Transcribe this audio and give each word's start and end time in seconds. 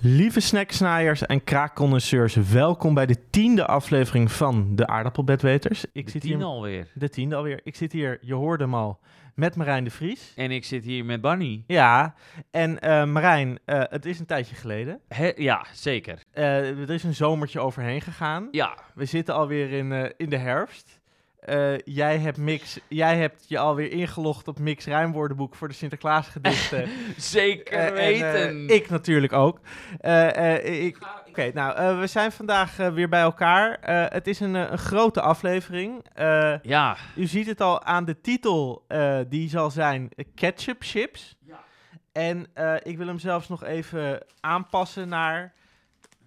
Lieve 0.00 0.40
snacksnaaiers 0.40 1.26
en 1.26 1.44
kraakconnoisseurs, 1.44 2.34
welkom 2.34 2.94
bij 2.94 3.06
de 3.06 3.16
tiende 3.30 3.66
aflevering 3.66 4.32
van 4.32 4.76
de 4.76 4.86
Aardappelbedweters. 4.86 5.84
Ik 5.92 6.04
De 6.04 6.10
zit 6.10 6.20
tien 6.20 6.36
hier, 6.36 6.44
alweer. 6.44 6.86
de 6.94 7.08
tiende 7.08 7.36
alweer. 7.36 7.60
Ik 7.64 7.76
zit 7.76 7.92
hier, 7.92 8.18
je 8.20 8.34
hoorde 8.34 8.64
hem 8.64 8.74
al, 8.74 8.98
met 9.34 9.56
Marijn 9.56 9.84
de 9.84 9.90
Vries. 9.90 10.32
En 10.36 10.50
ik 10.50 10.64
zit 10.64 10.84
hier 10.84 11.04
met 11.04 11.20
Bunny. 11.20 11.64
Ja, 11.66 12.14
en 12.50 12.80
eh, 12.80 13.04
Marijn, 13.04 13.58
eh, 13.64 13.82
het 13.88 14.06
is 14.06 14.18
een 14.18 14.26
tijdje 14.26 14.54
geleden. 14.54 15.00
Ja, 15.36 15.66
zeker. 15.72 16.18
Eh, 16.32 16.78
er 16.80 16.90
is 16.90 17.02
een 17.04 17.14
zomertje 17.14 17.60
overheen 17.60 18.00
gegaan. 18.00 18.48
Ja, 18.50 18.78
We 18.94 19.04
zitten 19.04 19.34
alweer 19.34 19.70
in, 19.72 20.12
in 20.16 20.28
de 20.28 20.36
herfst. 20.38 20.97
Eh, 21.38 21.78
jij, 21.78 22.18
hebt 22.18 22.36
mix, 22.36 22.78
jij 22.88 23.16
hebt 23.18 23.48
je 23.48 23.58
alweer 23.58 23.90
ingelogd 23.90 24.48
op 24.48 24.58
Mix 24.58 24.84
Rijmwoordenboek 24.84 25.54
voor 25.54 25.68
de 25.68 25.74
Sinterklaas 25.74 26.28
gedichten. 26.28 26.88
zeker 27.16 27.78
Eh, 27.78 27.86
en, 27.86 27.94
weten. 27.94 28.68
eh, 28.68 28.76
ik 28.76 28.88
natuurlijk 28.90 29.32
ook. 29.32 29.60
Eh, 30.00 30.54
eh, 30.56 30.84
ik, 30.84 30.98
Oké, 31.28 31.50
nou, 31.54 31.76
eh, 31.76 32.00
we 32.00 32.06
zijn 32.06 32.32
vandaag 32.32 32.78
eh, 32.78 32.92
weer 32.92 33.08
bij 33.08 33.20
elkaar. 33.20 33.74
Eh, 33.80 34.04
het 34.08 34.26
is 34.26 34.40
een, 34.40 34.56
eh, 34.56 34.70
een 34.70 34.78
grote 34.78 35.20
aflevering. 35.20 36.04
Eh, 36.14 36.54
Ja. 36.62 36.96
u 37.16 37.26
ziet 37.26 37.46
het 37.46 37.60
al 37.60 37.82
aan 37.82 38.04
de 38.04 38.20
titel, 38.20 38.84
eh, 38.88 39.20
die 39.28 39.48
zal 39.48 39.70
zijn 39.70 40.08
eh, 40.16 40.24
Ketchup 40.34 40.76
Chips. 40.80 41.36
Ja. 41.44 41.64
En 42.12 42.46
eh, 42.54 42.74
ik 42.82 42.96
wil 42.96 43.06
hem 43.06 43.18
zelfs 43.18 43.48
nog 43.48 43.64
even 43.64 44.24
aanpassen 44.40 45.08
naar 45.08 45.52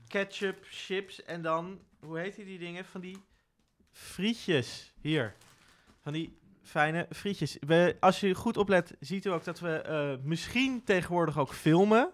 Ketchup 0.07 0.57
Chips. 0.69 1.23
En 1.23 1.41
dan, 1.41 1.79
hoe 1.99 2.19
heet 2.19 2.35
die 2.35 2.59
dingen? 2.59 2.85
Van 2.85 3.01
die 3.01 3.17
frietjes. 3.91 4.93
Hier. 5.01 5.33
Van 6.01 6.13
die 6.13 6.39
fijne 6.63 7.07
frietjes. 7.09 7.57
We, 7.59 7.95
als 7.99 8.23
u 8.23 8.33
goed 8.33 8.57
oplet, 8.57 8.93
ziet 8.99 9.25
u 9.25 9.29
ook 9.29 9.43
dat 9.43 9.59
we 9.59 9.81
eh, 9.81 10.11
misschien 10.23 10.83
tegenwoordig 10.83 11.37
ook 11.37 11.53
filmen. 11.53 12.11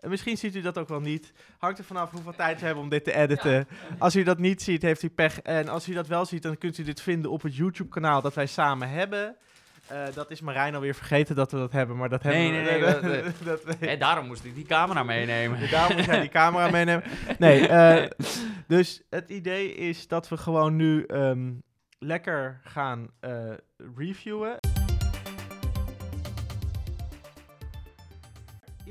Eh, 0.00 0.10
misschien 0.10 0.36
ziet 0.36 0.54
u 0.54 0.60
dat 0.60 0.78
ook 0.78 0.88
wel 0.88 1.00
niet. 1.00 1.32
Hangt 1.58 1.78
er 1.78 1.84
vanaf 1.84 2.10
hoeveel 2.10 2.34
tijd 2.34 2.60
we 2.60 2.66
hebben 2.66 2.84
om 2.84 2.90
dit 2.90 3.04
te 3.04 3.12
editen. 3.12 3.68
Als 3.98 4.16
u 4.16 4.22
dat 4.22 4.38
niet 4.38 4.62
ziet, 4.62 4.82
heeft 4.82 5.02
u 5.02 5.08
pech. 5.08 5.40
En 5.40 5.68
als 5.68 5.88
u 5.88 5.94
dat 5.94 6.06
wel 6.06 6.24
ziet, 6.24 6.42
dan 6.42 6.58
kunt 6.58 6.78
u 6.78 6.82
dit 6.82 7.00
vinden 7.00 7.30
op 7.30 7.42
het 7.42 7.56
YouTube-kanaal 7.56 8.22
dat 8.22 8.34
wij 8.34 8.46
samen 8.46 8.88
hebben. 8.88 9.36
Eh, 9.90 10.14
dat 10.14 10.30
is 10.30 10.40
Marijn 10.40 10.74
alweer 10.74 10.94
vergeten 10.94 11.36
dat 11.36 11.52
we 11.52 11.58
dat 11.58 11.72
hebben, 11.72 11.96
maar 11.96 12.08
dat 12.08 12.22
Nee, 12.22 12.52
hebben 12.52 12.72
nee, 12.80 13.00
we. 13.00 13.06
nee, 13.08 13.22
dat, 13.22 13.32
dat 13.44 13.64
weet- 13.64 13.90
Hè, 13.90 13.96
daarom 13.96 14.26
moest 14.26 14.44
ik 14.44 14.54
die 14.54 14.64
camera 14.66 15.02
meenemen. 15.02 15.58
Daarom 15.70 15.96
moet 15.96 16.04
jij 16.06 16.20
die 16.20 16.28
camera 16.28 16.70
meenemen. 16.70 17.04
Nee, 17.38 17.68
eh, 17.68 18.10
dus 18.68 19.02
het 19.10 19.30
idee 19.30 19.74
is 19.74 20.08
dat 20.08 20.28
we 20.28 20.36
gewoon 20.36 20.76
nu 20.76 21.04
ehm, 21.04 21.52
lekker 21.98 22.60
gaan 22.64 23.08
eh, 23.20 23.52
reviewen. 23.96 24.58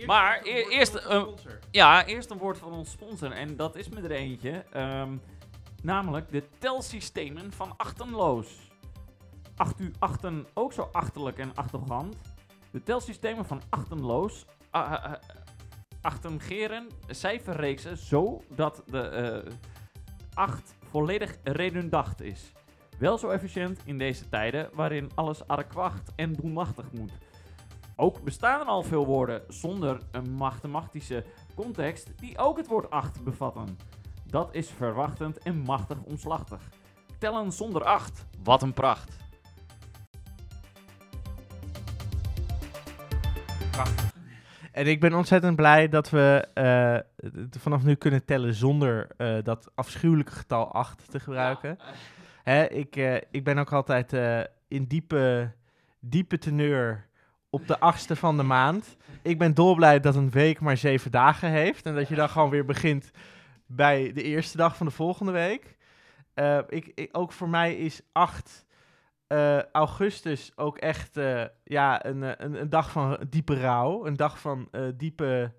Maar 0.06 0.40
e- 0.44 0.66
eerst, 0.70 0.96
eh, 0.96 1.24
Ja, 1.72 2.06
eerst 2.06 2.30
een 2.30 2.38
woord 2.38 2.58
van 2.58 2.72
ons 2.74 2.92
sponsor. 2.92 3.32
En 3.32 3.56
dat 3.56 3.76
is 3.76 3.90
me 3.90 4.02
er 4.02 4.12
eentje. 4.12 4.64
ehm, 4.72 5.10
namelijk 5.84 6.32
de 6.32 6.44
telsystemen 6.60 7.52
van 7.52 7.74
Achtenloos. 7.78 8.69
Acht 9.60 9.80
u 9.80 9.92
achten 10.00 10.48
ook 10.54 10.74
zo 10.74 10.90
achterlijk 10.92 11.38
en 11.38 11.56
achtergant? 11.56 12.16
De 12.72 12.84
telsystemen 12.84 13.46
van 13.46 13.62
Achtenloos 13.70 14.46
ah, 14.70 15.14
achtengeren 16.02 16.88
cijferreeksen 17.08 17.98
zodat 17.98 18.84
de 18.86 19.02
eh 19.02 19.54
8 20.34 20.76
volledig 20.90 21.38
redundant 21.44 22.22
is. 22.22 22.52
Wel 22.98 23.18
zo 23.18 23.30
efficiënt 23.30 23.80
in 23.86 23.98
deze 23.98 24.30
tijden 24.30 24.70
waarin 24.74 25.12
alles 25.16 25.48
adequaat 25.48 26.14
en 26.16 26.34
doelmachtig 26.34 26.92
moet. 26.92 27.12
Ook 27.96 28.22
bestaan 28.24 28.60
er 28.60 28.66
al 28.66 28.84
veel 28.84 29.06
woorden 29.06 29.42
zonder 29.48 30.02
een 30.12 30.32
mathematische 30.32 31.26
context 31.56 32.12
die 32.16 32.38
ook 32.38 32.58
het 32.58 32.68
woord 32.68 32.90
8 32.90 33.24
bevatten. 33.24 33.78
Dat 34.26 34.56
is 34.56 34.70
verwachtend 34.70 35.38
en 35.38 35.58
machtig 35.58 35.98
omslachtig. 36.04 36.62
Tellen 37.18 37.52
zonder 37.52 37.84
8, 37.84 38.26
wat 38.44 38.62
een 38.62 38.74
pracht. 38.74 39.19
En 44.72 44.88
ik 44.88 45.00
ben 45.00 45.14
ontzettend 45.14 45.56
blij 45.56 45.90
dat 45.90 46.10
we 46.10 46.48
het 47.22 47.58
vanaf 47.60 47.84
nu 47.84 47.96
kunnen 47.96 48.26
tellen 48.26 48.54
zonder 48.54 49.08
eh, 49.18 49.38
dat 49.44 49.72
afschuwelijke 49.76 50.32
getal 50.32 50.74
8 50.74 51.12
te 51.12 51.20
gebruiken. 51.20 51.78
Hè, 52.44 52.66
ik, 52.66 52.96
eh, 52.96 53.16
ik 53.32 53.44
ben 53.44 53.58
ook 53.58 53.74
altijd 53.74 54.14
in 54.68 54.86
diepe, 54.86 55.52
diepe 56.00 56.38
teneur 56.38 57.08
op 57.50 57.68
de 57.68 57.80
achtste 57.80 58.16
van 58.16 58.38
de 58.38 58.44
maand. 58.44 58.98
Ik 59.22 59.38
ben 59.38 59.54
dolblij 59.54 60.00
dat 60.00 60.16
een 60.16 60.30
week 60.30 60.60
maar 60.60 60.78
zeven 60.78 61.12
dagen 61.12 61.50
heeft. 61.50 61.86
En 61.86 61.96
dat 61.96 62.08
je 62.08 62.16
dan 62.16 62.30
gewoon 62.30 62.50
weer 62.50 62.66
begint 62.66 63.12
bij 63.66 64.14
de 64.14 64.24
eerste 64.24 64.58
dag 64.58 64.78
van 64.78 64.86
de 64.86 64.92
volgende 64.92 65.32
week. 65.32 65.78
Ik, 66.68 66.92
ik, 66.96 67.10
ook 67.12 67.32
voor 67.32 67.50
mij 67.50 67.76
is 67.76 68.02
8 68.12 68.66
eh, 69.30 69.64
augustus 69.72 70.52
ook 70.56 70.78
echt 70.78 71.18
eh, 71.18 71.44
ja, 71.64 72.06
een, 72.06 72.24
eh, 72.24 72.32
een, 72.38 72.62
een 72.62 72.70
dag 72.70 72.92
van 72.92 73.18
diepe 73.30 73.60
rouw. 73.60 74.06
Een 74.06 74.16
dag 74.16 74.40
van 74.40 74.70
diepe, 74.96 75.54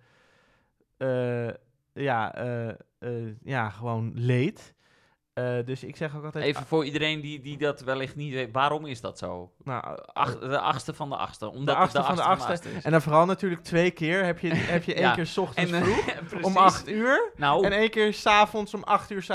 ja, 1.92 2.34
ja, 3.42 3.70
gewoon 3.70 4.12
leed. 4.14 4.74
Dus 5.64 5.84
ik 5.84 5.96
zeg 5.96 6.16
ook 6.16 6.24
altijd... 6.24 6.44
Even 6.44 6.66
voor 6.66 6.84
iedereen 6.84 7.20
die, 7.20 7.40
die 7.40 7.58
dat 7.58 7.80
wellicht 7.80 8.16
niet 8.16 8.32
weet, 8.32 8.52
waarom 8.52 8.86
is 8.86 9.00
dat 9.00 9.18
zo? 9.18 9.52
nou, 9.64 9.98
Ach, 10.12 10.38
de 10.38 10.58
achtste 10.58 10.94
van 10.94 11.08
de 11.08 11.16
achtste. 11.16 11.50
Omdat 11.50 11.74
de 11.74 11.80
achtste 11.80 12.02
van 12.02 12.16
de 12.16 12.22
achtste. 12.22 12.70
is. 12.70 12.84
En 12.84 12.90
dan 12.90 13.02
vooral 13.02 13.26
natuurlijk 13.26 13.62
twee 13.62 13.90
keer. 13.90 14.24
Heb 14.24 14.38
je, 14.38 14.54
heb 14.74 14.82
je 14.84 14.94
één 14.94 15.02
Ja. 15.04 15.14
keer 15.14 15.26
's 15.26 15.36
ochtends 15.38 15.72
En, 15.72 15.84
vroeg 16.24 16.44
om 16.50 16.56
8 16.56 16.88
uur. 16.88 17.32
Nou, 17.36 17.64
En 17.64 17.72
één 17.72 17.90
keer 17.90 18.14
's 18.14 18.26
avonds 18.26 18.74
om 18.74 18.82
8 18.82 19.10
uur 19.10 19.22
's 19.22 19.30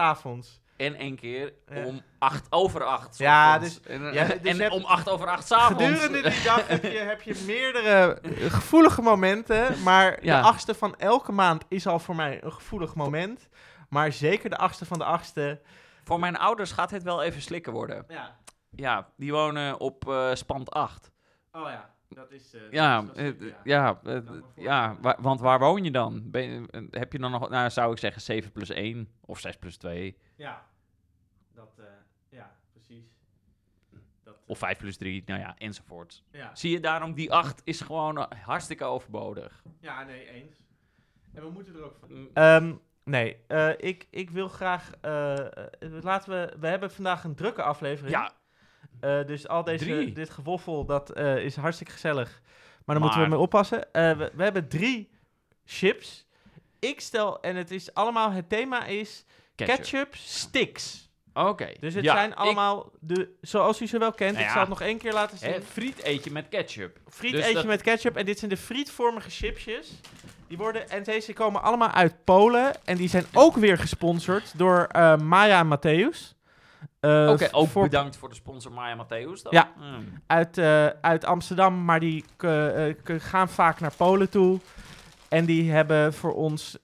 en 0.78 0.96
één 0.96 1.16
keer 1.16 1.53
Ja. 1.74 1.86
om 1.86 2.02
acht 2.19 2.47
over 2.50 2.84
acht. 2.84 3.18
Ja, 3.18 3.59
dus- 3.59 3.81
en, 3.81 4.13
ja, 4.13 4.25
dus 4.41 4.58
en 4.58 4.72
om 4.72 4.84
acht 4.84 5.09
over 5.09 5.28
acht 5.28 5.47
s'avonds. 5.47 5.84
Gedurende 5.84 6.30
die 6.30 6.44
dag 6.44 6.68
heb 6.68 6.84
je, 6.84 6.97
heb 6.97 7.22
je 7.22 7.44
meerdere 7.46 8.19
eh, 8.22 8.52
gevoelige 8.52 9.02
momenten. 9.02 9.84
Maar 9.84 10.24
Ja. 10.24 10.41
de 10.41 10.47
achtste 10.47 10.74
van 10.74 10.96
elke 10.97 11.31
maand 11.31 11.66
is 11.69 11.88
al 11.88 12.00
voor 12.00 12.16
mij 12.16 12.44
een 12.44 12.53
gevoelig 12.53 12.96
moment. 12.96 13.47
Maar 13.90 14.12
zeker 14.12 14.50
de 14.50 14.58
achtste 14.58 14.85
van 14.85 14.97
de 14.97 15.06
achtste. 15.06 15.62
Voor 16.03 16.19
mijn 16.19 16.38
ouders 16.38 16.72
gaat 16.72 16.91
het 16.91 17.03
wel 17.03 17.24
even 17.24 17.41
slikken 17.41 17.74
worden. 17.74 18.06
Ja. 18.08 18.35
Ja, 18.69 19.08
die 19.18 19.31
wonen 19.31 19.80
op 19.80 20.09
eh, 20.09 20.30
spand 20.34 20.72
8. 20.72 21.12
Oh 21.52 21.69
ja, 21.69 21.90
dat 22.16 22.31
is... 22.31 22.53
eh, 22.53 22.72
Ja, 22.72 23.02
dat 23.02 23.18
is- 23.18 23.34
ja, 23.64 24.00
eh, 24.03 24.18
ja 24.56 24.98
wa- 25.02 25.18
want 25.22 25.40
waar 25.40 25.59
woon 25.59 25.84
je 25.84 25.92
dan? 25.92 26.31
Ben 26.31 26.44
je- 26.44 26.88
heb 26.92 27.12
je 27.12 27.20
dan 27.20 27.31
nog, 27.31 27.50
nou 27.50 27.70
zou 27.70 27.92
ik 27.92 27.98
zeggen 27.98 28.22
7 28.22 28.52
plus 28.52 28.70
1 28.70 29.09
of 29.22 29.40
6 29.40 29.58
plus 29.58 29.78
2 29.78 30.18
Ja, 30.36 30.66
dat... 31.53 31.74
eh, 31.80 31.86
ja, 32.30 32.56
precies. 32.72 33.06
Dat, 34.24 34.36
of 34.48 34.58
5 34.58 34.78
plus 34.78 34.98
3, 34.98 35.24
nou 35.26 35.40
ja, 35.40 35.56
enzovoort. 35.58 36.24
ja. 36.31 36.56
Zie 36.56 36.72
je 36.72 36.80
daarom, 36.80 37.14
die 37.14 37.34
8 37.34 37.62
is 37.64 37.81
gewoon 37.81 38.28
hartstikke 38.44 38.84
overbodig. 38.84 39.64
ja, 39.80 40.03
nee, 40.03 40.28
eens. 40.30 40.64
En 41.34 41.44
we 41.44 41.50
moeten 41.50 41.76
er 41.76 41.84
ook 41.84 41.96
van... 42.00 42.30
Ehm, 42.34 42.74
nee, 43.03 43.38
eh, 43.47 43.70
ik, 43.78 44.08
ik 44.09 44.30
wil 44.30 44.47
graag... 44.47 44.90
laten 45.80 46.30
we... 46.30 46.53
We 46.59 46.68
hebben 46.68 46.92
vandaag 46.92 47.24
een 47.24 47.36
drukke 47.36 47.62
aflevering. 47.64 48.16
ja, 48.16 48.34
Eh, 49.00 49.25
dus 49.25 49.47
al 49.47 49.63
deze, 49.63 49.83
Drie. 49.85 50.11
dit 50.13 50.29
gewoffel, 50.29 50.85
dat 50.85 51.09
eh, 51.09 51.38
is 51.38 51.56
hartstikke 51.56 51.91
gezellig. 51.94 52.41
Maar 52.85 52.95
dan 52.95 53.03
moeten 53.06 53.22
we 53.23 53.28
mee 53.29 53.39
oppassen. 53.39 53.94
Eh, 53.94 54.17
we, 54.17 54.31
we 54.35 54.44
hebben 54.44 54.67
drie 54.67 55.09
chips. 55.66 56.25
Ik 56.79 57.01
stel, 57.01 57.41
en 57.41 57.55
het 57.55 57.72
is 57.72 57.94
allemaal, 57.94 58.31
het 58.31 58.50
thema 58.50 58.85
is 58.85 59.25
ketchup. 59.55 59.78
ketchup, 59.78 60.16
sticks. 60.16 61.09
Oké. 61.34 61.72
Dus 61.79 61.94
het 61.94 62.03
ja, 62.03 62.13
zijn 62.13 62.29
ik- 62.31 62.38
allemaal, 62.38 62.91
de, 63.00 63.29
zoals 63.41 63.81
u 63.81 63.88
ze 63.88 63.97
wel 63.97 64.11
kent, 64.11 64.31
Nou 64.34 64.44
ik 64.45 64.50
zal 64.51 64.59
het 64.59 64.69
nog 64.69 64.81
één 64.81 64.97
keer 64.97 65.13
laten 65.13 65.38
zien. 65.38 65.51
hè, 65.51 65.61
friet 65.61 66.03
eet 66.03 66.23
je 66.23 66.31
met 66.31 66.50
ketchup. 66.50 66.97
Friet 67.09 67.31
dus 67.31 67.41
eet 67.41 67.47
je 67.47 67.53
dat- 67.53 67.66
met 67.66 67.81
ketchup. 67.81 68.16
En 68.16 68.25
dit 68.25 68.40
zijn 68.40 68.52
de 68.52 68.58
frietvormige 68.58 69.29
chipsjes. 69.29 69.91
Die 70.47 70.58
worden, 70.58 70.90
en 70.90 71.03
deze 71.03 71.34
komen 71.34 71.61
allemaal 71.61 71.90
uit 71.91 72.23
Polen. 72.23 72.85
En 72.85 72.97
die 72.97 73.09
zijn 73.09 73.25
ook 73.34 73.55
weer 73.55 73.78
gesponsord 73.78 74.58
door 74.58 74.87
Maya 75.23 75.59
en 75.59 75.78
Matthäus. 75.78 76.34
Eh, 77.05 77.29
Oké, 77.31 77.47
ook 77.52 77.67
voor- 77.67 77.84
bedankt 77.84 78.17
voor 78.17 78.29
de 78.29 78.35
sponsor 78.35 78.72
Maya 78.72 78.96
Matthäus 79.05 79.41
dan. 79.41 79.52
Ja. 79.52 79.72
Hmm. 79.78 80.22
uit, 80.28 80.57
eh, 80.57 80.85
uit 81.02 81.25
Amsterdam, 81.25 81.85
maar 81.85 81.99
die 81.99 82.25
eh, 82.37 82.85
gaan 83.05 83.49
vaak 83.49 83.79
naar 83.79 83.93
Polen 83.97 84.29
toe. 84.29 84.59
En 85.29 85.46
die 85.46 85.72
hebben 85.72 86.13
voor 86.13 86.34
ons, 86.34 86.78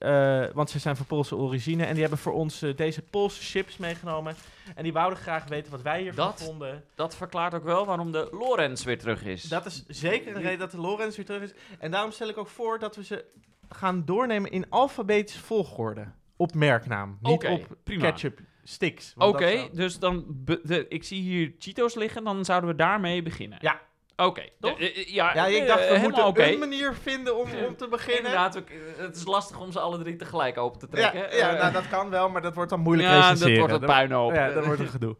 want 0.52 0.70
ze 0.70 0.78
zijn 0.78 0.96
van 0.96 1.06
Poolse 1.06 1.36
origine, 1.36 1.84
en 1.84 1.92
die 1.92 2.00
hebben 2.00 2.18
voor 2.18 2.32
ons 2.32 2.58
deze 2.76 3.02
Poolse 3.02 3.42
chips 3.42 3.76
meegenomen. 3.76 4.34
En 4.74 4.82
die 4.82 4.92
wouden 4.92 5.18
graag 5.18 5.44
weten 5.48 5.70
wat 5.70 5.82
wij 5.82 6.00
hiervan 6.00 6.26
Dat- 6.26 6.42
vonden. 6.42 6.84
Dat 6.94 7.16
verklaart 7.16 7.54
ook 7.54 7.64
wel 7.64 7.86
waarom 7.86 8.12
de 8.12 8.28
Lorenz 8.32 8.84
weer 8.84 8.98
terug 8.98 9.24
is. 9.24 9.42
Dat 9.42 9.66
is 9.66 9.84
zeker 9.88 10.36
een 10.36 10.42
reden 10.42 10.58
dat 10.58 10.70
de 10.70 10.78
Lorenz 10.80 11.16
weer 11.16 11.24
terug 11.24 11.42
is. 11.42 11.52
En 11.78 11.90
daarom 11.90 12.10
stel 12.10 12.28
ik 12.28 12.38
ook 12.38 12.48
voor 12.48 12.78
dat 12.78 12.96
we 12.96 13.04
ze 13.04 13.24
gaan 13.68 14.04
doornemen 14.04 14.50
in 14.50 14.66
alfabetische 14.68 15.40
volgorde. 15.42 16.04
Op 16.36 16.54
merknaam, 16.54 17.18
niet 17.20 17.44
op 17.46 17.66
prima. 17.84 18.02
ketchup 18.10 18.38
sticks. 18.62 19.14
Oké, 19.16 19.48
zou- 19.56 19.68
dus 19.72 19.98
dan... 19.98 20.24
de, 20.62 20.86
ik 20.88 21.04
zie 21.04 21.20
hier 21.20 21.54
Cheetos 21.58 21.94
liggen, 21.94 22.24
dan 22.24 22.44
zouden 22.44 22.70
we 22.70 22.76
daarmee 22.76 23.22
beginnen. 23.22 23.58
Ja. 23.60 23.80
Oké. 24.16 24.42
Toch? 24.60 24.78
Eh, 24.80 24.86
eh, 24.98 25.08
ja, 25.08 25.34
Ja, 25.34 25.46
ik 25.46 25.62
eh, 25.62 25.66
dacht, 25.66 25.88
we 25.88 25.98
moeten 26.02 26.52
een 26.52 26.58
manier 26.58 26.94
vinden 26.94 27.36
om, 27.36 27.48
om 27.66 27.76
te 27.76 27.88
beginnen. 27.88 28.16
Inderdaad, 28.24 28.62
het 28.96 29.16
is 29.16 29.24
lastig 29.24 29.60
om 29.60 29.72
ze 29.72 29.80
alle 29.80 29.98
drie 29.98 30.16
tegelijk 30.16 30.58
open 30.58 30.78
te 30.80 30.86
Ja, 30.90 31.10
trekken. 31.10 31.36
ja 31.36 31.52
Eh, 31.54 31.60
nou, 31.60 31.72
dat 31.72 31.88
kan 31.88 32.10
wel, 32.10 32.28
maar 32.28 32.42
dat 32.42 32.54
wordt 32.54 32.70
dan 32.70 32.80
moeilijk 32.80 33.08
ja, 33.08 33.34
dat 33.34 33.56
wordt 33.58 33.72
een 33.72 33.80
puinhoop. 33.80 34.34
Ja, 34.34 34.50
dat 34.50 34.64
wordt 34.64 34.80
een 34.80 34.88
gedoe. 34.88 35.16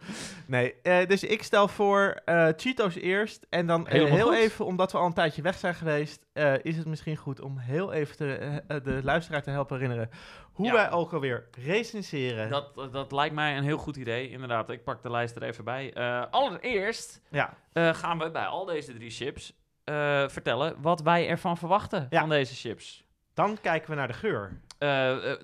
Nee, 0.46 0.74
dus 1.06 1.24
ik 1.24 1.42
stel 1.42 1.68
voor 1.68 2.20
eh 2.24 2.48
Cheetos 2.56 2.94
eerst. 2.94 3.46
En 3.50 3.66
dan 3.66 3.86
Helemaal 3.88 4.16
heel 4.16 4.26
goed. 4.26 4.36
even, 4.36 4.64
omdat 4.64 4.92
we 4.92 4.98
al 4.98 5.06
een 5.06 5.12
tijdje 5.12 5.42
weg 5.42 5.58
zijn 5.58 5.74
geweest, 5.74 6.26
is 6.62 6.76
het 6.76 6.86
misschien 6.86 7.16
goed 7.16 7.40
om 7.40 7.58
heel 7.58 7.92
even 7.92 8.16
te, 8.16 8.62
de 8.82 9.00
luisteraar 9.02 9.42
te 9.42 9.50
helpen 9.50 9.74
herinneren 9.78 10.10
hoe 10.52 10.66
Ja. 10.66 10.72
wij 10.72 10.90
ook 10.90 11.12
alweer 11.12 11.48
recenseren. 11.64 12.50
Dat, 12.50 12.92
dat 12.92 13.12
lijkt 13.12 13.34
mij 13.34 13.56
een 13.56 13.62
heel 13.64 13.78
goed 13.78 13.96
idee, 13.96 14.30
inderdaad. 14.30 14.70
Ik 14.70 14.84
pak 14.84 15.02
de 15.02 15.10
lijst 15.10 15.36
er 15.36 15.42
even 15.42 15.64
bij. 15.64 15.92
Eh, 15.92 16.24
allereerst 16.30 17.20
Ja, 17.30 17.54
eh, 17.72 17.94
gaan 17.94 18.18
we 18.18 18.30
bij 18.30 18.44
al 18.46 18.64
deze 18.64 18.92
drie 18.94 19.10
chips 19.10 19.52
eh, 19.84 20.28
vertellen 20.28 20.80
wat 20.80 21.02
wij 21.02 21.28
ervan 21.28 21.56
verwachten 21.58 22.06
Ja. 22.10 22.20
van 22.20 22.28
deze 22.28 22.54
chips. 22.54 23.04
dan 23.34 23.58
kijken 23.60 23.90
we 23.90 23.96
naar 23.96 24.06
de 24.08 24.12
geur. 24.14 24.60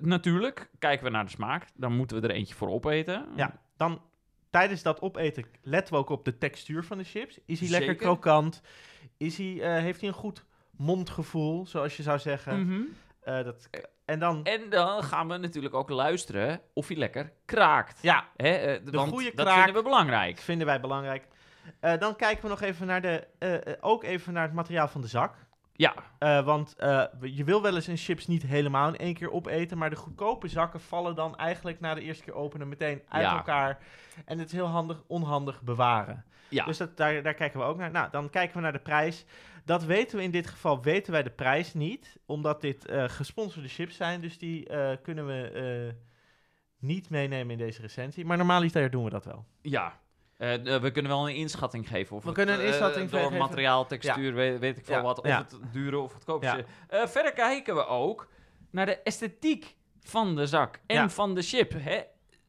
Natuurlijk 0.01 0.69
kijken 0.79 1.05
we 1.05 1.11
naar 1.11 1.25
de 1.25 1.31
smaak. 1.31 1.65
Dan 1.75 1.95
moeten 1.95 2.21
we 2.21 2.27
er 2.27 2.33
eentje 2.35 2.55
voor 2.55 2.69
opeten. 2.69 3.25
Ja, 3.35 3.59
dan 3.77 4.01
tijdens 4.49 4.83
dat 4.83 5.01
opeten 5.01 5.45
letten 5.61 5.93
we 5.93 5.99
ook 5.99 6.09
op 6.09 6.25
de 6.25 6.37
textuur 6.37 6.83
van 6.83 6.97
de 6.97 7.03
chips. 7.03 7.39
Is 7.45 7.59
hij 7.59 7.69
lekker 7.69 7.95
krokant? 7.95 8.61
Is 9.17 9.37
hij, 9.37 9.81
heeft 9.81 9.99
hij 9.99 10.09
een 10.09 10.15
goed 10.15 10.45
mondgevoel, 10.71 11.65
zoals 11.67 11.97
je 11.97 12.03
zou 12.03 12.19
zeggen? 12.19 12.65
Mhm. 12.65 12.81
Dat, 13.23 13.69
en 14.09 14.19
dan... 14.19 14.43
En 14.43 14.69
dan 14.69 15.03
gaan 15.03 15.27
we 15.27 15.37
natuurlijk 15.37 15.73
ook 15.73 15.89
luisteren 15.89 16.61
of 16.73 16.87
hij 16.87 16.97
lekker 16.97 17.31
kraakt. 17.45 17.99
Ja, 18.01 18.25
Hè, 18.35 18.49
eh, 18.49 18.85
De 18.85 18.97
goede 18.97 19.31
dat 19.35 19.45
kraak. 19.45 19.55
vinden 19.63 19.75
we 19.75 19.89
belangrijk. 19.89 20.37
vinden 20.37 20.67
wij 20.67 20.79
belangrijk. 20.79 21.27
Eh, 21.79 21.97
dan 21.99 22.15
kijken 22.15 22.43
we 22.43 22.49
nog 22.49 22.61
even 22.61 22.87
naar 22.87 23.01
de, 23.01 23.27
eh, 23.39 23.73
ook 23.79 24.03
even 24.03 24.33
naar 24.33 24.43
het 24.43 24.53
materiaal 24.53 24.87
van 24.87 25.01
de 25.01 25.07
zak. 25.07 25.47
Ja, 25.73 25.93
want 26.43 26.75
je 27.21 27.43
wil 27.43 27.61
wel 27.61 27.75
eens 27.75 27.87
een 27.87 27.97
chips 27.97 28.27
niet 28.27 28.43
helemaal 28.43 28.87
in 28.87 28.97
één 28.97 29.13
keer 29.13 29.31
opeten, 29.31 29.77
maar 29.77 29.89
de 29.89 29.95
goedkope 29.95 30.47
zakken 30.47 30.81
vallen 30.81 31.15
dan 31.15 31.37
eigenlijk 31.37 31.79
na 31.79 31.93
de 31.93 32.01
eerste 32.01 32.23
keer 32.23 32.33
openen 32.33 32.67
meteen 32.67 33.01
uit 33.09 33.23
Ja. 33.25 33.35
elkaar. 33.35 33.77
En 34.25 34.37
het 34.39 34.47
is 34.47 34.53
heel 34.53 34.67
handig, 34.67 35.03
onhandig 35.07 35.61
bewaren. 35.61 36.25
ja. 36.49 36.65
Dus 36.65 36.77
dat, 36.77 36.97
daar, 36.97 37.23
daar 37.23 37.33
kijken 37.33 37.59
we 37.59 37.65
ook 37.65 37.77
naar. 37.77 37.91
Nou, 37.91 38.07
dan 38.11 38.29
kijken 38.29 38.55
we 38.55 38.61
naar 38.61 38.71
de 38.71 38.79
prijs. 38.79 39.25
Dat 39.69 39.83
weten 39.83 40.17
we 40.17 40.23
in 40.23 40.31
dit 40.31 40.47
geval, 40.47 40.81
weten 40.81 41.11
wij 41.11 41.23
de 41.23 41.29
prijs 41.29 41.73
niet, 41.73 42.17
omdat 42.25 42.61
dit 42.61 42.85
eh, 42.85 43.03
gesponsorde 43.07 43.67
chips 43.67 43.95
zijn. 43.95 44.21
Dus 44.21 44.37
die 44.37 44.67
eh, 44.67 44.97
kunnen 45.01 45.25
we 45.27 45.49
eh, 45.49 45.95
niet 46.79 47.09
meenemen 47.09 47.51
in 47.51 47.57
deze 47.57 47.81
recensie. 47.81 48.25
Maar 48.25 48.37
normaliter 48.37 48.89
doen 48.89 49.03
we 49.03 49.09
dat 49.09 49.25
wel. 49.25 49.45
ja. 49.61 49.99
We 50.81 50.89
kunnen 50.93 51.11
wel 51.11 51.29
een 51.29 51.35
inschatting 51.35 51.87
geven. 51.87 52.15
Of 52.15 52.21
We 52.21 52.27
het, 52.27 52.37
kunnen 52.37 52.59
een 52.59 52.65
inschatting 52.65 53.09
door 53.09 53.19
geven. 53.19 53.37
materiaal, 53.37 53.85
textuur, 53.85 54.33
weet, 54.33 54.59
weet 54.59 54.77
ik 54.77 54.85
veel 54.85 54.95
Ja, 54.95 55.01
wat. 55.01 55.19
Of 55.19 55.27
ja. 55.27 55.37
het 55.37 55.55
dure 55.71 55.97
of 55.99 56.11
goedkoop 56.13 56.43
Ja. 56.43 56.57
is. 56.57 56.63
Eh, 56.87 57.07
verder 57.07 57.33
kijken 57.33 57.75
we 57.75 57.85
ook 57.85 58.27
naar 58.71 58.85
de 58.85 58.97
esthetiek 59.01 59.75
van 60.01 60.35
de 60.35 60.45
zak 60.47 60.79
en 60.85 61.09
van 61.11 61.35
de 61.35 61.41
chip. 61.41 61.73
Hè? 61.77 62.01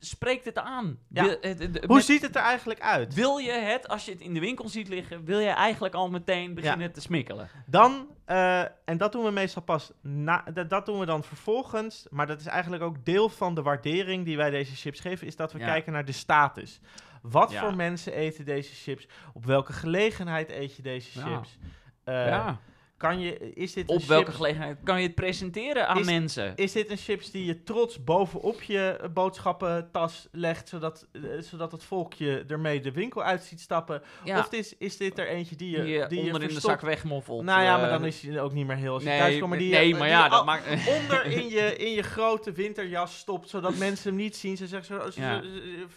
Spreekt 0.02 0.44
het 0.44 0.58
aan? 0.58 0.98
Ja. 1.08 1.22
Wil, 1.22 1.36
het- 1.40 1.58
het- 1.58 1.84
Hoe 1.86 1.96
met- 1.96 2.04
ziet 2.04 2.22
het 2.22 2.36
er 2.36 2.42
eigenlijk 2.42 2.80
uit? 2.80 3.14
wil 3.14 3.36
je 3.38 3.52
het, 3.52 3.88
als 3.88 4.04
je 4.04 4.10
het 4.12 4.20
in 4.20 4.34
de 4.34 4.40
winkel 4.40 4.68
ziet 4.68 4.88
liggen, 4.88 5.24
wil 5.24 5.38
je 5.38 5.48
eigenlijk 5.48 5.94
al 5.94 6.10
meteen 6.10 6.54
beginnen 6.54 6.92
te 6.92 7.00
smikkelen? 7.00 7.48
Dan, 7.66 8.06
eh, 8.24 8.60
en 8.60 8.96
dat 8.98 9.12
doen 9.12 9.24
we 9.24 9.30
meestal 9.30 9.62
pas, 9.62 9.90
na, 10.02 10.44
dat, 10.54 10.70
dat 10.70 10.86
doen 10.86 10.98
we 10.98 11.06
dan 11.06 11.24
vervolgens, 11.24 12.06
maar 12.10 12.26
dat 12.26 12.40
is 12.40 12.46
eigenlijk 12.46 12.82
ook 12.82 13.04
deel 13.04 13.28
van 13.28 13.54
de 13.54 13.62
waardering 13.62 14.24
die 14.24 14.36
wij 14.36 14.50
deze 14.50 14.74
chips 14.76 15.00
geven, 15.00 15.26
is 15.26 15.36
dat 15.36 15.52
we 15.52 15.58
Ja. 15.58 15.66
kijken 15.66 15.92
naar 15.92 16.04
de 16.04 16.12
status. 16.12 16.80
Wat 17.22 17.54
voor 17.54 17.76
mensen 17.76 18.12
eten 18.12 18.44
deze 18.44 18.74
chips? 18.74 19.06
Op 19.32 19.44
welke 19.44 19.72
gelegenheid 19.72 20.50
eet 20.50 20.76
je 20.76 20.82
deze 20.82 21.20
chips? 21.20 21.58
Eh, 22.04 22.26
ja. 22.26 22.58
Kan 23.00 23.20
je, 23.20 23.52
is 23.54 23.72
dit 23.72 23.88
Op 23.88 24.02
welke 24.02 24.24
chips- 24.24 24.36
gelegenheid 24.36 24.78
kan 24.84 25.00
je 25.00 25.06
het 25.06 25.14
presenteren 25.14 25.88
aan 25.88 25.98
Is- 25.98 26.06
mensen? 26.06 26.52
Is 26.56 26.72
dit 26.72 26.90
een 26.90 26.96
chips 26.96 27.30
die 27.30 27.44
je 27.44 27.62
trots 27.62 28.04
bovenop 28.04 28.62
je 28.62 28.96
eh, 29.00 29.08
boodschappentas 29.10 30.28
legt, 30.32 30.68
zodat, 30.68 31.06
eh, 31.12 31.22
zodat 31.38 31.72
het 31.72 31.84
volkje 31.84 32.44
ermee 32.48 32.80
de 32.80 32.92
winkel 32.92 33.22
uit 33.22 33.42
ziet 33.42 33.60
stappen? 33.60 34.02
Ja, 34.24 34.38
Of 34.38 34.52
is, 34.52 34.74
is 34.78 34.96
dit 34.96 35.18
er 35.18 35.28
eentje 35.28 35.56
die 35.56 35.70
je, 35.70 35.82
die 35.82 35.92
je 35.92 36.06
die 36.08 36.18
je 36.18 36.24
onder 36.26 36.42
in 36.48 36.54
de 36.54 36.60
zak 36.60 36.80
wegmoffelt. 36.80 37.42
Nou 37.44 37.62
ja, 37.62 37.74
eh, 37.74 37.80
maar 37.80 37.90
dan 37.90 38.04
is 38.04 38.22
hij 38.22 38.40
ook 38.40 38.52
niet 38.52 38.66
meer 38.66 38.76
heel 38.76 38.92
als 38.94 39.02
je 39.02 39.08
nee, 39.08 39.18
thuis 39.18 39.38
komt. 39.38 39.50
Maar 39.50 39.58
die, 39.58 39.70
nee, 39.72 39.88
je- 39.88 39.94
maar 39.94 40.08
ja, 40.08 40.24
je 40.24 40.30
dat 40.30 40.44
maakt... 40.44 40.66
onder 40.98 41.24
in 41.26 41.48
je, 41.48 41.76
in 41.76 41.90
je 41.92 42.02
grote 42.02 42.52
winterjas 42.52 43.18
stopt, 43.18 43.48
zodat 43.48 43.76
mensen 43.86 44.08
hem 44.08 44.18
niet 44.20 44.36
zien. 44.36 44.56
Ze 44.56 44.66
zeggen 44.66 45.12
zo, 45.12 45.20
Ja. 45.20 45.42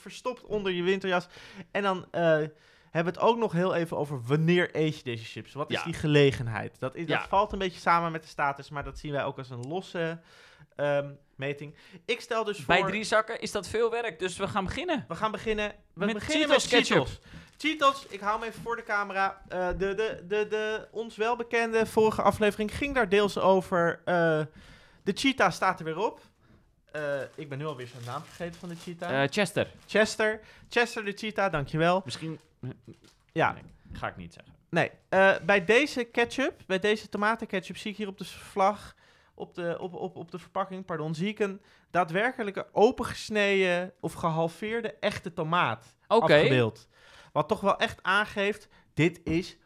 verstopt 0.02 0.44
onder 0.46 0.72
je 0.72 0.84
winterjas. 0.84 1.28
En 1.72 1.82
dan 1.84 2.06
eh, 2.12 2.38
hebben 2.94 3.14
we 3.14 3.20
het 3.20 3.30
ook 3.30 3.38
nog 3.38 3.52
heel 3.52 3.76
even 3.76 3.98
over 3.98 4.22
wanneer 4.24 4.70
eet 4.76 4.98
je 4.98 5.04
deze 5.04 5.24
chips? 5.26 5.54
Wat 5.54 5.70
is 5.70 5.76
Ja. 5.78 5.84
die 5.84 5.94
gelegenheid? 5.94 6.80
Dat, 6.80 6.96
is, 6.96 7.08
Ja. 7.08 7.18
dat 7.20 7.28
valt 7.28 7.52
een 7.54 7.60
beetje 7.60 7.80
samen 7.80 8.12
met 8.12 8.22
de 8.22 8.28
status, 8.28 8.70
maar 8.70 8.84
dat 8.84 9.00
zien 9.00 9.12
wij 9.12 9.24
ook 9.24 9.38
als 9.38 9.50
een 9.50 9.68
losse 9.68 10.20
ehm, 10.76 11.10
meting. 11.36 11.76
Ik 12.06 12.22
stel 12.22 12.44
dus 12.44 12.58
voor... 12.58 12.66
Bij 12.66 12.84
drie 12.84 13.04
zakken 13.04 13.40
is 13.42 13.52
dat 13.52 13.68
veel 13.68 13.92
werk, 13.92 14.20
dus 14.20 14.38
we 14.38 14.48
gaan 14.48 14.66
beginnen. 14.66 15.06
We 15.08 15.16
gaan 15.16 15.32
beginnen. 15.32 15.70
We 15.94 16.06
Met 16.06 16.14
beginnen 16.14 16.48
Cheetos 16.48 16.72
met 16.72 16.80
ketchup. 16.80 17.06
Cheetos. 17.08 17.20
Cheetos, 17.58 18.06
ik 18.10 18.20
hou 18.20 18.40
hem 18.40 18.50
even 18.50 18.62
voor 18.62 18.76
de 18.76 18.84
camera. 18.84 19.42
Eh, 19.48 19.68
de, 19.68 19.76
de, 19.78 20.24
de, 20.28 20.48
de 20.50 20.88
ons 20.92 21.16
welbekende 21.16 21.86
vorige 21.86 22.22
aflevering 22.22 22.76
ging 22.78 22.96
daar 22.96 23.10
deels 23.10 23.38
over. 23.38 24.02
Eh, 24.06 24.42
de 25.04 25.12
cheetah 25.14 25.52
staat 25.52 25.80
er 25.80 25.86
weer 25.86 25.98
op. 25.98 26.20
Eh, 26.92 27.02
ik 27.36 27.50
ben 27.50 27.58
nu 27.58 27.66
alweer 27.66 27.88
zijn 27.88 28.04
naam 28.06 28.22
vergeten 28.24 28.60
van 28.60 28.70
de 28.70 28.76
cheetah. 28.76 29.28
Chester, 29.30 29.68
Chester. 29.88 30.40
Chester 30.70 31.06
de 31.06 31.12
cheetah, 31.12 31.52
dankjewel. 31.52 32.02
misschien... 32.06 32.40
Ja, 33.32 33.52
Nee, 33.54 33.64
ga 33.92 34.08
ik 34.08 34.16
niet 34.18 34.34
zeggen. 34.34 34.54
nee. 34.70 34.92
eh, 35.10 35.36
bij 35.46 35.66
deze 35.66 36.04
ketchup, 36.04 36.62
bij 36.68 36.80
deze 36.80 37.10
tomatenketchup, 37.10 37.78
zie 37.78 37.92
ik 37.92 37.98
hier 37.98 38.08
op 38.08 38.18
de 38.18 38.26
vlag, 38.26 38.96
op 39.34 39.56
de, 39.56 39.78
op, 39.80 39.94
op, 39.94 40.16
op 40.16 40.32
de 40.32 40.40
verpakking, 40.40 40.86
pardon, 40.86 41.16
zie 41.16 41.28
ik 41.28 41.40
een 41.40 41.62
daadwerkelijke 41.92 42.68
opengesneden 42.72 43.94
of 44.00 44.14
gehalveerde 44.14 44.94
echte 45.00 45.34
tomaat. 45.34 45.96
Afgebeeld. 46.08 46.88
Wat 47.32 47.48
toch 47.48 47.62
wel 47.62 47.78
echt 47.78 48.04
aangeeft, 48.04 48.68
dit 48.94 49.22
is 49.24 49.58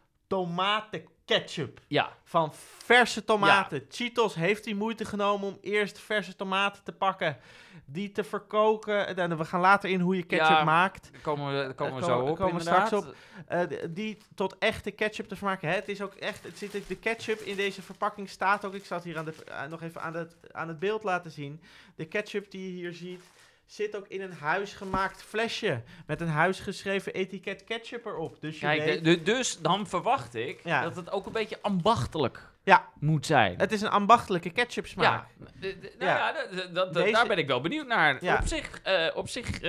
tomatenketchup. 1.27 1.79
ja. 1.87 2.15
Van 2.23 2.53
verse 2.77 3.23
tomaten. 3.23 3.85
Cheetos 3.89 4.35
heeft 4.35 4.63
die 4.63 4.75
moeite 4.75 5.05
genomen 5.05 5.47
om 5.47 5.57
eerst 5.61 5.99
verse 5.99 6.35
tomaten 6.35 6.83
te 6.83 6.91
pakken. 6.91 7.37
Die 7.85 8.11
te 8.11 8.23
verkoken. 8.23 9.15
En 9.17 9.37
we 9.37 9.45
gaan 9.45 9.59
later 9.59 9.89
in 9.89 9.99
hoe 9.99 10.15
je 10.15 10.23
ketchup 10.23 10.57
Ja, 10.57 10.63
maakt. 10.63 11.09
Daar 11.11 11.21
komen 11.21 11.47
we, 11.47 11.53
daar 11.53 11.73
komen 11.73 11.93
we 11.93 11.99
Daar 11.99 12.09
zo 12.09 12.19
op, 12.19 12.37
komen 12.37 12.53
we 12.53 12.59
inderdaad. 12.59 12.87
straks 12.87 13.07
Eh, 13.47 13.59
die 13.89 14.17
tot 14.35 14.57
echte 14.57 14.91
ketchup 14.91 15.27
te 15.27 15.35
vermaken. 15.35 15.69
Hè, 15.69 15.75
het 15.75 15.87
is 15.89 16.01
ook 16.01 16.13
echt, 16.13 16.43
het 16.43 16.57
zit, 16.57 16.87
de 16.87 16.97
ketchup 16.97 17.39
in 17.39 17.55
deze 17.55 17.81
verpakking 17.81 18.29
staat 18.29 18.65
ook. 18.65 18.73
Ik 18.73 18.85
zal 18.85 18.97
het 18.97 19.05
hier 19.05 19.17
aan 19.17 19.25
de, 19.25 19.33
eh, 19.45 19.65
nog 19.65 19.81
even 19.81 20.01
aan 20.01 20.13
het, 20.13 20.35
aan 20.51 20.67
het 20.67 20.79
beeld 20.79 21.03
laten 21.03 21.31
zien. 21.31 21.61
De 21.95 22.05
ketchup 22.05 22.51
die 22.51 22.67
je 22.67 22.73
hier 22.73 22.93
ziet, 22.93 23.23
zit 23.67 23.95
ook 23.95 24.07
in 24.07 24.21
een 24.21 24.33
huisgemaakt 24.33 25.23
flesje. 25.23 25.81
Met 26.05 26.21
een 26.21 26.27
huisgeschreven 26.27 27.13
etiket 27.13 27.63
ketchup 27.63 28.05
erop. 28.05 28.41
Dus 28.41 28.53
je 28.53 28.59
Kijk, 28.65 28.83
weet, 28.83 29.03
de- 29.03 29.15
de- 29.17 29.23
dus 29.23 29.59
dan 29.59 29.87
verwacht 29.87 30.35
ik 30.35 30.59
Ja. 30.63 30.81
dat 30.83 30.95
het 30.95 31.11
ook 31.11 31.25
een 31.25 31.31
beetje 31.31 31.57
ambachtelijk 31.61 32.49
Ja. 32.63 32.85
moet 32.99 33.25
zijn. 33.25 33.57
het 33.59 33.71
is 33.71 33.81
een 33.81 33.89
ambachtelijke 33.89 34.49
ketchup 34.49 34.87
smaak. 34.87 35.05
Ja, 35.39 35.45
de- 35.59 35.79
de- 35.79 35.93
nou 35.97 36.11
Ja. 36.11 36.17
ja, 36.17 36.33
dat- 36.33 36.51
dat- 36.53 36.73
dat- 36.75 36.93
Deze- 36.93 37.11
daar 37.11 37.27
ben 37.27 37.37
ik 37.37 37.47
wel 37.47 37.61
benieuwd 37.61 37.87
naar. 37.87 38.15
Op 38.39 38.45
zich, 38.47 38.81
eh, 38.81 39.07
op 39.15 39.29
zich 39.29 39.49
eh, 39.51 39.61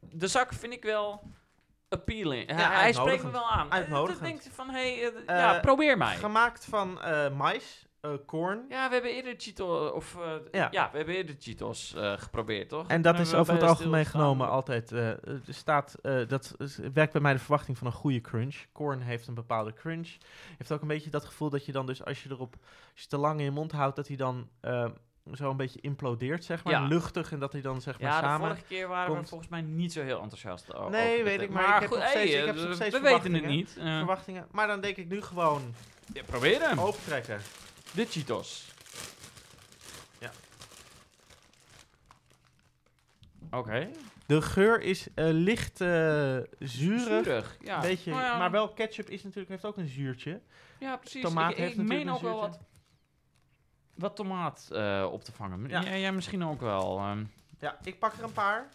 de 0.00 0.26
zak 0.26 0.52
vind 0.52 0.72
ik 0.72 0.82
wel 0.82 1.22
appealing. 1.88 2.50
Hij- 2.50 2.58
Ja, 2.60 2.70
hij 2.80 2.92
spreekt 2.92 3.22
me 3.22 3.30
wel 3.30 3.50
aan. 3.50 3.72
Uitnodigend. 3.72 4.20
Dan 4.20 4.28
denk 4.28 4.42
van, 4.54 4.70
hé, 4.70 4.98
hey, 5.00 5.12
Eh, 5.26 5.36
ja, 5.38 5.60
probeer 5.60 5.96
mij. 5.98 6.16
Gemaakt 6.16 6.64
van 6.64 7.02
eh 7.02 7.30
mais, 7.30 7.85
eh 8.12 8.18
corn. 8.26 8.64
Ja, 8.68 8.86
we 8.88 8.92
hebben 8.92 9.10
eerder 9.14 9.34
Cheetos, 9.38 9.92
of 9.92 10.16
eh, 10.16 10.32
Ja. 10.52 10.68
ja. 10.70 10.88
we 10.90 10.96
hebben 10.96 11.14
eerder 11.14 11.36
Cheetos 11.38 11.94
eh, 11.94 12.12
geprobeerd, 12.16 12.68
toch? 12.68 12.88
En 12.88 13.02
dat 13.02 13.18
is 13.18 13.34
over 13.34 13.52
het 13.54 13.62
algemeen 13.62 14.06
genomen 14.06 14.48
altijd. 14.48 14.92
eh, 14.92 15.08
er 15.08 15.40
staat, 15.48 15.94
eh, 16.02 16.28
dat 16.28 16.54
is- 16.58 16.78
werkt 16.92 17.12
bij 17.12 17.20
mij 17.22 17.32
de 17.32 17.38
verwachting 17.38 17.78
van 17.78 17.86
een 17.86 17.92
goede 17.92 18.20
crunch. 18.20 18.56
Corn 18.72 19.00
heeft 19.00 19.26
een 19.26 19.34
bepaalde 19.34 19.72
crunch. 19.72 20.08
Heeft 20.58 20.72
ook 20.72 20.82
een 20.82 20.88
beetje 20.88 21.10
dat 21.10 21.24
gevoel 21.24 21.50
dat 21.50 21.66
je 21.66 21.72
dan 21.72 21.86
dus 21.86 22.04
als 22.04 22.22
je 22.22 22.30
erop 22.30 22.54
als 22.92 23.02
je 23.02 23.08
te 23.08 23.16
lang 23.16 23.38
in 23.38 23.44
je 23.44 23.50
mond 23.50 23.72
houdt, 23.72 23.96
dat 23.96 24.08
hij 24.08 24.16
dan 24.16 24.48
eh, 24.60 24.88
zo 25.34 25.50
een 25.50 25.56
beetje 25.56 25.80
implodeert, 25.80 26.44
zeg 26.44 26.64
maar. 26.64 26.72
Ja. 26.72 26.86
Luchtig 26.86 27.32
en 27.32 27.38
dat 27.38 27.52
hij 27.52 27.60
dan 27.60 27.80
zeg 27.80 28.00
maar 28.00 28.10
Ja, 28.10 28.20
de 28.20 28.26
samen. 28.26 28.46
vorige 28.48 28.66
keer 28.68 28.88
waren 28.88 29.20
we 29.20 29.26
volgens 29.26 29.50
mij 29.50 29.60
niet 29.60 29.92
zo 29.92 30.02
heel 30.02 30.20
enthousiast 30.20 30.74
over. 30.74 30.90
Nee, 30.90 31.24
weet 31.24 31.40
ik, 31.40 31.50
maar 31.50 31.74
ik 31.74 31.80
heb 31.80 31.90
nog 31.90 32.08
steeds- 32.08 32.14
hey, 32.32 32.40
ik 32.40 32.46
heb 32.46 32.56
eh, 32.56 32.62
nog 32.64 32.74
steeds 32.74 32.94
we 32.96 33.00
weten 33.02 33.16
het 33.16 33.22
verwachtingen. 33.22 33.50
niet. 33.50 33.76
Eh, 33.78 33.96
Verwachtingen. 33.96 34.46
Maar 34.50 34.66
dan 34.66 34.80
denk 34.80 34.96
ik 34.96 35.08
nu 35.08 35.22
gewoon 35.22 35.62
ja, 36.12 36.22
probeer 36.26 36.60
hem. 36.68 36.80
opentrekken. 36.80 37.40
De 37.96 38.06
Cheetos. 38.06 38.64
Ja. 40.18 40.30
Oké. 43.50 43.90
De 44.26 44.42
geur 44.42 44.80
is 44.80 45.06
eh, 45.14 45.26
licht 45.30 45.80
eh, 45.80 45.88
zuurig. 46.58 47.02
Zuurig. 47.24 47.56
Ja. 47.60 47.80
Beetje, 47.80 48.10
Nou 48.10 48.22
ja, 48.22 48.38
Maar 48.38 48.50
wel 48.50 48.68
ketchup 48.68 49.08
is 49.10 49.22
natuurlijk, 49.22 49.48
heeft 49.48 49.64
ook 49.64 49.76
een 49.76 49.88
zuurtje. 49.88 50.40
Ja, 50.78 50.96
precies. 50.96 51.22
tomaat 51.22 51.50
ik 51.50 51.56
heeft 51.56 51.70
ik 51.70 51.76
meen 51.76 51.88
natuurlijk 51.88 52.16
ook 52.16 52.22
een 52.22 52.28
wel 52.28 52.40
wat, 52.40 52.52
zuurtje. 52.54 52.66
wat 53.94 54.16
tomaat 54.16 54.68
eh, 54.72 55.08
op 55.12 55.24
te 55.24 55.32
vangen. 55.32 55.68
Ja. 55.68 55.80
Ja. 55.80 55.96
Jij 55.96 56.12
misschien 56.12 56.44
ook 56.44 56.60
wel. 56.60 56.98
ehm. 56.98 57.24
Ja, 57.58 57.78
ik 57.82 57.98
pak 57.98 58.12
er 58.12 58.24
een 58.24 58.32
paar. 58.32 58.68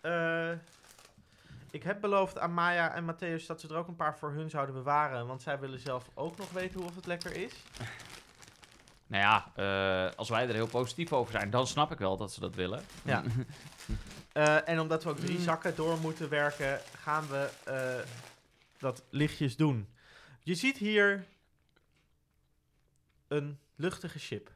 Eh, 0.00 0.50
ik 1.70 1.82
heb 1.82 2.00
beloofd 2.00 2.38
aan 2.38 2.54
Maya 2.54 2.94
en 2.94 3.04
Matthäus 3.14 3.46
dat 3.46 3.60
ze 3.60 3.68
er 3.68 3.76
ook 3.76 3.88
een 3.88 3.96
paar 3.96 4.18
voor 4.18 4.32
hun 4.32 4.50
zouden 4.50 4.74
bewaren. 4.74 5.26
Want 5.26 5.42
zij 5.42 5.58
willen 5.58 5.78
zelf 5.80 6.08
ook 6.14 6.36
nog 6.36 6.50
weten 6.50 6.80
of 6.80 6.94
het 6.94 7.06
lekker 7.06 7.36
is. 7.36 7.52
Nou 9.08 9.22
ja, 9.22 9.52
eh, 9.54 10.16
als 10.16 10.28
wij 10.28 10.48
er 10.48 10.54
heel 10.54 10.66
positief 10.66 11.12
over 11.12 11.32
zijn, 11.32 11.50
dan 11.50 11.66
snap 11.66 11.92
ik 11.92 11.98
wel 11.98 12.16
dat 12.16 12.32
ze 12.32 12.40
dat 12.40 12.54
willen. 12.54 12.82
Ja. 13.04 13.22
Eh, 14.32 14.68
en 14.68 14.80
omdat 14.80 15.04
we 15.04 15.10
ook 15.10 15.18
drie 15.18 15.36
Mm. 15.38 15.42
zakken 15.42 15.74
door 15.76 15.98
moeten 15.98 16.28
werken, 16.28 16.80
gaan 16.96 17.26
we 17.28 17.50
eh, 17.64 18.08
dat 18.78 19.02
lichtjes 19.10 19.56
doen. 19.56 19.88
Je 20.42 20.54
ziet 20.54 20.76
hier 20.76 21.24
een 23.28 23.58
luchtige 23.76 24.18
chip. 24.18 24.50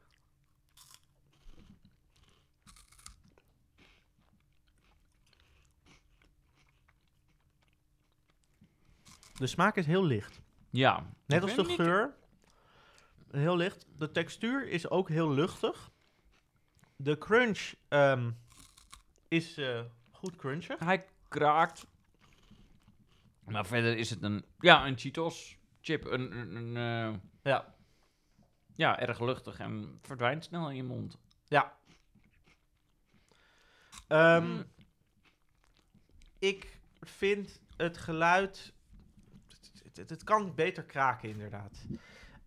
De 9.38 9.46
smaak 9.46 9.76
is 9.76 9.86
heel 9.86 10.04
licht. 10.04 10.40
ja. 10.70 11.06
Net 11.26 11.42
als 11.42 11.54
de 11.54 11.64
geur. 11.64 12.14
Heel 13.32 13.56
licht. 13.56 13.86
De 13.96 14.10
textuur 14.10 14.68
is 14.68 14.88
ook 14.90 15.08
heel 15.08 15.30
luchtig. 15.30 15.90
De 16.96 17.18
crunch 17.18 17.72
ehm, 17.88 18.30
is 19.28 19.56
eh, 19.56 19.80
goed 20.10 20.36
crunchig. 20.36 20.78
Hij 20.78 21.06
kraakt. 21.28 21.86
Maar 23.44 23.66
verder 23.66 23.96
is 23.96 24.10
het 24.10 24.22
een, 24.22 24.44
ja, 24.58 24.86
een 24.86 24.98
Cheetos 24.98 25.56
chip. 25.80 26.04
Een, 26.04 26.36
een, 26.38 26.54
een, 26.56 26.76
eh, 27.14 27.18
Ja. 27.42 27.74
ja, 28.74 28.98
erg 28.98 29.20
luchtig 29.20 29.58
en 29.58 29.98
verdwijnt 30.02 30.44
snel 30.44 30.70
in 30.70 30.76
je 30.76 30.82
mond. 30.84 31.18
Ja. 31.44 31.76
Ehm, 34.08 34.44
Mm. 34.46 34.64
Ik 36.38 36.80
vind 37.00 37.60
het 37.76 37.98
geluid. 37.98 38.72
Het, 39.82 39.96
het- 39.96 40.10
het 40.10 40.24
kan 40.24 40.54
beter 40.54 40.84
kraken, 40.84 41.28
inderdaad. 41.28 41.84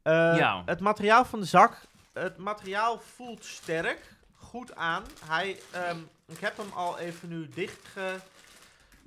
Eh, 0.05 0.13
Ja. 0.37 0.61
Het 0.65 0.79
materiaal 0.79 1.25
van 1.25 1.39
de 1.39 1.45
zak. 1.45 1.81
Het 2.13 2.37
materiaal 2.37 2.99
voelt 2.99 3.45
sterk. 3.45 4.13
Goed 4.35 4.75
aan. 4.75 5.03
Hij, 5.25 5.59
ehm, 5.71 5.97
ik 6.27 6.39
heb 6.39 6.57
hem 6.57 6.71
al 6.73 6.99
even 6.99 7.29
nu 7.29 7.49
dicht 7.49 7.87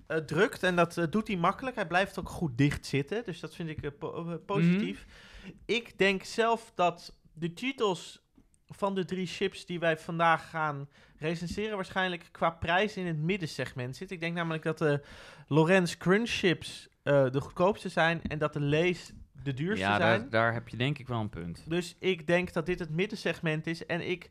gedrukt. 0.07 0.62
En 0.62 0.76
dat 0.76 0.97
eh, 0.97 1.05
doet 1.11 1.28
hij 1.28 1.37
makkelijk. 1.37 1.76
Hij 1.76 1.87
blijft 1.87 2.19
ook 2.19 2.28
goed 2.28 2.59
dicht 2.59 2.87
zitten. 2.87 3.25
Dus 3.25 3.40
dat 3.40 3.55
vind 3.55 3.69
ik 3.69 3.83
eh, 3.83 3.90
eh, 4.00 4.35
positief. 4.47 5.07
Ik 5.64 5.99
denk 5.99 6.25
zelf 6.25 6.73
dat 6.75 7.14
de 7.33 7.52
Cheetos 7.55 8.23
van 8.69 8.95
de 8.95 9.05
drie 9.05 9.26
chips 9.26 9.67
die 9.67 9.78
wij 9.78 9.99
vandaag 9.99 10.50
gaan 10.50 10.88
recenseren 11.19 11.76
waarschijnlijk 11.76 12.28
qua 12.33 12.50
prijs 12.50 12.97
in 12.97 13.07
het 13.07 13.19
middensegment 13.19 13.97
zit. 13.97 14.11
Ik 14.11 14.21
denk 14.21 14.35
namelijk 14.35 14.62
dat 14.62 14.78
de 14.78 15.00
Lorenz 15.47 15.97
Crunch 15.97 16.31
chips 16.31 16.88
de 17.02 17.40
goedkoopste 17.40 17.88
zijn 17.88 18.23
en 18.23 18.38
dat 18.38 18.52
de 18.52 18.61
Lees 18.61 19.12
de 19.42 19.54
duurste 19.54 19.85
Ja, 19.85 19.97
zijn. 19.97 20.21
daar, 20.21 20.30
daar 20.30 20.52
heb 20.52 20.68
je 20.68 20.76
denk 20.76 20.99
ik 20.99 21.09
wel 21.09 21.21
een 21.21 21.28
punt. 21.28 21.62
Dus 21.71 21.97
ik 21.99 22.26
denk 22.26 22.52
dat 22.52 22.66
dit 22.66 22.78
het 22.78 22.90
middensegment 22.90 23.66
is 23.66 23.87
en 23.87 24.09
ik, 24.11 24.28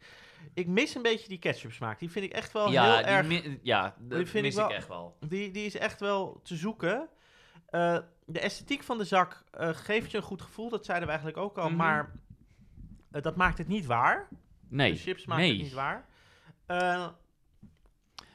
ik 0.53 0.67
mis 0.67 0.95
een 0.95 1.01
beetje 1.01 1.27
die 1.27 1.39
ketchup 1.39 1.71
smaak. 1.71 1.99
Die 1.99 2.11
vind 2.11 2.25
ik 2.25 2.31
echt 2.33 2.51
wel 2.51 2.71
ja, 2.71 2.83
heel 2.85 2.97
die 2.97 3.05
erg... 3.05 3.27
mi- 3.27 3.59
ja, 3.61 3.95
dat 3.99 4.29
vind 4.29 4.43
mis 4.43 4.53
ik, 4.55 4.59
wel- 4.59 4.71
echt 4.73 4.87
wel. 4.87 5.17
Die, 5.19 5.51
die 5.51 5.65
is 5.65 5.75
echt 5.77 5.99
wel 5.99 6.39
te 6.43 6.55
zoeken. 6.55 7.07
Eh, 7.69 7.97
de 8.25 8.39
esthetiek 8.39 8.83
van 8.83 8.97
de 8.97 9.03
zak 9.03 9.43
eh, 9.51 9.69
geeft 9.73 10.11
je 10.11 10.17
een 10.17 10.23
goed 10.23 10.41
gevoel, 10.41 10.69
dat 10.69 10.85
zeiden 10.85 11.07
we 11.07 11.13
eigenlijk 11.13 11.43
ook 11.43 11.57
al, 11.57 11.67
Mhm. 11.67 11.75
maar 11.77 12.11
eh, 13.11 13.21
dat 13.21 13.35
maakt 13.35 13.57
het 13.57 13.67
niet 13.67 13.85
waar. 13.85 14.27
Nee. 14.69 14.91
De 14.91 14.97
chips 14.97 15.25
maken 15.25 15.43
nee. 15.43 15.53
het 15.53 15.61
niet 15.63 15.73
waar. 15.73 16.05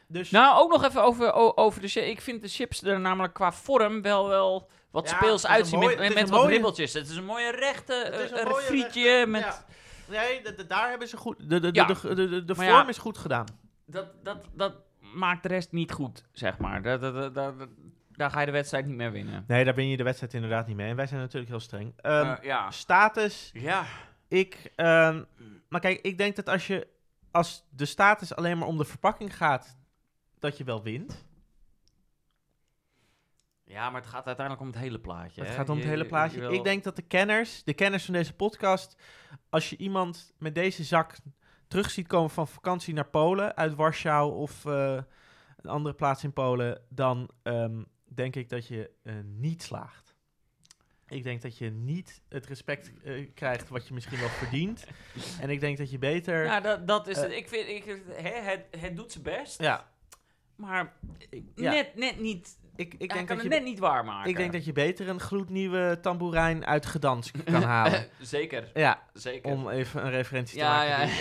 Dus 0.06 0.30
Nou, 0.30 0.58
ook 0.62 0.70
nog 0.70 0.84
even 0.84 1.02
over, 1.02 1.32
over 1.56 1.80
de 1.80 1.88
chips. 1.88 2.06
Ik 2.06 2.20
vind 2.20 2.42
de 2.42 2.48
chips 2.48 2.82
er 2.82 3.00
namelijk 3.00 3.34
qua 3.34 3.52
vorm 3.52 4.02
wel, 4.02 4.28
wel 4.28 4.68
wat 4.92 5.10
Ja, 5.10 5.16
speels 5.16 5.46
uitzien. 5.46 5.78
mooie- 5.78 5.96
met 5.98 6.14
met 6.14 6.28
wat 6.28 6.40
mooie- 6.40 6.52
ribbeltjes. 6.52 6.92
Het 6.92 7.08
is 7.08 7.16
een 7.16 7.24
mooie 7.24 7.50
rechte 7.50 7.94
Het 8.04 8.20
is 8.20 8.30
een 8.30 8.36
eh, 8.36 8.50
mooie 8.50 8.62
frietje 8.64 9.02
rechte- 9.02 9.30
met... 9.30 9.40
ja. 9.42 9.64
Nee, 10.08 10.42
de, 10.42 10.54
de- 10.54 10.66
daar 10.66 10.88
hebben 10.90 11.08
ze 11.08 11.16
goed. 11.16 11.48
De, 11.50 11.60
de, 11.60 11.68
Ja. 11.72 11.84
de, 11.86 12.44
de, 12.44 12.54
vorm 12.54 12.66
ja. 12.68 12.88
is 12.88 12.98
goed 12.98 13.18
gedaan. 13.18 13.46
Dat, 13.86 14.06
dat, 14.24 14.44
dat 14.54 14.74
maakt 15.14 15.42
de 15.42 15.48
rest 15.48 15.72
niet 15.72 15.92
goed, 15.92 16.24
zeg 16.32 16.58
maar. 16.58 16.82
Dat, 16.82 17.00
dat, 17.00 17.34
dat, 17.34 17.54
daar 18.10 18.30
ga 18.30 18.40
je 18.40 18.46
de 18.46 18.52
wedstrijd 18.52 18.86
niet 18.86 18.96
meer 18.96 19.12
winnen. 19.12 19.44
Nee, 19.46 19.64
daar 19.64 19.74
ben 19.74 19.88
je 19.88 19.96
de 19.96 20.02
wedstrijd 20.02 20.34
inderdaad 20.34 20.66
niet 20.66 20.76
mee. 20.76 20.88
En 20.90 20.96
wij 20.96 21.06
zijn 21.06 21.20
natuurlijk 21.20 21.50
heel 21.50 21.60
streng. 21.60 21.92
Eh, 21.96 22.34
ja. 22.42 22.70
Status. 22.70 23.50
Ja. 23.52 23.84
Ik. 24.28 24.72
ehm, 24.76 25.22
maar 25.68 25.80
kijk, 25.80 26.00
ik 26.00 26.18
denk 26.18 26.36
dat 26.36 26.48
als 26.48 26.66
je. 26.66 26.86
Als 27.30 27.64
de 27.70 27.84
status 27.84 28.34
alleen 28.34 28.58
maar 28.58 28.68
om 28.68 28.78
de 28.78 28.84
verpakking 28.84 29.36
gaat. 29.36 29.76
Dat 30.38 30.56
je 30.58 30.64
wel 30.64 30.82
wint. 30.82 31.24
Ja, 33.72 33.90
maar 33.90 34.00
het 34.00 34.10
gaat 34.10 34.26
uiteindelijk 34.26 34.66
om 34.66 34.72
het 34.72 34.82
hele 34.82 35.00
plaatje. 35.00 35.40
Het 35.40 35.50
hè? 35.50 35.56
gaat 35.56 35.68
om 35.68 35.74
het 35.74 35.84
Je- 35.84 35.90
hele 35.90 36.02
je- 36.02 36.08
plaatje. 36.08 36.40
je 36.40 36.48
Ik 36.52 36.64
denk 36.64 36.84
dat 36.84 36.96
de 36.96 37.02
kenners, 37.02 37.64
de 37.64 37.74
kenners 37.74 38.04
van 38.04 38.14
deze 38.14 38.34
podcast, 38.34 38.96
als 39.50 39.70
je 39.70 39.76
iemand 39.76 40.32
met 40.38 40.54
deze 40.54 40.84
zak 40.84 41.16
terug 41.68 41.90
ziet 41.90 42.06
komen 42.06 42.30
van 42.30 42.48
vakantie 42.48 42.94
naar 42.94 43.08
Polen, 43.08 43.56
uit 43.56 43.74
Warschau 43.74 44.34
of 44.34 44.64
eh, 44.66 44.98
een 45.56 45.70
andere 45.70 45.94
plaats 45.94 46.24
in 46.24 46.32
Polen, 46.32 46.82
dan 46.88 47.30
ehm, 47.42 47.82
denk 48.04 48.36
ik 48.36 48.48
dat 48.48 48.66
je 48.66 48.90
eh, 49.02 49.14
niet 49.24 49.62
slaagt. 49.62 50.14
Ik 51.06 51.22
denk 51.22 51.42
dat 51.42 51.58
je 51.58 51.70
niet 51.70 52.22
het 52.28 52.46
respect 52.46 52.92
eh, 53.04 53.28
krijgt 53.34 53.68
wat 53.68 53.88
je 53.88 53.94
misschien 53.94 54.18
wel 54.18 54.28
verdient. 54.28 54.86
en 55.40 55.50
ik 55.50 55.60
denk 55.60 55.78
dat 55.78 55.90
je 55.90 55.98
beter... 55.98 56.44
Ja, 56.44 56.60
dat, 56.60 56.86
dat 56.86 57.06
is 57.06 57.16
het. 57.16 57.30
Ik 57.32 57.48
vind, 57.48 57.68
ik, 57.68 58.02
het, 58.12 58.66
het 58.80 58.96
doet 58.96 59.12
zijn 59.12 59.24
best, 59.24 59.60
ja, 59.62 59.91
maar 60.68 60.92
Ja. 61.54 61.70
net, 61.70 61.94
net 61.94 62.20
niet. 62.20 62.60
ik, 62.76 62.92
ik, 62.92 62.98
denk 62.98 63.10
kan 63.10 63.18
dat 63.26 63.36
het 63.36 63.42
je, 63.42 63.48
net 63.48 63.64
niet 63.64 63.78
waarmaken. 63.78 64.30
ik 64.30 64.36
denk 64.36 64.52
dat 64.52 64.64
je 64.64 64.72
beter 64.72 65.08
een 65.08 65.20
gloednieuwe 65.20 65.98
tamboerijn 66.02 66.66
uit 66.66 66.84
Gdansk 66.84 67.34
kan 67.44 67.62
halen. 67.62 68.06
zeker, 68.20 68.70
ja, 68.74 69.02
zeker. 69.12 69.50
Om 69.52 69.68
even 69.68 70.04
een 70.04 70.10
referentie 70.10 70.58
te 70.58 70.64
Ja, 70.64 70.70
maken 70.76 70.90
ja. 70.90 71.04
die 71.04 71.14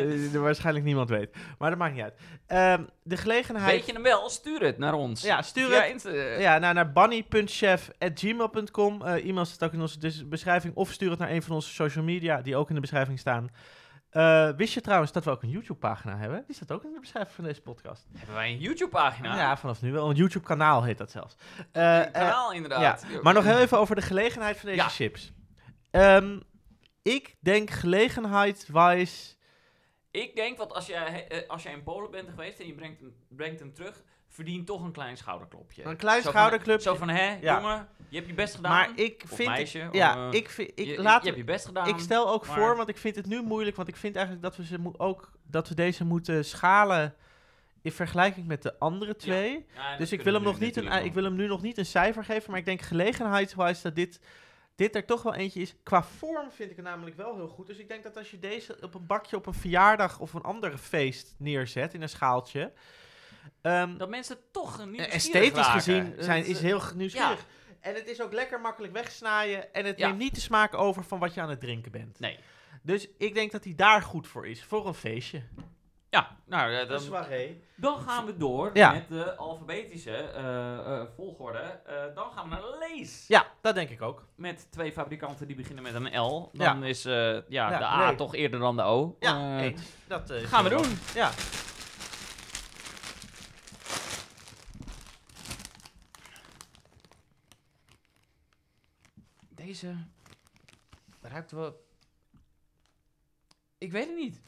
eh, 0.00 0.24
eh, 0.24 0.34
er 0.34 0.40
waarschijnlijk 0.40 0.84
niemand 0.84 1.08
weet. 1.08 1.36
Maar 1.58 1.70
dat 1.70 1.78
maakt 1.78 1.94
niet 1.94 2.02
uit. 2.02 2.14
Ehm, 2.46 2.82
de 3.02 3.16
gelegenheid... 3.16 3.70
Weet 3.70 3.86
je 3.86 3.92
hem 3.92 4.02
wel? 4.02 4.28
Stuur 4.30 4.60
het 4.60 4.78
naar 4.78 4.94
ons. 4.94 5.22
Ja, 5.22 5.42
stuur 5.42 5.68
Via 5.68 5.80
het. 5.82 5.90
Insta- 5.92 6.12
Ja, 6.38 6.58
nou, 6.58 6.74
naar 6.74 6.92
bunny.chef.gmail.com. 6.92 9.02
Eh 9.04 9.28
e-mail 9.28 9.44
staat 9.44 9.68
ook 9.68 9.74
in 9.74 9.80
onze 9.80 9.98
dus- 9.98 10.28
beschrijving. 10.28 10.74
Of 10.74 10.90
stuur 10.92 11.10
het 11.10 11.18
naar 11.18 11.30
een 11.30 11.42
van 11.42 11.54
onze 11.54 11.70
social 11.72 12.04
media, 12.04 12.42
die 12.42 12.56
ook 12.56 12.68
in 12.68 12.74
de 12.74 12.80
beschrijving 12.80 13.18
staan. 13.18 13.50
Eh, 14.14 14.50
wist 14.56 14.74
je 14.74 14.80
trouwens 14.80 15.12
dat 15.12 15.24
we 15.24 15.30
ook 15.30 15.42
een 15.42 15.50
YouTube-pagina 15.50 16.16
hebben? 16.16 16.44
Die 16.46 16.54
staat 16.56 16.72
ook 16.72 16.84
in 16.84 16.92
de 16.92 17.00
beschrijving 17.00 17.34
van 17.34 17.44
deze 17.44 17.60
podcast. 17.60 18.06
Hebben 18.16 18.34
wij 18.34 18.50
een 18.50 18.58
YouTube-pagina? 18.58 19.36
Ja, 19.36 19.56
vanaf 19.56 19.82
nu 19.82 19.92
wel. 19.92 20.10
Een 20.10 20.16
YouTube-kanaal 20.16 20.82
heet 20.82 20.98
dat 20.98 21.10
zelfs. 21.10 21.36
Eh, 21.72 21.98
een 21.98 22.12
kanaal 22.12 22.52
inderdaad. 22.52 23.06
ja, 23.10 23.20
maar 23.22 23.34
nog 23.34 23.44
heel 23.44 23.58
even 23.58 23.78
over 23.78 23.94
de 23.94 24.02
gelegenheid 24.02 24.56
van 24.56 24.68
deze 24.68 24.80
Ja. 24.82 24.88
chips. 24.88 25.32
Ehm, 25.90 26.40
ik 27.02 27.36
denk 27.40 27.70
gelegenheid-wise... 27.70 29.34
Ik 30.10 30.34
denk 30.36 30.58
dat 30.58 30.72
als 30.72 30.86
jij, 30.86 31.28
eh, 31.28 31.48
als 31.48 31.62
jij 31.62 31.72
in 31.72 31.82
Polen 31.82 32.10
bent 32.10 32.28
geweest 32.28 32.60
en 32.60 32.66
je 32.66 32.74
brengt 32.74 33.00
hem, 33.00 33.14
brengt 33.28 33.60
hem 33.60 33.74
terug, 33.74 34.02
verdient 34.34 34.66
toch 34.66 34.82
een 34.82 34.92
klein 34.92 35.16
schouderklopje. 35.16 35.84
Een 35.84 35.96
klein 35.96 36.22
schouderklopje. 36.22 36.82
Zo 36.82 36.94
van, 36.94 37.08
hè, 37.08 37.38
Ja. 37.40 37.60
jongen, 37.60 37.88
je 38.08 38.16
hebt 38.16 38.28
je 38.28 38.34
best 38.34 38.54
gedaan. 38.54 38.72
Maar 38.72 38.90
ik 38.94 39.22
Of 39.30 39.36
vind... 39.36 39.48
meisje, 39.48 39.88
ja, 39.92 40.26
of, 40.26 40.32
eh, 40.32 40.40
ik, 40.40 40.50
vind, 40.50 40.70
ik, 40.74 40.86
je, 40.86 41.02
laat, 41.02 41.20
je 41.22 41.26
hebt 41.26 41.38
je 41.40 41.44
best 41.44 41.66
gedaan. 41.66 41.88
ik 41.88 41.98
stel 41.98 42.28
ook 42.28 42.46
maar- 42.46 42.56
voor, 42.58 42.76
want 42.76 42.88
ik 42.88 42.96
vind 42.96 43.16
het 43.16 43.26
nu 43.26 43.42
moeilijk, 43.42 43.76
want 43.76 43.88
ik 43.88 43.96
vind 43.96 44.16
eigenlijk 44.16 44.44
dat 44.44 44.56
we, 44.56 44.64
ze 44.64 44.78
ook, 44.96 45.32
dat 45.42 45.68
we 45.68 45.74
deze 45.74 46.04
moeten 46.04 46.44
schalen 46.44 47.14
in 47.82 47.92
vergelijking 47.92 48.46
met 48.46 48.62
de 48.62 48.78
andere 48.78 49.16
twee. 49.16 49.66
Ja, 49.74 49.96
dus 49.96 50.12
ik 50.12 50.22
wil, 50.22 50.34
hem 50.34 50.42
nog 50.42 50.58
nu 50.58 50.64
niet 50.66 50.76
een, 50.76 51.04
ik 51.04 51.14
wil 51.14 51.24
hem 51.24 51.34
nu 51.34 51.46
nog 51.46 51.62
niet 51.62 51.78
een 51.78 51.86
cijfer 51.86 52.24
geven, 52.24 52.50
maar 52.50 52.60
ik 52.60 52.64
denk 52.66 52.80
gelegenheidswise 52.80 53.82
dat 53.82 53.94
dit, 53.94 54.20
dit 54.74 54.94
er 54.94 55.04
toch 55.04 55.22
wel 55.22 55.34
eentje 55.34 55.60
is. 55.60 55.74
Qua 55.82 56.02
vorm 56.02 56.50
vind 56.50 56.70
ik 56.70 56.76
het 56.76 56.84
namelijk 56.84 57.16
wel 57.16 57.34
heel 57.34 57.48
goed. 57.48 57.66
Dus 57.66 57.78
ik 57.78 57.88
denk 57.88 58.02
dat 58.02 58.16
als 58.16 58.30
je 58.30 58.38
deze 58.38 58.76
op 58.80 58.94
een 58.94 59.06
bakje 59.06 59.36
op 59.36 59.46
een 59.46 59.54
verjaardag 59.54 60.18
of 60.20 60.32
een 60.34 60.42
ander 60.42 60.78
feest 60.78 61.34
neerzet 61.38 61.94
in 61.94 62.02
een 62.02 62.08
schaaltje... 62.08 62.72
ehm, 63.62 63.96
Dat 63.96 64.08
mensen 64.08 64.36
toch 64.52 64.78
een 64.78 64.90
nieuwe 64.90 65.06
esthetisch 65.06 65.66
gezien 65.66 66.14
zijn, 66.18 66.44
is 66.44 66.60
heel 66.60 66.78
g- 66.78 66.94
nieuwsgierig. 66.94 67.38
Ja. 67.38 67.44
En 67.80 67.94
het 67.94 68.08
is 68.08 68.22
ook 68.22 68.32
lekker 68.32 68.60
makkelijk 68.60 68.92
wegsnijden. 68.92 69.72
En 69.74 69.84
het 69.84 69.98
Ja. 69.98 70.06
neemt 70.06 70.18
niet 70.18 70.34
de 70.34 70.40
smaak 70.40 70.74
over 70.74 71.04
van 71.04 71.18
wat 71.18 71.34
je 71.34 71.40
aan 71.40 71.50
het 71.50 71.60
drinken 71.60 71.92
bent. 71.92 72.20
Nee. 72.20 72.38
Dus 72.82 73.08
ik 73.18 73.34
denk 73.34 73.52
dat 73.52 73.64
hij 73.64 73.74
daar 73.74 74.02
goed 74.02 74.28
voor 74.28 74.46
is. 74.48 74.64
Voor 74.64 74.86
een 74.86 74.94
feestje. 74.94 75.42
Ja, 76.10 76.36
nou, 76.46 76.74
eh, 76.74 76.88
dan, 76.88 77.00
soirée. 77.00 77.64
dan 77.76 78.00
gaan 78.00 78.26
we 78.26 78.36
door 78.36 78.70
Ja. 78.74 78.92
met 78.92 79.08
de 79.08 79.36
alfabetische 79.36 80.16
eh, 80.16 80.78
eh, 80.78 81.06
volgorde. 81.16 81.58
Eh, 81.58 81.94
dan 82.14 82.30
gaan 82.32 82.44
we 82.48 82.50
naar 82.54 82.62
Lees. 82.78 83.24
Ja, 83.28 83.46
dat 83.60 83.74
denk 83.74 83.90
ik 83.90 84.02
ook. 84.02 84.26
Met 84.36 84.66
twee 84.70 84.92
fabrikanten 84.92 85.46
die 85.46 85.56
beginnen 85.56 85.82
met 85.82 85.94
een 85.94 86.20
L. 86.20 86.48
Ja. 86.52 86.72
Dan 86.72 86.84
is 86.84 87.04
eh, 87.04 87.12
ja, 87.14 87.40
Ja, 87.48 87.78
de 87.78 87.84
A 87.84 88.06
nee. 88.06 88.14
toch 88.16 88.34
eerder 88.34 88.60
dan 88.60 88.76
de 88.76 88.82
O. 88.82 89.16
Ja, 89.20 89.56
Eh, 89.58 89.62
eens. 89.64 89.80
Dat 90.06 90.30
eh, 90.30 90.42
gaan 90.46 90.64
we 90.64 90.70
wel- 90.70 90.82
doen. 90.82 90.98
Ja. 91.14 91.30
Deze 99.64 99.94
ruikt 101.22 101.50
wel... 101.50 101.84
Ik 103.78 103.92
weet 103.92 104.06
het 104.06 104.16
niet. 104.16 104.40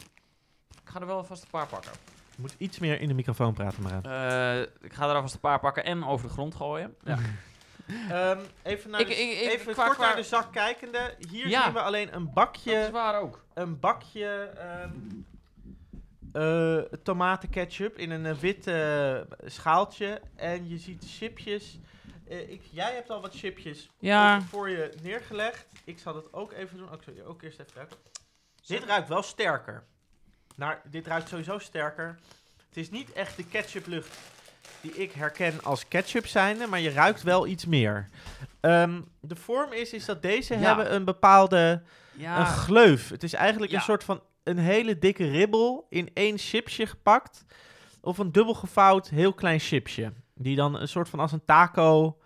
Ik 0.82 0.88
ga 0.90 1.00
er 1.00 1.06
wel 1.06 1.24
vast 1.24 1.42
een 1.42 1.50
paar 1.50 1.66
pakken. 1.66 1.92
Je 2.34 2.40
moet 2.40 2.54
iets 2.58 2.78
meer 2.78 3.00
in 3.00 3.08
de 3.08 3.14
microfoon 3.14 3.54
praten, 3.54 3.82
maar. 3.82 4.04
Eh, 4.04 4.60
ik 4.80 4.92
ga 4.92 5.08
er 5.08 5.14
alvast 5.14 5.34
een 5.34 5.40
paar 5.40 5.60
pakken 5.60 5.84
en 5.84 6.04
over 6.04 6.26
de 6.26 6.32
grond 6.32 6.54
gooien. 6.54 6.94
Ja. 7.04 7.18
Ehm, 8.10 8.40
even 8.62 8.90
naar 8.90 9.00
Ik- 9.00 9.06
de, 9.06 9.14
ik- 9.14 9.40
ik- 9.40 9.52
even 9.52 9.72
qua- 9.72 9.84
kort 9.84 9.96
qua- 9.96 10.06
naar 10.06 10.16
de 10.16 10.22
zak 10.22 10.52
kijkende. 10.52 11.14
Hier 11.30 11.48
Ja. 11.48 11.64
zien 11.64 11.72
we 11.72 11.80
alleen 11.80 12.14
een 12.14 12.24
Dat 12.24 12.34
bakje, 12.34 12.72
is 12.74 12.90
waar 12.90 13.20
ook. 13.20 13.44
een 13.54 13.78
bakje 13.80 14.26
ehm 14.56 14.90
eh, 16.32 16.78
tomatenketchup 17.02 17.98
in 17.98 18.10
een 18.10 18.26
eh, 18.26 18.34
wit 18.34 18.64
schaaltje. 19.50 20.20
En 20.36 20.68
je 20.68 20.78
ziet 20.78 21.04
chipjes. 21.06 21.78
Eh, 22.28 22.50
ik, 22.50 22.62
jij 22.70 22.94
hebt 22.94 23.10
al 23.10 23.20
wat 23.20 23.34
chipjes 23.34 23.90
Ja. 23.98 24.40
voor 24.42 24.68
je 24.70 24.92
neergelegd. 25.02 25.66
Ik 25.84 25.98
zal 25.98 26.12
dat 26.14 26.32
ook 26.32 26.52
even 26.52 26.76
doen. 26.78 26.86
Oh, 26.88 26.94
ik 26.94 27.02
zal 27.02 27.12
je 27.14 27.24
ook 27.24 27.42
eerst 27.42 27.58
even 27.60 27.72
ruiken. 27.74 27.96
Dit 28.66 28.84
ruikt 28.84 29.08
wel 29.08 29.22
sterker. 29.22 29.84
Naar, 30.56 30.80
dit 30.90 31.06
ruikt 31.06 31.28
sowieso 31.28 31.58
sterker. 31.58 32.18
Het 32.68 32.76
is 32.76 32.90
niet 32.90 33.12
echt 33.12 33.36
de 33.36 33.44
ketchuplucht 33.46 34.18
die 34.80 34.92
ik 34.92 35.12
herken 35.12 35.62
als 35.62 35.88
ketchup 35.88 36.26
zijnde, 36.26 36.66
maar 36.66 36.80
je 36.80 36.90
ruikt 36.90 37.22
wel 37.22 37.46
iets 37.46 37.64
meer. 37.66 38.08
Ehm, 38.60 39.00
de 39.20 39.36
vorm 39.36 39.72
is, 39.72 39.92
is 39.92 40.04
dat 40.04 40.22
deze 40.22 40.54
Ja. 40.54 40.60
hebben 40.60 40.94
een 40.94 41.04
bepaalde 41.04 41.82
Ja. 42.12 42.40
een 42.40 42.46
gleuf. 42.46 43.08
Het 43.08 43.22
is 43.22 43.32
eigenlijk 43.32 43.72
Ja. 43.72 43.78
een 43.78 43.84
soort 43.84 44.04
van 44.04 44.22
een 44.42 44.58
hele 44.58 44.98
dikke 44.98 45.30
ribbel 45.30 45.86
in 45.90 46.10
één 46.14 46.38
chipsje 46.38 46.86
gepakt. 46.86 47.44
Of 48.00 48.18
een 48.18 48.32
dubbel 48.32 48.54
gevouwd 48.54 49.08
heel 49.08 49.32
klein 49.34 49.58
chipsje. 49.58 50.12
Die 50.38 50.56
dan 50.56 50.80
een 50.80 50.88
soort 50.88 51.08
van 51.08 51.20
als 51.20 51.32
een 51.32 51.44
taco 51.44 52.18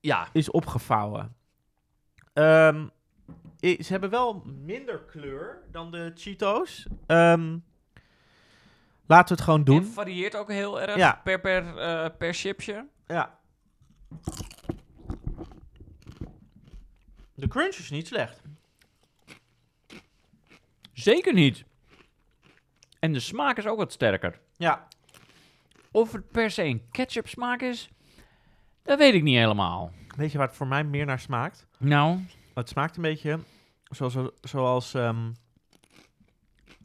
ja. 0.00 0.28
is 0.32 0.50
opgevouwen. 0.50 1.36
Ehm, 2.32 2.86
i- 3.62 3.82
ze 3.82 3.92
hebben 3.92 4.10
wel 4.10 4.42
minder 4.44 4.98
kleur 5.00 5.62
dan 5.70 5.90
de 5.90 6.12
Cheetos. 6.14 6.86
Ehm, 7.06 7.58
laten 9.06 9.28
we 9.28 9.34
het 9.34 9.40
gewoon 9.40 9.58
Het 9.58 9.68
doen. 9.68 9.84
varieert 9.84 10.36
ook 10.36 10.48
heel 10.48 10.80
erg 10.80 10.96
Ja. 10.96 11.20
per, 11.24 11.40
per, 11.40 11.76
eh, 11.78 12.16
per 12.18 12.34
chipje. 12.34 12.86
Ja. 13.06 13.38
De 17.34 17.48
crunch 17.48 17.74
is 17.76 17.90
niet 17.90 18.06
slecht. 18.06 18.40
Zeker 20.92 21.32
niet. 21.34 21.64
En 22.98 23.12
de 23.12 23.20
smaak 23.20 23.58
is 23.58 23.66
ook 23.66 23.78
wat 23.78 23.92
sterker. 23.92 24.40
Ja, 24.56 24.88
Of 25.92 26.12
het 26.12 26.30
per 26.30 26.50
se 26.50 26.62
een 26.62 26.82
ketchup 26.90 27.28
smaak 27.28 27.60
is, 27.60 27.90
dat 28.82 28.98
weet 28.98 29.14
ik 29.14 29.22
niet 29.22 29.36
helemaal. 29.36 29.92
weet 30.16 30.32
je 30.32 30.38
waar 30.38 30.46
het 30.46 30.56
voor 30.56 30.66
mij 30.66 30.84
meer 30.84 31.06
naar 31.06 31.20
smaakt? 31.20 31.66
Nou, 31.78 32.18
Het 32.54 32.68
smaakt 32.68 32.96
een 32.96 33.02
beetje 33.02 33.38
zoals, 33.84 34.16
zoals 34.40 34.94
ehm, 34.94 35.30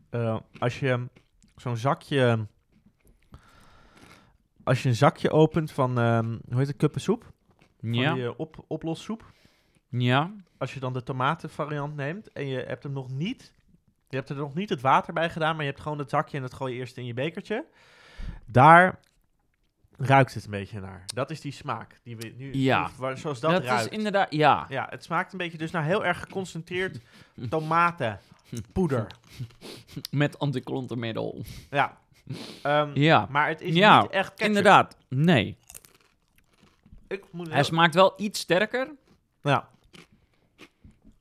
eh, 0.09 0.37
als 0.59 0.79
je 0.79 1.07
zo'n 1.55 1.77
zakje... 1.77 2.47
Als 4.63 4.83
je 4.83 4.89
een 4.89 4.95
zakje 4.95 5.31
opent 5.31 5.71
van, 5.71 5.99
ehm, 5.99 6.25
hoe 6.49 6.57
heet 6.57 6.67
het, 6.67 6.77
kuppensoep? 6.77 7.31
Van 7.79 7.93
ja, 7.93 8.13
die 8.13 8.23
eh, 8.23 8.31
op, 8.37 8.65
oplossoep. 8.67 9.31
ja, 9.89 10.31
Als 10.57 10.73
je 10.73 10.79
dan 10.79 10.93
de 10.93 11.03
tomatenvariant 11.03 11.95
neemt 11.95 12.31
en 12.31 12.47
je 12.47 12.57
hebt 12.59 12.83
hem 12.83 12.91
nog 12.91 13.09
niet... 13.09 13.53
Je 14.09 14.15
hebt 14.15 14.29
er 14.29 14.35
nog 14.35 14.53
niet 14.53 14.69
het 14.69 14.81
water 14.81 15.13
bij 15.13 15.29
gedaan, 15.29 15.55
maar 15.55 15.63
je 15.65 15.69
hebt 15.71 15.81
gewoon 15.83 15.97
het 15.99 16.09
zakje 16.09 16.37
en 16.37 16.43
dat 16.43 16.53
gooi 16.53 16.73
je 16.73 16.79
eerst 16.79 16.97
in 16.97 17.05
je 17.05 17.13
bekertje. 17.13 17.65
Daar 18.45 18.99
ruikt 19.97 20.33
het 20.33 20.45
een 20.45 20.51
beetje 20.51 20.79
naar. 20.79 21.03
Dat 21.05 21.29
is 21.31 21.41
die 21.41 21.51
smaak 21.51 21.99
die 22.03 22.17
we 22.17 22.33
nu... 22.37 22.53
Ja. 22.53 22.89
waar- 22.97 23.17
zoals 23.17 23.39
dat, 23.39 23.51
dat, 23.51 23.63
ruikt. 23.63 23.91
is 23.91 23.97
inderdaad, 23.97 24.33
ja. 24.33 24.65
Ja, 24.69 24.87
het 24.89 25.03
smaakt 25.03 25.31
een 25.31 25.37
beetje 25.37 25.57
dus 25.57 25.71
naar 25.71 25.83
heel 25.83 26.05
erg 26.05 26.19
geconcentreerd 26.19 26.99
tomatenpoeder. 27.49 29.07
Met 30.11 30.39
antiklontenmiddel. 30.39 31.43
Ja. 31.69 31.97
Ehm, 32.63 32.91
Ja, 32.93 33.27
Maar 33.29 33.47
het 33.47 33.61
is 33.61 33.75
Ja, 33.75 34.01
niet 34.01 34.09
echt 34.11 34.29
ketchup. 34.29 34.47
inderdaad. 34.47 34.97
Nee. 35.07 35.57
Ik 37.07 37.23
moet 37.31 37.49
Hij 37.51 37.63
smaakt 37.63 37.93
wel 37.93 38.13
iets 38.17 38.39
sterker. 38.39 38.89
Ja. 39.41 39.69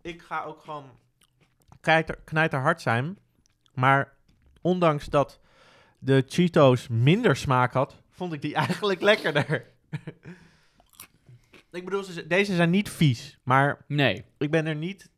Ik 0.03 0.23
ga 0.23 0.43
ook 0.43 0.61
gewoon 0.61 0.91
knijter, 1.81 2.19
knijterhard 2.25 2.81
zijn. 2.81 3.19
Maar 3.75 4.13
ondanks 4.61 5.07
dat 5.07 5.41
de 6.07 6.25
Cheetos 6.29 6.89
minder 6.89 7.37
smaak 7.37 7.73
had, 7.73 8.03
vond 8.11 8.33
ik 8.33 8.43
die 8.43 8.55
eigenlijk 8.65 9.01
lekkerder. 9.01 9.73
ik 11.71 11.85
bedoel, 11.85 12.03
ze- 12.03 12.27
deze 12.27 12.55
zijn 12.55 12.71
niet 12.71 12.91
vies, 12.91 13.39
maar 13.43 13.85
Nee. 13.89 14.25
ik 14.39 14.51
ben 14.51 14.67
er 14.67 14.75
niet... 14.77 15.11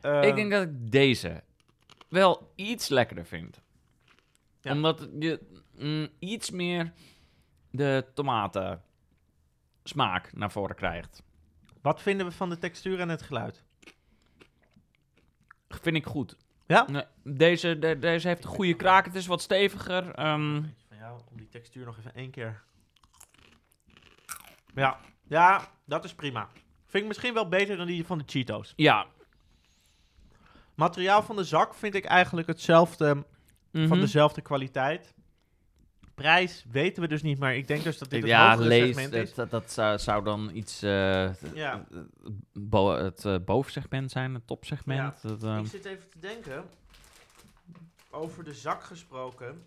eh, 0.00 0.22
ik 0.22 0.34
denk 0.34 0.50
dat 0.50 0.62
ik 0.62 0.90
deze 0.90 1.42
wel 2.08 2.52
iets 2.54 2.88
lekkerder 2.88 3.26
vind. 3.26 3.60
Ja. 4.60 4.72
Omdat 4.72 5.08
je 5.18 5.40
mm, 5.78 6.08
iets 6.18 6.50
meer 6.50 6.92
de 7.70 8.04
tomaten 8.14 8.82
smaak 9.84 10.32
naar 10.32 10.50
voren 10.52 10.76
krijgt. 10.76 11.22
Wat 11.82 12.02
vinden 12.02 12.26
we 12.26 12.32
van 12.32 12.48
de 12.48 12.58
textuur 12.58 13.00
en 13.00 13.08
het 13.08 13.22
geluid? 13.22 13.62
Vind 15.68 15.96
ik 15.96 16.06
goed. 16.06 16.36
Ja? 16.66 16.84
Nee, 16.90 17.04
deze, 17.22 17.78
de- 17.78 17.98
deze 17.98 18.28
heeft 18.28 18.44
een 18.44 18.50
goede 18.50 18.74
kraak. 18.74 19.04
Het 19.04 19.14
is 19.14 19.26
wat 19.26 19.42
steviger. 19.42 20.10
ehm, 20.14 20.62
Van 20.88 20.96
jou, 20.98 21.20
om 21.30 21.36
die 21.36 21.48
textuur 21.48 21.84
nog 21.84 21.98
even 21.98 22.14
één 22.14 22.30
keer... 22.30 22.62
Ja, 24.74 24.98
ja, 25.28 25.68
dat 25.84 26.04
is 26.04 26.14
prima. 26.14 26.48
Vind 26.86 27.02
ik 27.02 27.08
misschien 27.08 27.34
wel 27.34 27.48
beter 27.48 27.76
dan 27.76 27.86
die 27.86 28.06
van 28.06 28.18
de 28.18 28.24
Cheetos. 28.26 28.72
ja. 28.76 29.06
Materiaal 30.74 31.22
van 31.22 31.36
de 31.36 31.44
zak 31.44 31.74
vind 31.74 31.94
ik 31.94 32.04
eigenlijk 32.04 32.46
hetzelfde, 32.46 33.24
Mhm. 33.70 33.88
van 33.88 34.00
dezelfde 34.00 34.40
kwaliteit. 34.40 35.14
Prijs 36.14 36.64
weten 36.70 37.02
we 37.02 37.08
dus 37.08 37.22
niet, 37.22 37.38
maar 37.38 37.56
ik 37.56 37.66
denk 37.68 37.82
dus 37.82 37.98
dat 37.98 38.10
dit 38.10 38.20
het 38.20 38.28
ja, 38.30 38.50
hogere 38.50 38.68
lees, 38.68 38.86
segment 38.96 39.12
is. 39.28 39.34
dat, 39.34 39.50
dat, 39.50 39.72
zou, 39.72 39.98
zou 39.98 40.24
dan 40.24 40.50
iets... 40.54 40.82
eh, 40.82 41.34
Ja. 41.54 41.84
bo- 42.52 42.96
het 42.96 43.24
eh, 43.24 43.36
bovensegment 43.44 44.10
zijn, 44.10 44.34
het 44.34 44.46
topsegment. 44.46 45.22
Dat, 45.22 45.42
ehm, 45.42 45.58
Ik 45.58 45.66
zit 45.66 45.84
even 45.84 46.10
te 46.10 46.18
denken, 46.18 46.64
over 48.10 48.44
de 48.44 48.54
zak 48.54 48.82
gesproken, 48.84 49.62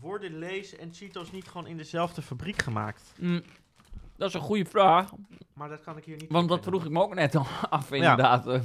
worden 0.00 0.38
Lees 0.38 0.76
en 0.76 0.92
Cheetos 0.94 1.32
niet 1.32 1.48
gewoon 1.48 1.66
in 1.66 1.76
dezelfde 1.76 2.22
fabriek 2.22 2.62
gemaakt? 2.62 3.12
mm, 3.18 3.42
dat 4.16 4.28
is 4.28 4.34
een 4.34 4.40
goede 4.40 4.64
vraag. 4.64 5.10
Maar 5.54 5.68
dat 5.68 5.80
kan 5.80 5.96
ik 5.96 6.04
hier 6.04 6.16
niet 6.16 6.30
Want 6.32 6.48
dat 6.48 6.62
vinden. 6.62 6.80
vroeg 6.80 6.92
ik 6.92 6.96
me 6.98 7.02
ook 7.04 7.14
net 7.14 7.34
al 7.34 7.46
af, 7.70 7.92
inderdaad. 7.92 8.46
Eh, 8.48 8.60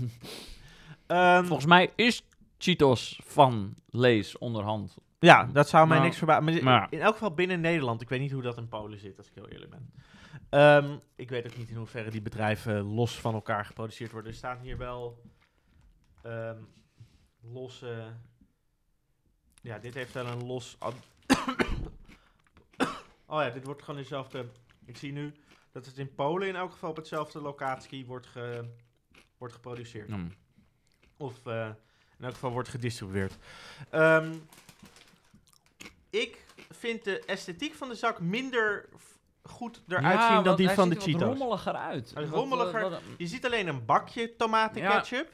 Ehm, 1.07 1.45
Volgens 1.45 1.67
mij 1.67 1.91
is 1.95 2.23
Cheetos 2.57 3.19
van 3.25 3.73
Lees 3.89 4.37
onderhand. 4.37 4.95
Ja, 5.19 5.43
dat 5.43 5.69
zou 5.69 5.87
mij 5.87 5.95
Nou, 5.95 6.07
niks 6.07 6.17
verbazen. 6.17 6.63
Maar 6.63 6.87
in 6.89 7.01
elk 7.01 7.13
geval 7.13 7.33
binnen 7.33 7.61
Nederland. 7.61 8.01
Ik 8.01 8.09
weet 8.09 8.19
niet 8.19 8.31
hoe 8.31 8.41
dat 8.41 8.57
in 8.57 8.67
Polen 8.67 8.99
zit, 8.99 9.17
als 9.17 9.27
ik 9.27 9.35
heel 9.35 9.49
eerlijk 9.49 9.71
ben. 9.71 9.93
Ehm, 10.49 10.97
ik 11.15 11.29
weet 11.29 11.45
ook 11.45 11.57
niet 11.57 11.69
in 11.69 11.75
hoeverre 11.75 12.09
die 12.09 12.21
bedrijven 12.21 12.81
los 12.81 13.19
van 13.19 13.33
elkaar 13.33 13.65
geproduceerd 13.65 14.11
worden. 14.11 14.31
Er 14.31 14.37
staan 14.37 14.59
hier 14.59 14.77
wel 14.77 15.21
ehm, 16.21 16.57
losse... 17.41 18.13
Ja, 19.61 19.79
dit 19.79 19.93
heeft 19.93 20.13
wel 20.13 20.25
een 20.25 20.45
los... 20.45 20.77
oh 23.25 23.41
ja, 23.41 23.49
dit 23.49 23.65
wordt 23.65 23.83
gewoon 23.83 24.01
dezelfde... 24.01 24.45
Ik 24.85 24.97
zie 24.97 25.11
nu 25.11 25.33
dat 25.71 25.85
het 25.85 25.97
in 25.97 26.15
Polen 26.15 26.47
in 26.47 26.55
elk 26.55 26.71
geval 26.71 26.89
op 26.89 26.95
hetzelfde 26.95 27.41
locatie 27.41 28.05
wordt, 28.05 28.27
ge, 28.27 28.69
wordt 29.37 29.53
geproduceerd. 29.53 30.09
Mm. 30.09 30.33
Of 31.17 31.45
eh, 31.45 31.69
in 32.17 32.25
elk 32.25 32.33
geval 32.33 32.51
wordt 32.51 32.69
gedistribueerd. 32.69 33.37
Ehm, 33.89 34.33
ik 36.09 36.45
vind 36.69 37.03
de 37.03 37.19
esthetiek 37.25 37.73
van 37.73 37.89
de 37.89 37.95
zak 37.95 38.19
minder 38.19 38.85
goed 39.43 39.81
eruit 39.87 40.23
zien 40.33 40.43
dan 40.43 40.55
die 40.55 40.69
van 40.69 40.89
de 40.89 40.95
Cheetos. 40.99 41.21
rommeliger 41.21 41.73
uit. 41.73 42.11
Hij 42.13 42.25
Wat, 42.27 42.33
rommeliger. 42.39 42.83
eh, 42.83 42.89
wat- 42.89 43.01
Je 43.17 43.27
ziet 43.27 43.45
alleen 43.45 43.67
een 43.67 43.85
bakje 43.85 44.35
tomatenketchup. 44.35 45.31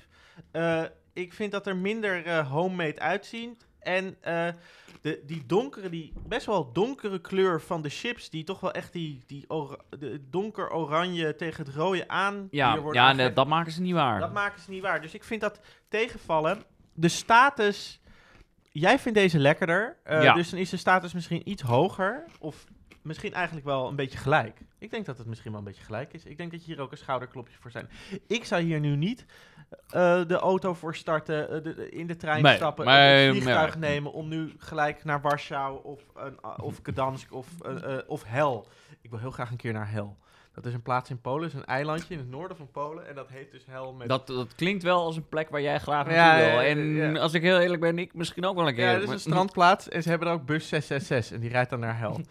Eh, 0.52 0.84
ik 1.14 1.34
vind 1.34 1.52
dat 1.52 1.68
er 1.68 1.76
minder 1.76 2.26
eh, 2.26 2.52
homemade 2.52 3.00
uitziet. 3.00 3.66
En 3.80 4.18
eh, 4.22 4.48
de, 5.02 5.22
die 5.26 5.46
donkere, 5.46 5.90
die 5.90 6.14
best 6.28 6.46
wel 6.46 6.72
donkere 6.74 7.20
kleur 7.22 7.62
van 7.62 7.82
de 7.82 7.90
chips, 7.90 8.30
die 8.30 8.44
toch 8.44 8.60
wel 8.60 8.72
echt 8.72 8.94
die, 8.94 9.24
die 9.28 9.46
de 9.90 10.22
donker 10.30 10.72
oranje 10.74 11.36
tegen 11.36 11.66
het 11.66 11.76
rode 11.76 12.08
aan 12.08 12.48
ja, 12.52 12.80
ja 12.92 13.30
dat 13.30 13.48
maken 13.48 13.72
ze 13.72 13.82
niet 13.82 13.94
waar. 13.94 14.20
Dat 14.20 14.34
maken 14.34 14.62
ze 14.62 14.70
niet 14.72 14.82
waar. 14.82 15.02
Dus 15.02 15.14
ik 15.14 15.24
vind 15.24 15.42
dat 15.42 15.60
tegenvallen. 15.90 16.64
De 16.94 17.08
status. 17.08 18.00
Jij 18.80 19.00
vindt 19.00 19.18
deze 19.18 19.40
lekkerder. 19.40 19.96
eh, 20.04 20.24
Ja. 20.24 20.34
Dus 20.34 20.50
dan 20.50 20.60
is 20.60 20.70
de 20.70 20.78
status 20.78 21.14
misschien 21.14 21.50
iets 21.50 21.62
hoger. 21.62 22.24
Of 22.40 22.66
misschien 23.02 23.34
eigenlijk 23.34 23.66
wel 23.66 23.88
een 23.88 23.96
beetje 23.96 24.18
gelijk. 24.18 24.60
Ik 24.80 24.92
denk 24.92 25.06
dat 25.06 25.18
het 25.18 25.28
misschien 25.28 25.52
wel 25.52 25.60
een 25.60 25.66
beetje 25.66 25.84
gelijk 25.84 26.14
is. 26.14 26.24
Ik 26.24 26.38
denk 26.38 26.52
dat 26.52 26.66
je 26.66 26.74
hier 26.74 26.82
ook 26.82 26.92
een 26.92 26.98
schouderklopje 26.98 27.58
voor 27.60 27.72
zijn. 27.72 27.90
Ik 28.28 28.46
zou 28.46 28.62
hier 28.62 28.80
nu 28.80 28.96
niet 28.96 29.26
eh, 29.90 30.22
de 30.28 30.36
auto 30.38 30.74
voor 30.74 30.96
starten, 30.96 31.50
eh, 31.50 31.64
de- 31.64 31.74
de- 31.76 31.90
in 31.90 32.08
de 32.08 32.16
trein 32.16 32.44
Nee, 32.44 32.56
stappen, 32.56 32.86
een 33.28 33.28
vliegtuig 33.32 33.78
nemen 33.78 34.12
om 34.14 34.28
nu 34.28 34.54
gelijk 34.58 35.04
naar 35.04 35.22
Warschau 35.22 35.84
of, 35.84 36.02
een, 36.16 36.38
of 36.62 36.80
Gdansk 36.84 37.34
of, 37.34 37.48
of 38.08 38.24
Hel. 38.24 38.68
Ik 39.02 39.10
wil 39.10 39.20
heel 39.20 39.32
graag 39.32 39.52
een 39.52 39.58
keer 39.58 39.74
naar 39.74 39.92
Hel. 39.92 40.18
Dat 40.56 40.66
is 40.66 40.74
een 40.74 40.82
plaats 40.82 41.10
in 41.10 41.22
Polen, 41.22 41.48
is 41.48 41.54
een 41.54 41.66
eilandje 41.66 42.14
in 42.14 42.20
het 42.20 42.30
noorden 42.30 42.58
van 42.58 42.72
Polen. 42.72 43.08
En 43.08 43.16
dat 43.16 43.30
heet 43.30 43.52
dus 43.52 43.66
Hel 43.66 43.94
met... 43.94 44.08
Dat, 44.08 44.28
dat 44.28 44.56
klinkt 44.56 44.84
wel 44.84 45.04
als 45.04 45.16
een 45.16 45.28
plek 45.30 45.50
waar 45.50 45.62
jij 45.62 45.80
graag 45.80 46.06
naartoe 46.08 46.16
Ja, 46.16 46.36
wil. 46.52 46.62
ja, 46.62 46.64
En 46.64 46.80
ja. 47.14 47.20
als 47.20 47.34
ik 47.34 47.42
heel 47.42 47.60
eerlijk 47.60 47.82
ben, 47.82 48.00
ik 48.00 48.14
misschien 48.14 48.46
ook 48.46 48.56
wel 48.56 48.68
een 48.68 48.76
keer. 48.76 48.84
ja, 48.86 48.92
dat 48.92 49.00
is 49.02 49.06
Maar- 49.06 49.16
een 49.16 49.20
strandplaats 49.22 49.90
en 49.90 50.04
ze 50.04 50.10
hebben 50.10 50.28
er 50.28 50.34
ook 50.34 50.46
bus 50.46 50.68
666 50.68 51.36
en 51.36 51.42
die 51.42 51.50
rijdt 51.50 51.70
dan 51.70 51.80
naar 51.80 51.98
Hel. 51.98 52.20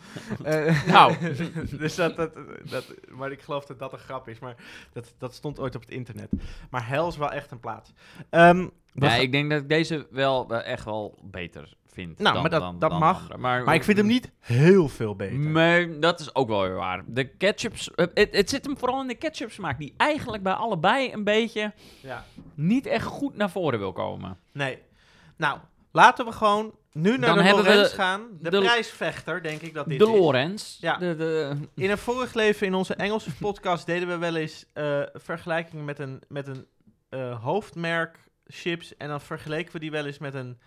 Eh, 0.44 0.87
Nou. 0.87 1.14
dus 1.78 1.94
dat, 1.94 2.16
dat, 2.16 2.30
dat, 2.70 2.94
maar 3.10 3.30
ik 3.32 3.40
geloof 3.42 3.64
dat 3.66 3.78
dat 3.78 3.92
een 3.92 3.98
grap 3.98 4.28
is, 4.28 4.38
maar 4.38 4.54
dat, 4.92 5.14
dat 5.18 5.34
stond 5.34 5.58
ooit 5.60 5.74
op 5.74 5.80
het 5.80 5.90
internet. 5.90 6.28
Maar 6.70 6.88
Hel 6.88 7.08
is 7.08 7.16
wel 7.16 7.30
echt 7.32 7.50
een 7.50 7.60
plaats. 7.60 7.92
Ehm, 8.30 8.68
Ja, 8.92 9.08
ga- 9.08 9.16
ik 9.16 9.32
denk 9.32 9.50
dat 9.50 9.60
ik 9.62 9.68
deze 9.68 10.06
wel 10.10 10.54
echt 10.54 10.84
wel 10.84 11.18
beter 11.22 11.74
vind. 11.94 12.18
Nou, 12.18 12.33
dan, 12.33 12.42
maar 12.42 12.50
dat- 12.50 12.61
dan, 12.61 12.78
dat 12.78 12.90
dan 12.90 12.98
mag. 12.98 13.20
andere. 13.22 13.38
Maar, 13.38 13.62
maar 13.64 13.74
ik 13.74 13.85
vind 13.85 13.96
hem 13.98 14.07
niet 14.07 14.30
heel 14.40 14.88
veel 14.88 15.16
beter. 15.16 15.38
Nee, 15.38 15.98
dat 15.98 16.20
is 16.20 16.35
ook 16.35 16.48
wel 16.48 16.61
weer 16.62 16.74
waar. 16.74 17.02
De 17.07 17.24
ketchups, 17.24 17.90
eh, 17.94 18.07
het, 18.14 18.28
het 18.37 18.50
zit 18.50 18.64
hem 18.64 18.78
vooral 18.78 19.00
in 19.00 19.07
de 19.09 19.14
ketchup 19.14 19.50
smaak, 19.52 19.78
die 19.78 19.94
eigenlijk 19.96 20.42
bij 20.42 20.52
allebei 20.52 21.12
een 21.12 21.24
beetje 21.24 21.72
Ja. 22.00 22.24
niet 22.54 22.87
echt 22.87 23.04
goed 23.07 23.37
naar 23.37 23.50
voren 23.50 23.78
wil 23.78 23.92
komen. 23.92 24.38
Nee. 24.52 24.78
Nou, 25.37 25.59
laten 25.92 26.24
we 26.26 26.33
gewoon 26.33 26.74
nu 26.92 27.11
naar 27.18 27.28
Dan 27.28 27.37
de 27.38 27.42
hebben 27.44 27.64
we 27.64 27.70
Lorenz 27.70 27.94
gaan. 27.94 28.22
De, 28.40 28.50
de- 28.50 28.59
prijsvechter, 28.61 29.42
denk 29.42 29.61
ik 29.61 29.74
dat 29.74 29.88
dit 29.88 29.98
De 29.98 30.04
is. 30.04 30.11
Lorenz. 30.11 30.78
Ja. 30.80 30.96
De, 30.96 31.16
de, 31.16 31.57
In 31.74 31.90
een 31.90 31.98
vorig 31.98 32.35
leven 32.35 32.66
in 32.66 32.74
onze 32.74 32.94
Engelse 32.94 33.30
podcast 33.40 33.87
deden 33.87 34.09
we 34.09 34.16
wel 34.18 34.37
eens 34.37 34.64
eh, 34.72 35.00
vergelijkingen 35.14 35.85
met 35.85 35.98
een, 35.98 36.22
met 36.28 36.46
een 36.48 36.66
eh, 37.09 37.42
hoofdmerk 37.42 38.18
chips. 38.46 38.96
En 38.96 39.09
dan 39.09 39.20
vergeleken 39.20 39.72
we 39.72 39.78
die 39.78 39.90
wel 39.90 40.07
eens 40.07 40.18
met 40.18 40.35
een 40.35 40.59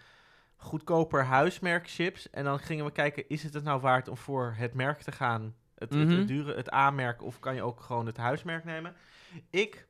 goedkoper 0.57 1.23
huismerk 1.23 1.89
chips. 1.89 2.29
En 2.29 2.43
dan 2.43 2.59
gingen 2.59 2.85
we 2.85 2.91
kijken, 2.91 3.23
is 3.29 3.43
het 3.43 3.53
het 3.53 3.63
nou 3.63 3.81
waard 3.81 4.07
om 4.07 4.17
voor 4.17 4.53
het 4.57 4.73
merk 4.73 5.01
te 5.01 5.11
gaan? 5.11 5.55
Het, 5.75 5.89
het, 5.93 6.07
Mhm. 6.07 6.17
het 6.17 6.27
dure, 6.27 6.55
het 6.55 6.73
A-merk 6.73 7.23
of 7.23 7.39
kan 7.39 7.55
je 7.55 7.61
ook 7.63 7.79
gewoon 7.81 8.05
het 8.05 8.17
huismerk 8.17 8.63
nemen? 8.63 8.95
Ik 9.49 9.87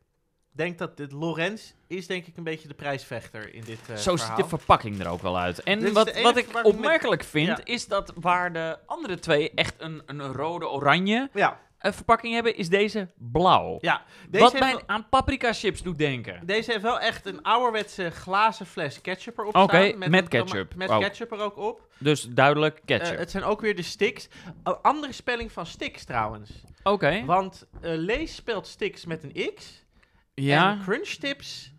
denk 0.51 0.77
dat 0.77 0.97
dit 0.97 1.11
Lorenz 1.11 1.71
is 1.87 2.07
denk 2.07 2.25
ik 2.25 2.37
een 2.37 2.43
beetje 2.43 2.67
de 2.67 2.73
prijsvechter 2.73 3.53
in 3.53 3.63
dit 3.63 3.79
eh 3.89 3.95
Zo 3.95 4.11
ziet 4.11 4.19
verhaal. 4.19 4.37
de 4.41 4.47
verpakking 4.47 4.99
er 4.99 5.07
ook 5.07 5.21
wel 5.21 5.37
uit. 5.39 5.63
En 5.63 5.79
is 5.85 5.91
wat, 5.91 6.21
wat 6.21 6.37
ik 6.37 6.53
met- 6.53 6.63
opmerkelijk 6.63 7.23
vind, 7.23 7.47
Ja. 7.47 7.59
is 7.63 7.87
dat 7.87 8.13
waar 8.15 8.53
de 8.53 8.77
andere 8.85 9.19
twee 9.19 9.51
echt 9.51 9.75
een, 9.77 10.01
een 10.05 10.21
rode-oranje 10.33 11.29
Ja, 11.33 11.59
verpakking 11.79 12.33
hebben, 12.33 12.55
is 12.55 12.69
deze 12.69 13.07
blauw. 13.17 13.77
ja. 13.81 14.03
Deze 14.29 14.43
wat 14.43 14.59
mij 14.59 14.71
wel- 14.71 14.81
aan 14.85 15.09
paprika 15.09 15.53
chips 15.53 15.81
doet 15.81 15.97
denken. 15.97 16.45
Deze 16.45 16.71
heeft 16.71 16.83
wel 16.83 16.99
echt 16.99 17.25
een 17.25 17.41
ouderwetse 17.43 18.09
glazen 18.09 18.65
fles 18.65 19.01
ketchup 19.01 19.37
erop 19.37 19.55
Oké, 19.55 19.63
staan. 19.87 19.97
met 19.97 20.13
een 20.13 20.27
toma- 20.27 20.43
ketchup. 20.43 20.75
Met 20.75 20.89
Oh. 20.89 20.99
ketchup 20.99 21.31
er 21.31 21.39
ook 21.39 21.57
op. 21.57 21.87
Dus 21.99 22.21
duidelijk 22.29 22.77
Eh, 22.77 22.85
ketchup. 22.85 23.17
het 23.17 23.31
zijn 23.31 23.43
ook 23.43 23.61
weer 23.61 23.75
de 23.75 23.81
sticks. 23.81 24.27
Een 24.63 24.77
andere 24.81 25.13
spelling 25.13 25.51
van 25.51 25.65
sticks 25.65 26.03
trouwens. 26.03 26.51
Oké. 26.83 27.25
Want 27.25 27.67
eh 27.81 27.91
Lees 27.95 28.35
spelt 28.35 28.67
sticks 28.67 29.05
met 29.05 29.23
een 29.23 29.53
X. 29.55 29.85
Ja. 30.33 30.71
En 30.71 30.81
Crunch 30.81 31.07
Tips, 31.09 31.71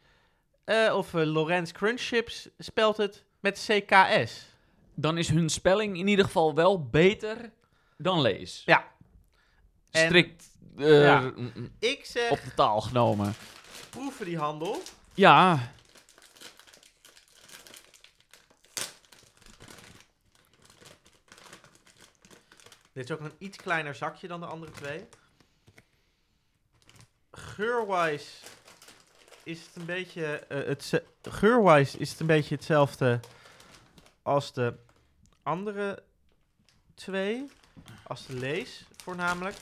eh, 0.64 0.94
of 0.96 1.14
eh, 1.14 1.24
Lorenz 1.24 1.72
Crunch 1.72 2.00
Chips, 2.00 2.48
spelt 2.58 2.96
het 2.96 3.24
met 3.40 3.66
CKS. 3.66 4.56
Dan 4.94 5.18
is 5.18 5.28
hun 5.28 5.48
spelling 5.48 5.98
in 5.98 6.06
ieder 6.08 6.24
geval 6.24 6.54
wel 6.54 6.88
beter 6.88 7.52
dan 7.96 8.20
lees. 8.20 8.62
Ja. 8.66 8.84
Strikt 10.04 10.44
eh, 10.76 11.02
Ja. 11.02 11.32
Ik 11.78 12.04
zeg, 12.04 12.30
op 12.30 12.40
de 12.44 12.54
taal 12.54 12.80
genomen. 12.80 13.34
proeven 13.90 14.24
die 14.24 14.38
handel. 14.38 14.82
Ja. 15.14 15.70
Dit 22.92 23.10
is 23.10 23.10
ook 23.10 23.20
een 23.20 23.32
iets 23.38 23.56
kleiner 23.56 23.94
zakje 23.94 24.28
dan 24.28 24.40
de 24.40 24.46
andere 24.46 24.72
twee. 24.72 25.08
Geurwise 27.30 28.30
is 29.42 29.60
het 29.60 29.76
een 29.76 29.84
beetje, 29.84 30.24
eh, 30.38 30.66
het, 30.66 31.02
geurwise 31.22 31.98
is 31.98 32.10
het 32.10 32.20
een 32.20 32.26
beetje 32.26 32.54
hetzelfde 32.54 33.20
als 34.22 34.52
de 34.52 34.74
andere 35.42 36.02
twee. 36.94 37.50
Als 38.06 38.26
de 38.26 38.34
lees, 38.34 38.84
voornamelijk. 39.02 39.56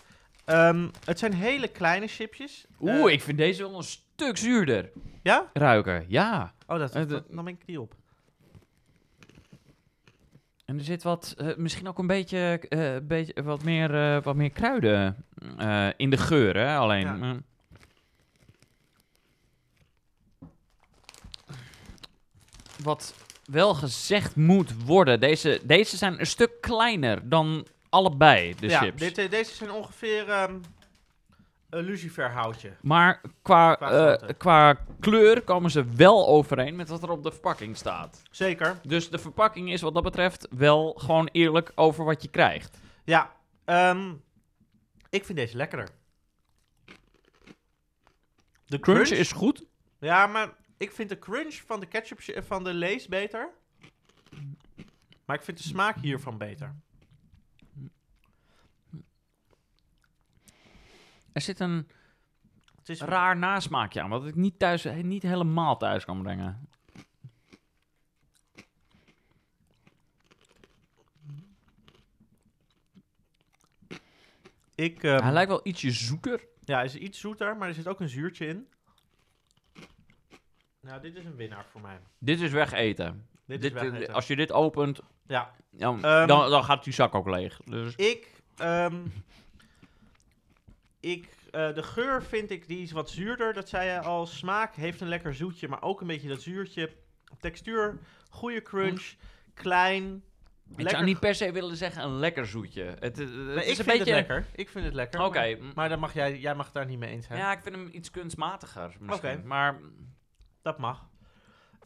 Ehm, 0.47 0.89
het 1.05 1.19
zijn 1.19 1.33
hele 1.35 1.69
kleine 1.69 2.07
chipjes. 2.07 2.67
Oeh, 2.81 3.05
Eh, 3.07 3.13
ik 3.13 3.23
vind 3.23 3.39
deze 3.39 3.63
wel 3.63 3.77
een 3.77 3.83
stuk 3.83 4.37
zuurder 4.37 4.91
Ja? 5.23 5.51
ruiken. 5.53 6.05
Ja. 6.09 6.55
Oh, 6.67 6.79
dat, 6.79 6.93
dat, 6.93 7.09
dan 7.09 7.25
neem 7.29 7.49
ik 7.49 7.67
die 7.67 7.81
op. 7.81 7.95
En 10.65 10.79
er 10.79 10.85
zit 10.85 11.03
wat, 11.03 11.35
eh, 11.39 11.57
misschien 11.57 11.89
ook 11.89 11.99
een 11.99 12.07
beetje, 12.07 12.59
eh, 12.69 12.97
beetje 13.03 13.43
wat, 13.43 13.63
meer, 13.63 14.21
wat 14.23 14.37
meer 14.37 14.51
kruiden 14.51 15.25
in 15.97 16.11
de 16.11 16.17
geur, 16.17 16.57
hè? 16.57 16.77
Alleen. 16.77 17.01
Ja. 17.07 17.13
mm. 17.13 17.43
Wat 22.83 23.15
wel 23.45 23.75
gezegd 23.75 24.37
moet 24.37 24.85
worden, 24.85 25.21
deze, 25.21 25.61
deze 25.65 25.97
zijn 25.97 26.21
een 26.21 26.27
stuk 26.27 26.61
kleiner 26.61 27.29
dan 27.29 27.67
allebei 27.97 28.55
de 28.55 28.69
ja, 28.69 28.79
chips. 28.81 29.01
dit, 29.01 29.19
eh, 29.19 29.31
deze 29.31 29.55
zijn 29.55 29.71
ongeveer 29.71 30.29
ehm, 30.29 30.59
een 31.71 31.85
luciferhoutje. 31.85 32.73
Maar 32.81 33.21
qua, 33.43 33.75
Qua 33.75 34.17
eh, 34.17 34.29
qua 34.37 34.79
kleur 35.01 35.43
komen 35.43 35.71
ze 35.71 35.85
wel 35.85 36.27
overeen 36.29 36.77
met 36.77 36.89
wat 36.89 37.03
er 37.03 37.11
op 37.11 37.23
de 37.23 37.31
verpakking 37.33 37.77
staat. 37.77 38.23
Zeker. 38.31 38.81
Dus 38.83 39.11
de 39.11 39.19
verpakking 39.19 39.73
is 39.73 39.81
wat 39.81 39.95
dat 39.95 40.03
betreft 40.03 40.49
wel 40.51 40.93
gewoon 40.99 41.29
eerlijk 41.33 41.73
over 41.75 42.05
wat 42.05 42.23
je 42.23 42.29
krijgt. 42.29 42.79
Ja, 43.05 43.33
ehm, 43.65 44.13
ik 45.11 45.25
vind 45.25 45.39
deze 45.39 45.57
lekkerder. 45.57 45.89
De 48.67 48.81
Crunch 48.81 49.09
is 49.09 49.33
goed. 49.33 49.65
Ja, 49.99 50.27
maar 50.27 50.49
ik 50.77 50.93
vind 50.93 51.09
de 51.09 51.19
crunch 51.19 51.55
van 51.67 51.81
de 51.81 51.87
ketchup 51.87 52.19
chi- 52.21 52.43
van 52.43 52.65
de 52.65 52.75
Lees 52.75 53.09
beter. 53.09 53.49
Maar 55.25 55.37
ik 55.37 55.43
vind 55.43 55.57
de 55.57 55.63
smaak 55.63 55.97
hiervan 55.97 56.39
beter. 56.39 56.75
Er 61.37 61.43
zit 61.43 61.61
een 61.61 61.89
Het 62.77 62.89
is 62.89 63.01
raar 63.01 63.37
nasmaakje 63.37 64.03
aan, 64.03 64.11
wat 64.11 64.27
ik 64.27 64.35
niet, 64.35 64.59
thuis, 64.59 64.85
niet 65.03 65.23
helemaal 65.23 65.77
thuis 65.77 66.05
kan 66.05 66.23
brengen. 66.23 66.69
ik, 74.75 75.03
ehm, 75.03 75.23
Hij 75.23 75.33
lijkt 75.33 75.51
wel 75.51 75.61
ietsje 75.63 75.91
zoeter. 75.91 76.41
ja, 76.65 76.77
hij 76.77 76.85
is 76.85 76.95
iets 76.97 77.21
zoeter, 77.21 77.57
maar 77.57 77.69
er 77.69 77.75
zit 77.75 77.89
ook 77.89 78.01
een 78.01 78.09
zuurtje 78.09 78.47
in. 78.47 78.69
Nou, 80.81 81.01
dit 81.01 81.17
is 81.17 81.25
een 81.25 81.37
winnaar 81.37 81.65
voor 81.71 81.81
mij. 81.81 81.99
Dit 82.19 82.41
is 82.41 82.51
wegeten. 82.51 83.27
Dit, 83.47 83.63
Dit, 83.63 83.75
is 83.75 83.81
wegeten. 83.81 84.15
als 84.15 84.27
je 84.27 84.37
dit 84.37 84.53
opent, 84.53 85.01
Ja, 85.27 85.55
dan, 85.71 86.05
Ehm, 86.05 86.27
dan, 86.27 86.51
dan 86.51 86.65
gaat 86.65 86.85
die 86.85 86.93
zak 86.93 87.15
ook 87.15 87.29
leeg. 87.29 87.61
Dus 87.65 87.95
ik, 87.95 88.43
ehm, 88.57 89.07
ik, 91.13 91.29
eh, 91.51 91.75
de 91.75 91.83
geur 91.83 92.23
vind 92.23 92.51
ik, 92.51 92.69
die 92.69 92.83
is 92.83 92.93
wat 92.93 93.11
zuurder, 93.11 93.53
dat 93.53 93.69
zei 93.69 93.91
je 93.91 94.01
al. 94.01 94.27
Smaak 94.27 94.75
heeft 94.75 95.01
een 95.01 95.09
lekker 95.09 95.35
zoetje, 95.35 95.69
maar 95.69 95.83
ook 95.83 96.01
een 96.01 96.07
beetje 96.07 96.29
dat 96.29 96.43
zuurtje. 96.43 96.91
Textuur, 97.41 97.99
goede 98.31 98.63
crunch, 98.63 99.15
klein. 99.55 100.23
ik 100.77 100.89
zou 100.89 101.05
niet 101.05 101.21
per 101.21 101.35
se 101.35 101.53
willen 101.53 101.77
zeggen 101.77 102.03
een 102.03 102.17
lekker 102.19 102.47
zoetje. 102.47 102.83
Het, 102.85 103.01
het- 103.01 103.19
het 103.19 103.29
Nee, 103.35 103.55
is 103.55 103.61
ik 103.63 103.67
een 103.69 103.75
vind 103.75 103.87
beetje... 103.87 103.99
het 103.99 104.07
lekker. 104.29 104.47
Ik 104.55 104.69
vind 104.69 104.85
het 104.85 104.95
lekker. 104.95 105.21
Oké, 105.21 105.59
Maar, 105.75 105.89
dan 105.89 105.99
mag 105.99 106.15
jij, 106.15 106.39
jij 106.39 106.55
mag 106.55 106.65
het 106.65 106.75
daar 106.75 106.87
niet 106.87 106.99
mee 106.99 107.11
eens 107.11 107.27
zijn. 107.27 107.39
ja, 107.39 107.53
ik 107.53 107.63
vind 107.63 107.75
hem 107.75 107.89
iets 107.93 108.11
kunstmatiger 108.11 108.97
misschien. 109.01 109.31
Oké. 109.39 109.47
Maar 109.47 109.81
Dat 110.63 110.79
mag. 110.79 111.09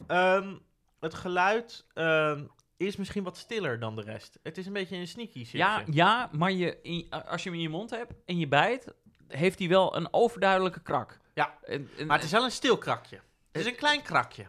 Ehm, 0.07 0.55
het 0.99 1.13
geluid 1.13 1.85
ehm, 1.93 2.45
is 2.77 2.95
misschien 2.95 3.23
wat 3.23 3.37
stiller 3.37 3.79
dan 3.79 3.95
de 3.95 4.01
rest. 4.01 4.39
Het 4.43 4.57
is 4.57 4.65
een 4.65 4.73
beetje 4.73 4.97
een 4.97 5.07
sneaky 5.07 5.39
chipje. 5.43 5.57
ja, 5.57 5.83
ja, 5.91 6.29
maar 6.31 6.51
je, 6.51 6.81
in- 6.81 7.09
als 7.09 7.43
je 7.43 7.49
hem 7.49 7.57
in 7.57 7.63
je 7.63 7.69
mond 7.69 7.89
hebt 7.89 8.13
en 8.25 8.37
je 8.37 8.47
bijt, 8.47 8.93
heeft 9.31 9.59
hij 9.59 9.67
wel 9.67 9.95
een 9.95 10.07
overduidelijke 10.13 10.79
krak. 10.81 11.19
Ja, 11.33 11.53
En- 11.63 11.89
en- 11.97 12.05
Maar 12.07 12.15
het 12.17 12.25
is 12.25 12.31
wel 12.31 12.43
een 12.43 12.51
stil 12.51 12.77
krakje. 12.77 13.19
Het 13.51 13.61
is 13.61 13.67
een 13.67 13.75
klein 13.75 14.01
krakje. 14.01 14.45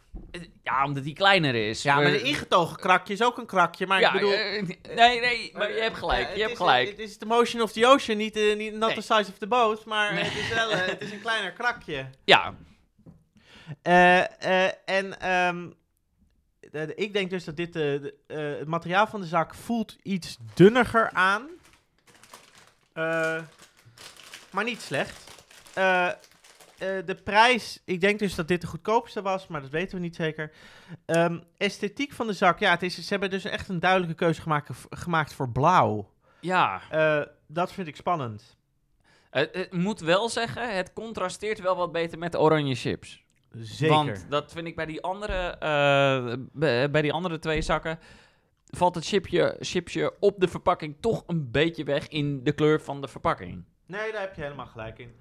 ja, 0.62 0.85
omdat 0.85 1.05
hij 1.05 1.12
kleiner 1.12 1.55
is. 1.55 1.83
Ja, 1.83 1.95
maar 1.95 2.03
Maar- 2.05 2.12
een 2.12 2.25
ingetogen 2.25 2.77
krakje 2.77 3.12
is 3.12 3.23
ook 3.23 3.38
een 3.38 3.47
krakje. 3.47 3.87
Maar 3.87 4.01
ja, 4.01 4.07
ik 4.07 4.12
bedoel... 4.12 4.33
eh, 4.33 4.62
nee, 4.97 5.21
nee, 5.21 5.51
maar 5.55 5.73
je 5.73 5.81
hebt 5.81 5.97
gelijk. 5.97 6.29
Eh, 6.29 6.37
je 6.37 6.42
hebt 6.42 6.57
gelijk. 6.57 6.88
Het 6.88 6.99
is 6.99 7.16
the 7.16 7.27
motion 7.27 7.62
of 7.62 7.73
the 7.73 7.87
ocean, 7.87 8.18
niet, 8.18 8.37
eh, 8.37 8.57
niet 8.57 8.73
not 8.73 8.81
Nee. 8.88 8.95
the 8.95 9.01
size 9.14 9.31
of 9.31 9.38
the 9.38 9.47
boat. 9.47 9.85
Maar 9.85 10.14
Nee. 10.14 10.25
het 10.25 10.35
is 10.38 10.49
wel 10.55 10.71
eh, 10.71 10.87
het 10.87 11.01
is 11.03 11.11
een 11.12 11.21
kleiner 11.21 11.53
krakje. 11.53 12.07
ja, 12.25 12.55
Eh, 13.83 14.64
eh, 14.66 14.73
en 14.85 15.21
ehm, 15.21 15.71
ik 16.95 17.12
denk 17.12 17.31
dus 17.31 17.45
dat 17.45 17.57
dit 17.57 17.77
eh, 17.77 17.83
de, 17.83 18.14
eh, 18.27 18.59
het 18.59 18.68
materiaal 18.68 19.07
van 19.07 19.21
de 19.21 19.27
zak 19.27 19.55
voelt 19.55 19.97
iets 20.03 20.37
dunniger 20.55 21.11
aan. 21.12 21.49
Eh, 22.92 23.38
maar 24.53 24.65
niet 24.65 24.81
slecht. 24.81 25.45
Eh, 25.75 26.09
eh, 26.83 27.07
de 27.07 27.15
prijs, 27.25 27.83
ik 27.85 28.01
denk 28.01 28.19
dus 28.19 28.35
dat 28.35 28.49
dit 28.49 28.61
de 28.61 28.67
goedkoopste 28.67 29.23
was, 29.23 29.47
maar 29.47 29.61
dat 29.61 29.71
weten 29.71 29.97
we 29.97 30.03
niet 30.03 30.17
zeker. 30.17 30.53
Ehm, 31.07 31.38
esthetiek 31.57 32.12
van 32.12 32.27
de 32.27 32.33
zak, 32.33 32.59
ja, 32.59 32.71
het 32.71 32.83
is, 32.83 32.95
ze 32.95 33.09
hebben 33.09 33.31
dus 33.31 33.45
echt 33.45 33.69
een 33.69 33.81
duidelijke 33.81 34.15
keuze 34.15 34.41
gemaakt, 34.41 34.71
gemaakt 34.91 35.35
voor 35.35 35.49
blauw. 35.49 36.11
ja. 36.41 36.83
Eh, 36.91 37.23
dat 37.47 37.73
vind 37.73 37.87
ik 37.87 37.97
spannend. 37.97 38.57
Het, 39.31 39.49
het 39.53 39.73
moet 39.73 40.01
wel 40.01 40.29
zeggen, 40.29 40.77
het 40.77 40.93
contrasteert 40.93 41.61
wel 41.61 41.77
wat 41.77 41.93
beter 41.93 42.19
met 42.19 42.33
de 42.33 42.38
oranje 42.38 42.75
chips. 42.75 43.25
Zeker. 43.53 43.95
Want 43.95 44.27
dat 44.29 44.53
vind 44.53 44.67
ik 44.67 44.77
bij 44.77 44.87
die 44.87 45.03
andere, 45.03 45.57
eh, 45.59 46.35
bij, 46.91 47.03
die 47.03 47.12
andere 47.12 47.38
twee 47.38 47.62
zakken... 47.62 47.99
valt 48.67 48.95
het 48.95 49.05
chipje, 49.05 49.57
chipsje 49.61 50.15
op 50.21 50.41
de 50.41 50.49
verpakking 50.49 50.97
toch 51.01 51.25
een 51.27 51.51
beetje 51.51 51.85
weg 51.85 52.09
in 52.09 52.45
de 52.45 52.53
kleur 52.53 52.81
van 52.81 53.01
de 53.01 53.09
verpakking. 53.09 53.65
Nee, 53.87 54.12
daar 54.12 54.21
heb 54.21 54.35
je 54.35 54.42
helemaal 54.42 54.66
gelijk 54.66 54.99
in. 54.99 55.14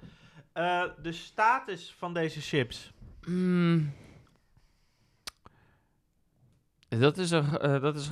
Eh, 0.53 0.83
de 1.01 1.11
status 1.11 1.95
van 1.97 2.13
deze 2.13 2.41
chips. 2.41 2.91
Mm. 3.25 3.93
Dat 6.89 7.17
is 7.17 7.31
een. 7.31 7.57
eh, 7.57 7.81
dat 7.81 7.95
is. 7.95 8.11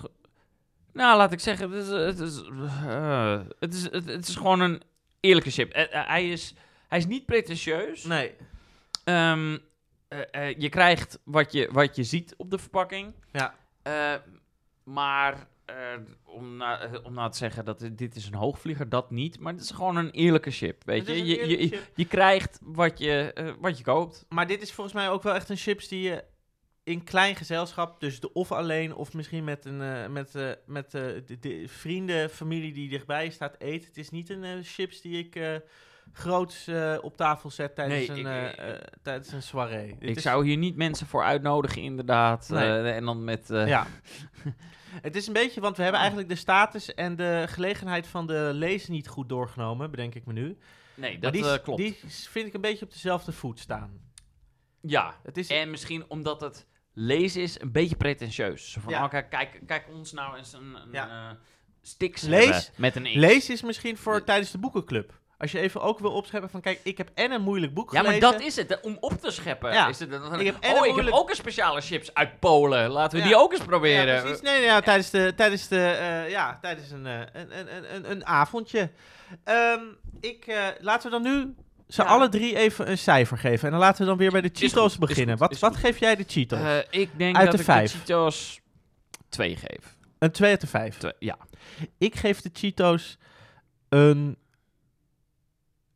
Nou, 0.93 1.17
laat 1.17 1.31
ik 1.31 1.39
zeggen, 1.39 1.71
het 1.71 1.83
is, 1.85 1.89
het 1.89 2.19
is, 2.19 2.41
eh, 2.87 3.39
het 3.59 3.73
is, 3.73 3.83
het, 3.83 4.05
het 4.05 4.27
is 4.27 4.35
gewoon 4.35 4.59
een 4.59 4.81
eerlijke 5.19 5.51
chip. 5.51 5.71
Eh, 5.71 5.93
eh, 6.01 6.07
hij, 6.07 6.29
is, 6.29 6.53
hij 6.87 6.97
is 6.97 7.05
niet 7.05 7.25
pretentieus. 7.25 8.03
Nee. 8.03 8.35
Ehm, 9.03 9.57
eh, 10.07 10.19
eh, 10.31 10.55
je 10.59 10.69
krijgt 10.69 11.19
wat 11.23 11.51
je, 11.51 11.69
wat 11.71 11.95
je 11.95 12.03
ziet 12.03 12.33
op 12.37 12.51
de 12.51 12.57
verpakking. 12.57 13.13
Ja. 13.31 13.55
Eh, 13.81 14.13
maar 14.83 15.47
eh, 15.69 15.99
om, 16.23 16.57
na, 16.57 16.79
eh, 16.81 17.05
om 17.05 17.13
nou 17.13 17.31
te 17.31 17.37
zeggen 17.37 17.65
dat 17.65 17.89
dit- 17.91 18.15
is 18.15 18.25
een 18.25 18.33
hoogvlieger, 18.33 18.89
dat 18.89 19.11
niet. 19.11 19.39
Maar 19.39 19.53
het 19.53 19.61
is 19.61 19.71
gewoon 19.71 19.95
een 19.95 20.11
eerlijke 20.11 20.51
chip. 20.51 20.83
Weet 20.85 21.07
je? 21.07 21.25
Je, 21.25 21.47
je, 21.69 21.81
je 21.95 22.05
krijgt 22.05 22.59
wat 22.63 22.99
je, 22.99 23.33
eh, 23.33 23.53
wat 23.59 23.77
je 23.77 23.83
koopt. 23.83 24.25
Maar 24.29 24.47
dit 24.47 24.61
is 24.61 24.71
volgens 24.71 24.95
mij 24.95 25.09
ook 25.09 25.23
wel 25.23 25.33
echt 25.35 25.49
een 25.49 25.57
chips 25.57 25.87
die 25.87 26.01
je 26.01 26.23
in 26.83 27.03
klein 27.03 27.35
gezelschap, 27.35 27.99
dus 27.99 28.19
de, 28.19 28.33
of 28.33 28.51
alleen 28.51 28.95
of 28.95 29.13
misschien 29.13 29.43
met, 29.43 29.65
een, 29.65 30.11
met, 30.11 30.33
met 30.65 30.91
de, 30.91 31.23
de 31.39 31.63
vrienden, 31.67 32.29
familie 32.29 32.73
die 32.73 32.89
dichtbij 32.89 33.29
staat, 33.29 33.55
eet. 33.59 33.85
Het 33.85 33.97
is 33.97 34.09
niet 34.09 34.29
een 34.29 34.63
chips 34.63 35.01
die 35.01 35.17
ik 35.17 35.61
groots 36.13 36.67
eh, 36.67 36.97
op 37.01 37.17
tafel 37.17 37.49
zet 37.49 37.75
tijdens, 37.75 38.07
Nee, 38.07 38.25
een, 38.25 38.49
ik- 38.49 38.55
eh, 38.57 38.69
eh, 38.69 38.81
tijdens 39.01 39.31
een 39.31 39.43
soirée. 39.43 39.95
Ik 39.99 40.15
is- 40.15 40.21
zou 40.23 40.45
hier 40.45 40.57
niet 40.57 40.75
mensen 40.75 41.07
voor 41.07 41.23
uitnodigen, 41.23 41.81
inderdaad. 41.81 42.49
Nee. 42.49 42.91
en 42.91 43.05
dan 43.05 43.23
met... 43.23 43.45
Ja. 43.47 43.87
Het 45.01 45.15
is 45.15 45.27
een 45.27 45.33
beetje, 45.33 45.61
want 45.61 45.75
we 45.77 45.81
hebben 45.83 45.99
eigenlijk 45.99 46.29
de 46.29 46.35
status 46.35 46.93
en 46.93 47.15
de 47.15 47.45
gelegenheid 47.49 48.07
van 48.07 48.27
de 48.27 48.49
lees 48.53 48.87
niet 48.87 49.07
goed 49.07 49.29
doorgenomen, 49.29 49.91
bedenk 49.91 50.15
ik 50.15 50.25
me 50.25 50.33
nu. 50.33 50.57
Nee, 50.95 51.19
dat 51.19 51.33
die, 51.33 51.61
klopt. 51.61 51.79
die 51.79 51.97
vind 52.07 52.47
ik 52.47 52.53
een 52.53 52.61
beetje 52.61 52.85
op 52.85 52.91
dezelfde 52.91 53.31
voet 53.31 53.59
staan. 53.59 53.99
ja, 54.81 55.15
Het 55.23 55.37
is, 55.37 55.47
en 55.49 55.69
misschien 55.69 56.05
omdat 56.07 56.41
het 56.41 56.67
lezen 56.93 57.41
is 57.41 57.61
een 57.61 57.71
beetje 57.71 57.95
pretentieus. 57.95 58.71
Zo 58.71 58.81
van, 58.81 58.93
Ja. 58.93 59.03
oh, 59.03 59.09
kijk, 59.09 59.29
kijk, 59.29 59.61
kijk 59.65 59.85
ons 59.93 60.11
nou 60.11 60.37
eens 60.37 60.53
een, 60.53 60.75
een 60.75 60.91
Ja. 60.91 61.37
Lees- 62.27 62.71
met 62.75 62.95
een 62.95 63.03
X. 63.03 63.13
Lees 63.13 63.49
is 63.49 63.61
misschien 63.61 63.97
voor 63.97 64.13
De- 64.19 64.23
tijdens 64.23 64.51
de 64.51 64.57
boekenclub. 64.57 65.19
Als 65.39 65.51
je 65.51 65.59
even 65.59 65.81
ook 65.81 65.99
wil 65.99 66.11
opscheppen 66.11 66.49
van, 66.49 66.61
kijk, 66.61 66.79
ik 66.83 66.97
heb 66.97 67.09
en 67.13 67.31
een 67.31 67.41
moeilijk 67.41 67.73
boek 67.73 67.91
Ja, 67.93 68.01
maar 68.01 68.13
gelezen. 68.13 68.31
dat 68.31 68.41
is 68.41 68.55
het. 68.55 68.69
hè, 68.69 68.75
Om 68.81 68.97
op 68.99 69.21
te 69.21 69.31
scheppen. 69.31 69.73
Ja. 69.73 69.87
Is 69.87 69.99
het, 69.99 70.11
dan, 70.11 70.39
Ik 70.39 70.45
heb 70.45 70.55
oh, 70.77 70.85
ik 70.85 70.95
heb 70.95 71.07
ook 71.13 71.29
een 71.29 71.35
speciale 71.35 71.81
chips 71.81 72.13
uit 72.13 72.39
Polen. 72.39 72.89
Laten 72.89 73.17
we 73.17 73.23
Ja. 73.23 73.29
die 73.29 73.37
ook 73.39 73.51
eens 73.51 73.59
Ja, 73.61 73.65
proberen. 73.67 74.21
precies. 74.21 74.41
Nee, 74.41 74.61
ja, 74.61 74.81
tijdens, 74.81 75.09
de, 75.09 75.33
tijdens, 75.35 75.67
de, 75.67 75.81
eh, 75.85 76.29
ja, 76.29 76.57
tijdens 76.61 76.91
een, 76.91 77.05
eh, 77.05 77.19
een, 77.33 77.59
een, 77.59 77.95
een, 77.95 78.11
een, 78.11 78.25
avondje. 78.25 78.91
Ehm, 79.43 79.79
ik, 80.19 80.47
eh, 80.47 80.67
laten 80.79 81.11
we 81.11 81.21
dan 81.21 81.33
nu 81.33 81.55
ze 81.87 82.01
Ja. 82.01 82.07
alle 82.07 82.29
drie 82.29 82.55
even 82.55 82.89
een 82.89 82.97
cijfer 82.97 83.37
geven. 83.37 83.65
En 83.65 83.71
dan 83.71 83.79
laten 83.79 84.01
we 84.01 84.07
dan 84.07 84.17
weer 84.17 84.31
bij 84.31 84.41
de 84.41 84.49
Cheetos 84.53 84.91
goed, 84.95 85.07
beginnen. 85.07 85.37
goed, 85.37 85.47
wat 85.49 85.59
wat 85.59 85.71
goed. 85.71 85.79
geef 85.79 85.97
jij 85.99 86.15
de 86.15 86.23
Cheetos? 86.27 86.59
Eh, 86.59 86.77
ik 86.89 87.09
denk 87.17 87.35
Uit 87.35 87.45
dat 87.45 87.53
de 87.55 87.59
ik 87.59 87.65
vijf. 87.65 87.91
de 87.91 87.97
Cheetos 87.97 88.59
2 89.29 89.55
geef. 89.55 89.97
een 90.19 90.31
2 90.31 90.49
uit 90.51 90.61
de 90.61 90.67
5. 90.67 90.97
Twee- 90.97 91.13
ja. 91.19 91.37
Ik 91.97 92.15
geef 92.15 92.41
de 92.41 92.49
Cheetos 92.53 93.17
een 93.89 94.37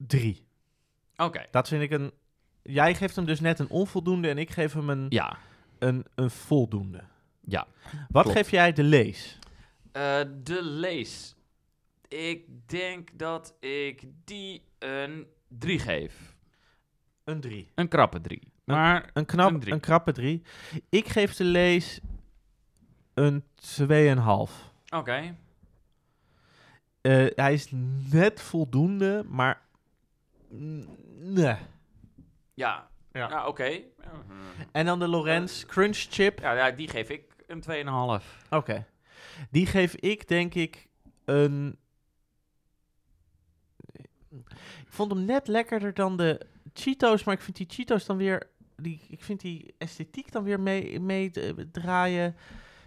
3. 0.08 0.46
Oké. 1.16 1.46
Dat 1.52 1.68
vind 1.68 1.82
ik 1.84 1.92
een... 1.92 2.12
Jij 2.62 2.96
geeft 2.96 3.16
hem 3.16 3.26
dus 3.26 3.39
net 3.39 3.60
een 3.60 3.70
onvoldoende 3.70 4.30
en 4.30 4.38
ik 4.38 4.50
geef 4.50 4.74
hem 4.74 4.89
een, 4.89 5.06
Ja. 5.10 5.38
een, 5.80 6.06
een 6.16 6.30
voldoende. 6.32 7.04
Ja. 7.42 7.68
Wat 8.10 8.24
Klopt. 8.24 8.38
geef 8.38 8.50
jij 8.52 8.74
de 8.74 8.84
lees? 8.84 9.39
Eh, 9.92 10.20
de 10.44 10.63
lees. 10.63 11.36
Ik 12.08 12.46
denk 12.70 13.10
dat 13.20 13.56
ik 13.60 14.04
die 14.24 14.63
een 14.80 15.28
3 15.48 15.80
geef. 15.80 16.36
Een 17.24 17.39
3. 17.42 17.72
Een 17.76 17.88
krappe 17.88 18.22
3. 18.22 18.52
Maar 18.63 19.10
Een, 19.13 19.26
knap, 19.26 19.48
Een 19.50 19.54
een, 19.54 19.60
drie. 19.60 19.80
krappe 19.80 20.12
3. 20.12 20.42
Ik 20.89 21.08
geef 21.08 21.36
de 21.36 21.44
lees 21.44 22.00
een 23.13 23.44
2,5. 23.80 24.74
oké. 24.89 25.36
Eh, 27.02 27.26
hij 27.36 27.54
is 27.54 27.68
net 28.12 28.42
voldoende, 28.42 29.24
maar... 29.28 29.62
Nee. 30.58 31.56
Ja. 32.54 32.89
Ja. 33.12 33.30
Ja, 33.30 33.48
oké. 33.48 33.66
Ja, 33.66 33.82
En 34.72 34.86
dan 34.86 35.00
de 35.00 35.08
Lorenz 35.08 35.66
Crunch 35.66 35.98
Chip. 35.98 36.39
Ja, 36.39 36.54
ja, 36.54 36.72
die 36.72 36.88
geef 36.88 37.10
ik 37.10 37.24
een 37.48 38.20
2,5. 38.22 38.48
Oké. 38.50 38.86
Die 39.52 39.66
geef 39.66 39.96
ik 39.96 40.28
denk 40.28 40.54
ik 40.54 40.88
een... 41.26 41.78
Ik 44.86 45.00
vond 45.00 45.12
hem 45.12 45.26
net 45.26 45.48
lekkerder 45.48 45.94
dan 45.94 46.18
de 46.18 46.42
Cheetos, 46.74 47.24
maar 47.24 47.36
ik 47.36 47.42
vind 47.42 47.58
die 47.58 47.68
Cheetos 47.70 48.06
dan 48.06 48.18
weer... 48.18 48.52
Die, 48.76 49.02
ik 49.10 49.24
vind 49.24 49.42
die 49.42 49.74
esthetiek 49.78 50.32
dan 50.32 50.44
weer 50.44 50.60
mee, 50.60 51.00
mee 51.00 51.32
eh, 51.32 51.50
draaien. 51.72 52.36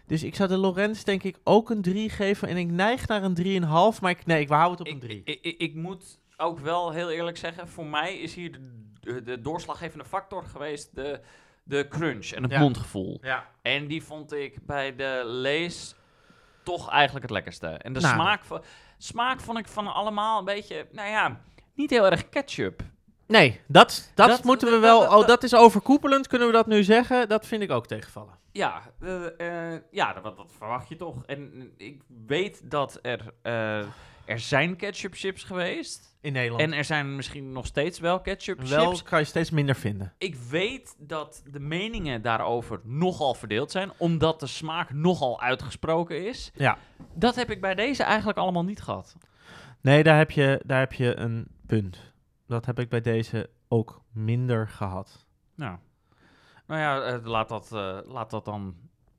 Dus 0.07 0.23
ik 0.23 0.35
zou 0.35 0.49
de 0.49 0.57
Lorenz 0.57 1.03
denk 1.03 1.23
ik 1.23 1.39
ook 1.45 1.71
een 1.71 1.83
3 1.83 2.11
geven. 2.11 2.49
En 2.49 2.57
ik 2.57 2.71
neig 2.71 3.07
naar 3.07 3.23
een 3.23 3.63
3,5, 3.95 4.01
maar 4.01 4.11
ik, 4.11 4.27
nee, 4.27 4.41
ik 4.41 4.49
hou 4.49 4.71
het 4.71 4.81
op 4.81 4.87
een 4.87 4.95
Ik, 4.95 5.01
3. 5.01 5.23
ik, 5.25 5.39
ik, 5.43 5.61
ik 5.61 5.75
moet 5.75 6.19
ook 6.37 6.59
wel 6.59 6.91
heel 6.93 7.11
eerlijk 7.11 7.37
zeggen, 7.37 7.69
voor 7.69 7.87
mij 7.87 8.17
is 8.19 8.35
hier 8.35 8.53
de, 8.53 8.71
de, 9.01 9.23
de 9.23 9.41
doorslaggevende 9.41 10.05
factor 10.05 10.45
geweest 10.45 10.95
de, 10.95 11.21
de 11.63 11.89
crunch 11.89 12.31
en 12.31 12.43
het 12.43 12.53
Ja. 12.53 12.59
mondgevoel. 12.59 13.19
Ja. 13.23 13.47
En 13.63 13.87
die 13.87 14.03
vond 14.05 14.33
ik 14.33 14.67
bij 14.67 14.97
de 14.97 15.23
lees 15.25 15.95
toch 16.63 16.91
eigenlijk 16.91 17.23
het 17.25 17.33
lekkerste. 17.35 17.67
En 17.67 17.93
de 17.93 18.01
Nou. 18.01 18.15
smaak, 18.15 18.45
van, 18.45 18.63
smaak 18.99 19.41
vond 19.41 19.59
ik 19.59 19.69
van 19.69 19.87
allemaal 19.93 20.39
een 20.39 20.45
beetje, 20.45 20.87
nou 20.93 21.09
ja, 21.09 21.41
niet 21.75 21.91
heel 21.91 22.05
erg 22.11 22.29
ketchup. 22.29 22.83
Nee, 23.27 23.61
dat, 23.67 24.11
dat, 24.15 24.29
Dat- 24.29 24.45
moeten 24.45 24.71
we 24.71 24.79
wel... 24.79 25.01
dat- 25.01 25.15
oh, 25.15 25.27
dat- 25.27 25.43
is 25.43 25.55
overkoepelend, 25.55 26.27
kunnen 26.27 26.47
we 26.47 26.53
dat 26.53 26.67
nu 26.67 26.83
zeggen? 26.83 27.29
Dat 27.29 27.47
vind 27.47 27.63
ik 27.63 27.71
ook 27.71 27.87
tegenvallen. 27.87 28.35
Ja, 28.53 28.83
eh, 29.01 29.73
eh, 29.75 29.81
ja 29.91 30.13
dat, 30.13 30.37
dat 30.37 30.53
verwacht 30.59 30.89
je 30.89 30.97
toch. 30.97 31.25
En 31.27 31.73
ik 31.77 32.03
weet 32.27 32.71
dat 32.71 32.99
er, 33.03 33.33
eh, 33.43 33.87
er 34.27 34.39
zijn 34.39 34.77
ketchup 34.77 35.15
chips 35.15 35.45
geweest. 35.45 36.17
In 36.21 36.33
Nederland. 36.33 36.63
En 36.63 36.73
er 36.73 36.85
zijn 36.85 37.17
misschien 37.17 37.53
nog 37.53 37.67
steeds 37.67 37.99
wel 37.99 38.21
ketchup 38.21 38.61
wel 38.61 38.87
chips. 38.87 39.03
kan 39.03 39.19
je 39.19 39.25
steeds 39.25 39.51
minder 39.51 39.75
vinden. 39.75 40.15
Ik 40.19 40.35
weet 40.35 40.97
dat 40.99 41.43
de 41.51 41.61
meningen 41.61 42.23
daarover 42.23 42.81
nogal 42.85 43.35
verdeeld 43.35 43.71
zijn, 43.71 43.93
omdat 43.97 44.41
de 44.41 44.47
smaak 44.47 44.93
nogal 44.93 45.41
uitgesproken 45.41 46.27
is. 46.27 46.51
Ja. 46.55 46.79
Dat 47.15 47.35
heb 47.35 47.51
ik 47.51 47.61
bij 47.61 47.75
deze 47.75 48.03
eigenlijk 48.03 48.39
allemaal 48.39 48.65
niet 48.65 48.83
gehad. 48.83 49.17
Nee, 49.81 50.03
daar 50.03 50.19
heb, 50.19 50.31
je, 50.31 50.61
daar 50.65 50.81
heb 50.81 50.93
je 50.93 51.17
een 51.17 51.49
punt. 51.67 52.13
Dat 52.47 52.67
heb 52.67 52.79
ik 52.79 52.89
bij 52.89 53.01
deze 53.01 53.51
ook 53.69 54.03
minder 54.13 54.69
gehad. 54.69 55.27
Nou, 55.55 55.79
nou 56.67 56.81
ja, 56.81 57.03
eh, 57.03 57.25
laat, 57.25 57.49
dat, 57.49 57.73
eh, 57.73 57.99
laat 58.05 58.31
dat 58.31 58.45
dan 58.45 58.75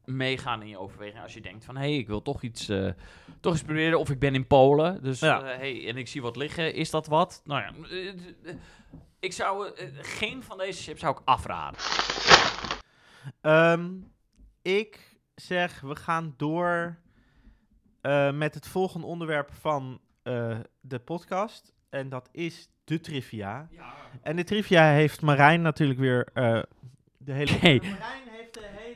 meegaan 0.08 0.62
in 0.62 0.68
je 0.68 0.78
overweging. 0.80 1.24
Als 1.24 1.34
je 1.34 1.42
denkt 1.42 1.66
van, 1.66 1.76
hé, 1.76 1.82
hey, 1.82 1.98
ik 1.98 2.08
wil 2.08 2.22
toch 2.22 2.42
iets, 2.42 2.70
eh, 2.70 2.92
toch 3.40 3.54
iets 3.54 3.64
proberen. 3.64 4.00
Of 4.00 4.10
ik 4.10 4.20
ben 4.20 4.36
in 4.36 4.48
Polen, 4.48 5.04
dus 5.04 5.20
Ja. 5.20 5.42
eh, 5.42 5.58
hey, 5.58 5.88
en 5.88 5.98
ik 5.98 6.08
zie 6.08 6.22
wat 6.22 6.36
liggen. 6.36 6.74
Is 6.74 6.90
dat 6.90 7.08
wat? 7.08 7.42
Nou 7.46 7.62
ja, 7.62 7.72
eh, 7.90 8.54
ik 9.20 9.34
zou, 9.34 9.70
geen 10.02 10.44
van 10.44 10.58
deze 10.58 10.84
chips 10.84 11.00
zou 11.00 11.16
ik 11.18 11.22
afraden. 11.26 11.80
Ehm, 13.42 13.90
ik 14.62 15.18
zeg, 15.36 15.82
we 15.82 15.96
gaan 15.96 16.34
door 16.38 16.98
met 18.34 18.54
het 18.54 18.68
volgende 18.68 19.08
onderwerp 19.08 19.50
van 19.54 20.00
de 20.82 21.00
podcast. 21.04 21.74
En 21.90 22.10
dat 22.10 22.30
is 22.32 22.70
de 22.84 23.00
trivia. 23.00 23.70
En 24.22 24.36
de 24.36 24.44
trivia 24.44 24.92
heeft 24.92 25.22
Marijn 25.22 25.62
natuurlijk 25.62 26.00
weer 26.00 26.30
de 27.18 27.34
hele... 27.34 27.52
Hey. 27.52 27.80
Marijn 27.80 27.90
heeft 27.90 28.00
de 28.00 28.04
hele... 28.04 28.27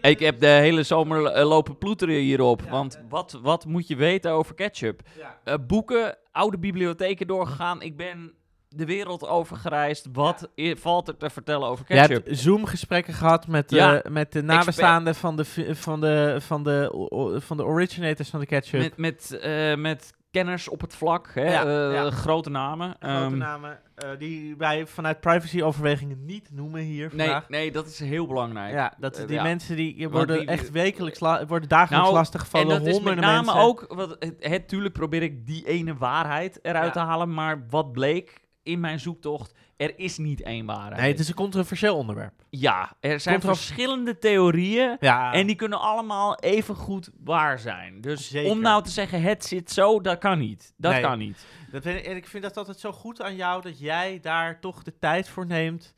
Ik 0.02 0.20
heb 0.20 0.40
de 0.40 0.48
hele 0.48 0.84
zomer 0.84 1.26
eh, 1.26 1.48
lopen 1.48 1.78
ploeteren 1.78 2.16
hierop. 2.16 2.62
Ja, 2.66 2.72
want 2.72 2.96
eh. 2.96 3.02
wat, 3.10 3.40
wat 3.42 3.66
moet 3.66 3.88
je 3.88 3.96
weten 3.96 4.32
over 4.32 4.56
ketchup? 4.56 5.02
Ja. 5.18 5.38
Eh, 5.44 5.56
boeken, 5.68 6.18
oude 6.32 6.60
bibliotheken 6.60 7.28
doorgegaan. 7.28 7.82
Ik 7.82 7.98
ben 7.98 8.34
de 8.70 8.86
wereld 8.86 9.28
over 9.28 9.58
gereisd. 9.58 10.08
Wat 10.14 10.50
valt 10.56 11.08
er 11.08 11.18
te 11.18 11.30
vertellen 11.30 11.68
over 11.68 11.86
Je 11.88 11.94
ketchup? 11.94 12.26
hebt 12.26 12.40
Zoom-gesprekken 12.40 13.14
gehad 13.14 13.48
met, 13.48 13.70
de 13.70 13.76
Ja. 13.76 14.04
met 14.10 14.32
de 14.32 14.44
nabestaanden 14.44 15.16
van 15.16 15.36
de, 15.36 15.46
van, 15.76 16.02
de, 16.02 16.36
van, 16.40 16.64
de, 16.64 16.92
van 17.40 17.58
de 17.58 17.66
originators 17.66 18.30
van 18.30 18.40
de 18.40 18.46
ketchup. 18.46 18.82
Met, 18.82 18.98
met, 18.98 19.40
eh, 19.40 19.76
met 19.76 20.14
kenners 20.32 20.68
op 20.70 20.82
het 20.82 20.96
vlak. 20.96 21.30
Hè? 21.34 21.52
Ja, 21.52 21.66
eh, 21.66 21.94
ja. 21.94 22.12
Grote 22.12 22.50
namen. 22.50 22.96
Grote 23.00 23.14
Ehm, 23.16 23.38
namen 23.38 23.80
eh, 23.96 24.10
die 24.18 24.56
wij 24.58 24.88
vanuit 24.88 25.20
privacy-overwegingen 25.20 26.26
niet 26.26 26.50
noemen 26.52 26.82
hier 26.82 27.10
nee, 27.14 27.26
vandaag. 27.28 27.50
nee, 27.50 27.72
dat 27.72 27.88
is 27.88 28.00
heel 28.00 28.28
belangrijk. 28.28 28.74
Ja, 28.74 28.94
dat 28.98 29.18
Eh, 29.18 29.28
die 29.28 29.42
mensen 29.42 29.76
die 29.76 30.10
worden 30.10 30.38
die- 30.40 30.48
echt 30.48 30.72
wekelijks, 30.72 31.20
worden 31.20 31.70
dagelijks 31.70 32.06
Nou, 32.06 32.14
lastig 32.14 32.40
En 32.42 32.46
gevallen. 32.46 32.68
dat 32.84 32.88
is 32.88 33.02
met 33.02 33.16
name 33.20 33.46
mensen. 33.46 33.62
ook, 33.64 33.86
wat, 33.90 34.16
het, 34.20 34.36
het, 34.40 34.68
tuurlijk 34.68 34.94
probeer 34.94 35.22
ik 35.24 35.46
die 35.46 35.68
ene 35.68 35.96
waarheid 35.96 36.60
eruit 36.62 36.94
te 36.94 37.00
halen, 37.00 37.34
maar 37.34 37.64
wat 37.70 37.92
bleek, 37.92 38.41
in 38.64 38.80
mijn 38.80 39.00
zoektocht, 39.00 39.54
er 39.78 40.00
is 40.00 40.18
niet 40.18 40.42
één 40.42 40.66
waarheid. 40.66 41.02
Nee, 41.02 41.12
het 41.12 41.20
is 41.20 41.28
een 41.28 41.34
controversieel 41.34 41.98
onderwerp. 41.98 42.34
Ja, 42.50 42.96
er 43.00 43.20
zijn 43.20 43.42
verschillende 43.42 44.18
theorieën. 44.18 44.98
Ja. 45.00 45.34
En 45.34 45.48
die 45.48 45.56
kunnen 45.56 45.80
allemaal 45.80 46.40
even 46.40 46.76
goed 46.76 47.10
waar 47.24 47.60
zijn. 47.60 48.02
Dus 48.02 48.30
Zeker. 48.30 48.52
om 48.52 48.62
nou 48.62 48.84
te 48.84 48.90
zeggen, 48.90 49.22
het 49.22 49.46
zit 49.46 49.72
zo, 49.72 50.02
dat 50.02 50.18
kan 50.18 50.40
niet. 50.40 50.74
Dat 50.78 50.92
Nee. 50.92 51.02
kan 51.02 51.18
niet. 51.18 51.46
Dat 51.72 51.82
vind 51.84 52.00
ik, 52.00 52.06
en 52.06 52.16
ik 52.16 52.28
vind 52.28 52.44
dat 52.44 52.58
altijd 52.58 52.80
zo 52.80 52.92
goed 52.92 53.22
aan 53.22 53.36
jou 53.36 53.62
dat 53.62 53.80
jij 53.80 54.20
daar 54.22 54.60
toch 54.60 54.84
de 54.84 54.98
tijd 55.00 55.30
voor 55.30 55.46
neemt 55.46 55.94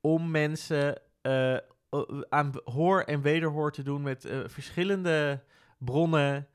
om 0.00 0.30
mensen 0.30 1.00
eh, 1.22 1.54
eh, 1.54 1.60
aan 2.28 2.52
hoor 2.64 3.00
en 3.02 3.20
wederhoor 3.22 3.72
te 3.72 3.82
doen 3.82 4.02
met 4.02 4.24
eh, 4.24 4.38
verschillende 4.46 5.42
bronnen. 5.78 6.48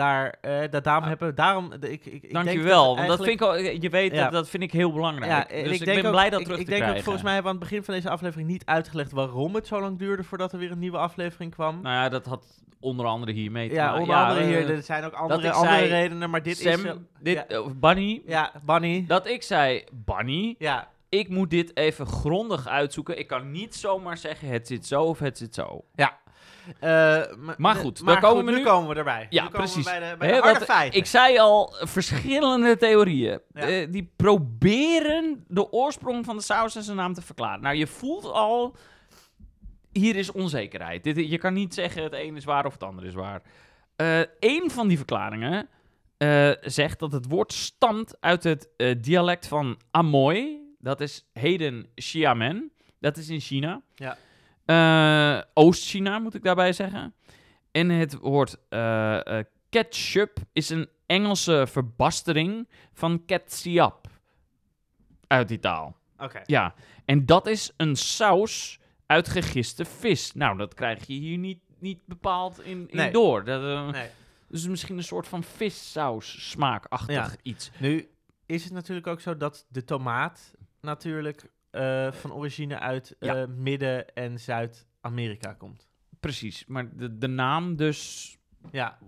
Daar, 0.00 0.34
eh 0.40 0.70
dat 0.70 0.84
daarom 0.84 1.02
Ah. 1.02 1.08
hebben. 1.08 1.34
Daarom, 1.34 1.72
ik, 1.72 1.82
ik, 1.82 2.04
ik 2.04 2.20
denk 2.20 2.32
Dankjewel. 2.32 2.86
dat 2.86 2.96
Want 2.96 3.08
dat 3.08 3.26
vind 3.26 3.40
ik 3.40 3.46
al, 3.46 3.56
je 3.58 3.88
weet, 3.90 4.12
Ja. 4.12 4.22
dat, 4.22 4.32
dat 4.32 4.48
vind 4.48 4.62
ik 4.62 4.72
heel 4.72 4.92
belangrijk. 4.92 5.30
Ja, 5.50 5.62
dus 5.62 5.80
ik, 5.80 5.84
ben 5.84 6.04
ook- 6.04 6.10
blij 6.10 6.30
dat 6.30 6.40
ik, 6.40 6.44
terug 6.46 6.60
ik 6.60 6.64
te 6.64 6.70
denk 6.70 6.82
ook, 6.82 6.86
krijgen. 6.88 7.02
volgens 7.04 7.24
mij 7.24 7.34
hebben 7.34 7.52
we 7.52 7.56
aan 7.58 7.62
het 7.64 7.70
begin 7.70 7.84
van 7.86 7.94
deze 7.94 8.10
aflevering 8.10 8.48
niet 8.48 8.64
uitgelegd 8.64 9.12
waarom 9.12 9.54
het 9.54 9.66
zo 9.66 9.80
lang 9.80 9.98
duurde 9.98 10.22
voordat 10.24 10.52
er 10.52 10.58
weer 10.58 10.70
een 10.70 10.78
nieuwe 10.78 10.98
aflevering 10.98 11.54
kwam. 11.54 11.80
Nou 11.82 11.94
ja, 11.94 12.08
dat 12.08 12.26
had 12.26 12.44
onder 12.80 13.06
andere 13.06 13.32
hiermee 13.32 13.68
te 13.68 13.74
ja, 13.74 13.98
onder 13.98 14.16
andere 14.16 14.40
eh, 14.40 14.46
hier. 14.46 14.70
Er 14.70 14.82
zijn 14.82 15.04
ook 15.04 15.12
andere, 15.12 15.50
andere 15.52 15.68
zei, 15.74 15.88
redenen, 15.88 16.30
maar 16.30 16.42
dit 16.42 16.56
Sam, 16.58 16.72
is... 16.72 16.82
wel- 16.82 17.02
dit, 17.20 17.34
ja, 17.34 17.46
eh, 17.46 17.66
Bunny, 17.76 18.22
ja, 18.26 18.52
Bunny. 18.64 19.04
dat 19.06 19.26
ik 19.26 19.42
zei, 19.42 19.84
Bunny, 19.92 20.54
Ja, 20.58 20.88
ik 21.08 21.28
moet 21.28 21.50
dit 21.50 21.76
even 21.76 22.06
grondig 22.06 22.68
uitzoeken. 22.68 23.18
Ik 23.18 23.26
kan 23.26 23.50
niet 23.50 23.74
zomaar 23.74 24.16
zeggen, 24.16 24.48
het 24.48 24.66
zit 24.66 24.86
zo 24.86 25.02
of 25.02 25.18
het 25.18 25.38
zit 25.38 25.54
zo. 25.54 25.84
Eh, 25.94 26.06
Maar 27.56 27.74
de- 27.74 27.80
goed, 27.80 28.06
daar 28.06 28.20
komen 28.20 28.44
we 28.44 28.50
nu. 28.50 28.56
nu. 28.56 28.64
komen 28.64 28.88
we 28.88 28.94
erbij. 28.94 29.26
Ja, 29.30 29.42
nu 29.42 29.48
precies. 29.48 29.84
Bij 29.84 30.10
de, 30.10 30.16
bij 30.18 30.28
Hè, 30.28 30.34
de 30.34 30.40
harde 30.40 30.58
want 30.58 30.70
feiten. 30.70 30.98
Ik 30.98 31.06
zei 31.06 31.38
al, 31.38 31.74
verschillende 31.78 32.76
theorieën. 32.76 33.40
Ja. 33.54 33.60
Eh, 33.60 33.86
die 33.90 34.12
proberen 34.16 35.44
de 35.48 35.72
oorsprong 35.72 36.24
van 36.24 36.36
de 36.36 36.42
saus 36.42 36.76
en 36.76 36.82
zijn 36.82 36.96
naam 36.96 37.14
te 37.14 37.22
verklaren. 37.22 37.62
Nou, 37.62 37.76
je 37.76 37.86
voelt 37.86 38.24
al, 38.24 38.76
hier 39.92 40.16
is 40.16 40.32
onzekerheid. 40.32 41.04
Dit, 41.04 41.16
je 41.30 41.38
kan 41.38 41.52
niet 41.52 41.74
zeggen 41.74 42.02
het 42.02 42.12
een 42.12 42.36
is 42.36 42.44
waar 42.44 42.66
of 42.66 42.72
het 42.72 42.82
ander 42.82 43.04
is 43.04 43.14
waar. 43.14 43.42
Eh 43.96 44.20
Eén 44.40 44.70
van 44.70 44.88
die 44.88 44.96
verklaringen 44.96 45.68
eh, 46.16 46.50
zegt 46.60 46.98
dat 46.98 47.12
het 47.12 47.26
woord 47.28 47.52
stamt 47.52 48.16
uit 48.20 48.44
het 48.44 48.68
eh, 48.76 48.94
dialect 49.00 49.46
van 49.46 49.78
Amoy. 49.90 50.60
Dat 50.78 51.00
is 51.00 51.28
heden 51.32 51.86
Xiamen. 51.94 52.72
Dat 52.98 53.16
is 53.16 53.28
in 53.28 53.40
China. 53.40 53.82
Ja. 53.94 54.16
Eh, 54.70 55.40
Oost-China, 55.54 56.18
moet 56.18 56.34
ik 56.34 56.42
daarbij 56.42 56.72
zeggen. 56.72 57.14
En 57.70 57.88
het 57.90 58.14
woord 58.18 58.56
eh, 58.68 59.38
eh, 59.38 59.44
ketchup 59.68 60.38
is 60.52 60.68
een 60.68 60.88
Engelse 61.06 61.66
verbastering 61.68 62.68
van 62.92 63.24
ketchup. 63.24 64.06
Uit 65.26 65.48
die 65.48 65.58
taal. 65.58 65.96
Oké. 66.18 66.40
Ja, 66.44 66.74
en 67.04 67.26
dat 67.26 67.46
is 67.46 67.72
een 67.76 67.96
saus 67.96 68.78
uit 69.06 69.28
gegiste 69.28 69.84
vis. 69.84 70.32
Nou, 70.32 70.56
dat 70.56 70.74
krijg 70.74 71.06
je 71.06 71.12
hier 71.12 71.38
niet, 71.38 71.60
niet 71.78 72.06
bepaald 72.06 72.60
in, 72.64 72.88
in 72.90 72.96
Nee. 72.96 73.10
door. 73.12 73.44
Dat, 73.44 73.92
Nee. 73.92 74.08
Dus 74.48 74.66
misschien 74.68 74.96
een 74.96 75.04
soort 75.04 75.28
van 75.28 75.42
vissaus 75.42 76.50
smaakachtig 76.50 77.14
Ja. 77.14 77.30
iets. 77.42 77.70
Nu 77.78 78.08
is 78.46 78.64
het 78.64 78.72
natuurlijk 78.72 79.06
ook 79.06 79.20
zo 79.20 79.36
dat 79.36 79.66
de 79.68 79.84
tomaat 79.84 80.54
natuurlijk 80.80 81.50
eh, 81.70 82.12
van 82.12 82.32
origine 82.32 82.78
uit 82.78 83.16
Ja. 83.18 83.34
eh, 83.36 83.46
Midden- 83.48 84.14
en 84.14 84.40
Zuid-Amerika 84.40 85.52
komt. 85.52 85.88
Precies, 86.20 86.64
maar 86.66 86.96
de, 86.96 87.18
de 87.18 87.26
naam 87.28 87.76
dus, 87.76 88.34
Ja, 88.72 88.98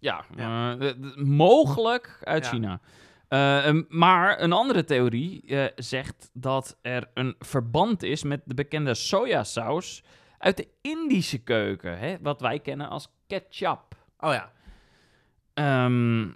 ja, 0.00 0.24
Ja. 0.36 0.72
eh, 0.72 0.78
de- 0.80 0.98
de- 1.00 1.22
mogelijk 1.24 2.18
uit 2.24 2.44
Ja. 2.44 2.50
China. 2.50 2.80
Eh, 3.28 3.66
em, 3.66 3.86
maar 3.88 4.40
een 4.40 4.52
andere 4.52 4.84
theorie 4.84 5.54
zegt 5.76 6.30
dat 6.32 6.78
er 6.82 7.10
een 7.14 7.34
verband 7.38 8.02
is 8.02 8.22
met 8.22 8.42
de 8.44 8.54
bekende 8.54 8.94
sojasaus 8.94 10.04
uit 10.38 10.56
de 10.56 10.68
Indische 10.80 11.38
keuken, 11.38 11.98
hè, 11.98 12.16
wat 12.20 12.40
wij 12.40 12.58
kennen 12.60 12.88
als 12.88 13.08
ketchup. 13.26 13.94
oh 14.18 14.32
ja. 14.32 14.52
Ehm, 15.54 16.28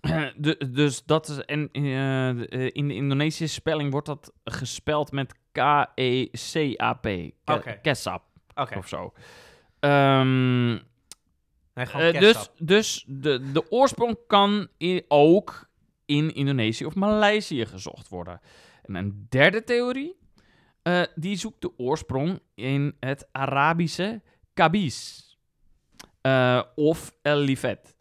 de, 0.36 0.70
dus 0.70 1.04
dat 1.04 1.28
is. 1.28 1.38
En 1.44 1.68
eh, 1.72 2.28
eh, 2.30 2.70
in 2.72 2.88
de 2.88 2.94
Indonesische 2.94 3.54
spelling 3.54 3.90
wordt 3.90 4.06
dat 4.06 4.32
gespeld 4.44 5.12
met 5.12 5.34
K-E-C-A-P. 5.52 7.02
Ke- 7.02 7.32
Oké. 7.44 7.78
Kesap 7.82 8.22
Oké. 8.54 8.78
of 8.78 8.88
zo. 8.88 9.12
Ehm, 9.80 10.78
Nee, 11.74 12.12
eh, 12.12 12.20
dus 12.20 12.50
dus 12.58 13.04
de, 13.08 13.50
de 13.52 13.70
oorsprong 13.70 14.18
kan 14.26 14.68
ook 15.08 15.68
in 16.06 16.34
Indonesië 16.34 16.84
of 16.86 16.94
Maleisië 16.94 17.66
gezocht 17.66 18.08
worden. 18.08 18.40
En 18.82 18.94
een 18.94 19.26
derde 19.28 19.64
theorie, 19.64 20.16
die 21.14 21.36
zoekt 21.36 21.60
de 21.60 21.78
oorsprong 21.78 22.40
in 22.54 22.96
het 23.00 23.28
Arabische 23.32 24.22
kabis. 24.54 25.28
Eh, 26.20 26.62
of 26.74 27.12
el 27.22 27.38
livet. 27.38 27.96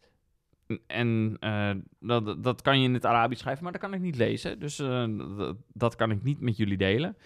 En 0.87 1.37
eh, 1.39 1.71
dat, 1.99 2.43
dat 2.43 2.61
kan 2.61 2.79
je 2.79 2.87
in 2.87 2.93
het 2.93 3.05
Arabisch 3.05 3.41
schrijven, 3.41 3.63
maar 3.63 3.71
dat 3.71 3.81
kan 3.81 3.93
ik 3.93 4.01
niet 4.01 4.15
lezen. 4.15 4.59
Dus 4.59 4.79
eh, 4.79 5.05
dat, 5.37 5.55
dat 5.73 5.95
kan 5.95 6.11
ik 6.11 6.23
niet 6.23 6.39
met 6.39 6.57
jullie 6.57 6.77
delen. 6.77 7.17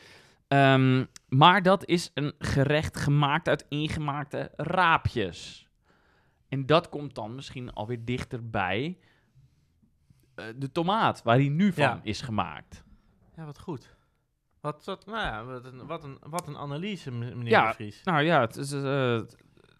Ehm, 0.47 1.05
maar 1.29 1.61
dat 1.61 1.85
is 1.85 2.11
een 2.13 2.33
gerecht 2.39 2.97
gemaakt 2.97 3.47
uit 3.47 3.65
ingemaakte 3.69 4.51
raapjes. 4.55 5.67
En 6.49 6.65
dat 6.65 6.89
komt 6.89 7.15
dan 7.15 7.35
misschien 7.35 7.73
alweer 7.73 8.05
dichterbij 8.05 8.97
eh, 10.35 10.45
de 10.55 10.71
tomaat, 10.71 11.23
waar 11.23 11.35
hij 11.35 11.49
nu 11.49 11.73
van 11.73 11.83
Ja. 11.83 11.99
is 12.03 12.21
gemaakt. 12.21 12.83
Ja, 13.35 13.45
wat 13.45 13.59
goed. 13.59 13.95
Wat, 14.59 14.85
wat, 14.85 15.05
nou 15.05 15.17
ja, 15.17 15.45
wat, 15.45 15.65
een, 15.65 15.85
wat, 15.85 16.03
een, 16.03 16.17
wat 16.29 16.47
een 16.47 16.57
analyse, 16.57 17.11
meneer 17.11 17.47
Ja, 17.47 17.67
de 17.67 17.73
Vries. 17.73 18.03
Nou 18.03 18.23
ja, 18.23 18.41
het 18.41 18.55
is, 18.55 18.71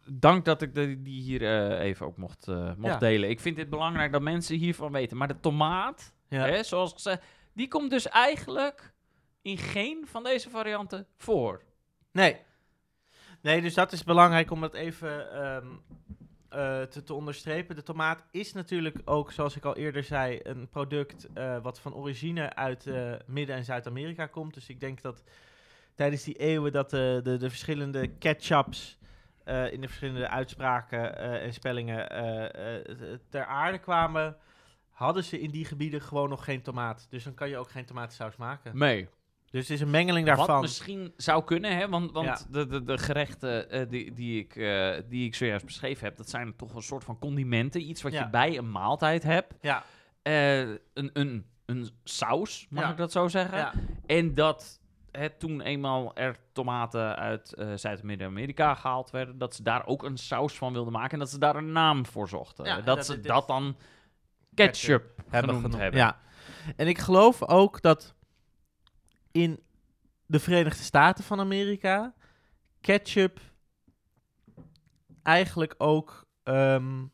dank 0.05 0.45
dat 0.45 0.61
ik 0.61 0.75
de, 0.75 1.01
die 1.01 1.21
hier 1.21 1.41
eh, 1.41 1.79
even 1.85 2.05
ook 2.05 2.17
mocht, 2.17 2.47
eh, 2.47 2.71
mocht 2.77 2.93
Ja. 2.93 2.99
delen. 2.99 3.29
Ik 3.29 3.39
vind 3.39 3.57
het 3.57 3.69
belangrijk 3.69 4.11
dat 4.11 4.21
mensen 4.21 4.55
hiervan 4.57 4.91
weten. 4.91 5.17
Maar 5.17 5.27
de 5.27 5.39
tomaat, 5.39 6.13
Ja. 6.29 6.45
hè, 6.45 6.63
zoals 6.63 6.93
gezegd, 6.93 7.23
die 7.53 7.67
komt 7.67 7.89
dus 7.89 8.07
eigenlijk 8.09 8.93
in 9.41 9.57
geen 9.57 10.07
van 10.07 10.23
deze 10.23 10.49
varianten 10.49 11.07
voor. 11.17 11.61
Nee. 12.11 12.37
Nee, 13.41 13.61
dus 13.61 13.73
dat 13.73 13.91
is 13.91 14.03
belangrijk 14.03 14.51
om 14.51 14.61
dat 14.61 14.73
even 14.73 15.31
ehm, 15.31 15.67
eh, 16.49 16.81
te, 16.81 17.03
te 17.03 17.13
onderstrepen. 17.13 17.75
De 17.75 17.83
tomaat 17.83 18.23
is 18.31 18.53
natuurlijk 18.53 19.01
ook, 19.05 19.31
zoals 19.31 19.55
ik 19.55 19.65
al 19.65 19.75
eerder 19.75 20.03
zei, 20.03 20.39
een 20.43 20.69
product 20.69 21.27
wat 21.61 21.79
van 21.79 21.93
origine 21.93 22.55
uit 22.55 22.85
Midden- 23.25 23.55
en 23.55 23.63
Zuid-Amerika 23.63 24.25
komt. 24.25 24.53
Dus 24.53 24.69
ik 24.69 24.79
denk 24.79 25.01
dat 25.01 25.23
tijdens 25.95 26.23
die 26.23 26.35
eeuwen 26.37 26.71
dat 26.71 26.89
de, 26.89 27.19
de, 27.23 27.37
de 27.37 27.49
verschillende 27.49 28.07
ketchups 28.07 28.97
eh, 29.45 29.71
in 29.71 29.81
de 29.81 29.87
verschillende 29.87 30.27
uitspraken 30.29 31.17
eh, 31.17 31.43
en 31.45 31.53
spellingen 31.53 32.09
eh, 32.09 32.95
ter 33.29 33.45
aarde 33.45 33.77
kwamen, 33.77 34.37
hadden 34.89 35.23
ze 35.23 35.39
in 35.39 35.49
die 35.51 35.65
gebieden 35.65 36.01
gewoon 36.01 36.29
nog 36.29 36.43
geen 36.43 36.61
tomaat. 36.61 37.07
Dus 37.09 37.23
dan 37.23 37.33
kan 37.33 37.49
je 37.49 37.57
ook 37.57 37.69
geen 37.71 37.85
tomatensaus 37.85 38.35
maken. 38.35 38.77
Nee. 38.77 39.07
Dus 39.51 39.61
het 39.61 39.69
is 39.69 39.81
een 39.81 39.89
mengeling 39.91 40.25
daarvan. 40.25 40.47
Wat 40.47 40.61
misschien 40.61 41.13
zou 41.17 41.43
kunnen, 41.43 41.77
hè? 41.77 41.89
want, 41.89 42.11
want 42.11 42.25
Ja. 42.27 42.37
de, 42.49 42.67
de, 42.67 42.83
de 42.83 42.97
gerechten 42.97 43.89
die, 43.89 44.13
die, 44.13 44.39
ik, 44.39 44.55
eh, 44.55 44.95
die 45.09 45.25
ik 45.25 45.35
zojuist 45.35 45.65
beschreven 45.65 46.05
heb, 46.05 46.17
dat 46.17 46.29
zijn 46.29 46.55
toch 46.55 46.75
een 46.75 46.81
soort 46.81 47.03
van 47.03 47.19
condimenten. 47.19 47.89
Iets 47.89 48.01
wat 48.01 48.11
Ja. 48.11 48.23
je 48.23 48.29
bij 48.29 48.57
een 48.57 48.71
maaltijd 48.71 49.23
hebt. 49.23 49.53
Ja, 49.61 49.83
een, 50.23 50.79
een, 51.13 51.45
een 51.65 51.89
saus, 52.03 52.67
mag 52.69 52.91
ik 52.91 52.97
dat 52.97 53.11
zo 53.11 53.27
zeggen? 53.27 53.57
ja. 53.57 53.73
En 54.05 54.33
dat 54.33 54.81
het 55.17 55.39
toen 55.39 55.61
eenmaal 55.61 56.15
er 56.15 56.35
tomaten 56.51 57.15
uit 57.15 57.53
eh, 57.53 57.73
Zuid- 57.75 57.99
en 57.99 58.05
Midden-Amerika 58.05 58.75
gehaald 58.75 59.09
werden, 59.09 59.37
dat 59.37 59.55
ze 59.55 59.63
daar 59.63 59.85
ook 59.85 60.03
een 60.03 60.17
saus 60.17 60.53
van 60.57 60.73
wilden 60.73 60.93
maken 60.93 61.11
en 61.11 61.19
dat 61.19 61.29
ze 61.29 61.37
daar 61.39 61.55
een 61.55 61.71
naam 61.71 62.05
voor 62.05 62.29
zochten. 62.29 62.65
Ja, 62.65 62.77
en 62.77 62.83
dat, 62.85 62.95
dat 62.95 63.05
ze 63.05 63.19
dat 63.19 63.47
dan 63.47 63.75
ketchup, 64.53 65.23
genoemd 65.29 65.55
genoemd. 65.55 65.77
hebben. 65.77 65.99
Ja. 65.99 66.19
En 66.75 66.87
ik 66.87 66.97
geloof 66.97 67.43
ook 67.43 67.81
dat 67.81 68.15
in 69.31 69.59
de 70.25 70.39
Verenigde 70.39 70.83
Staten 70.83 71.23
van 71.23 71.39
Amerika 71.39 72.13
ketchup 72.81 73.39
eigenlijk 75.23 75.75
ook 75.77 76.25
ehm, 76.43 77.05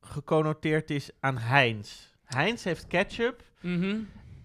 geconnoteerd 0.00 0.90
is 0.90 1.10
aan 1.20 1.38
Heinz. 1.38 2.10
Heinz 2.24 2.64
heeft 2.64 2.86
ketchup 2.86 3.42
Mhm. 3.60 4.00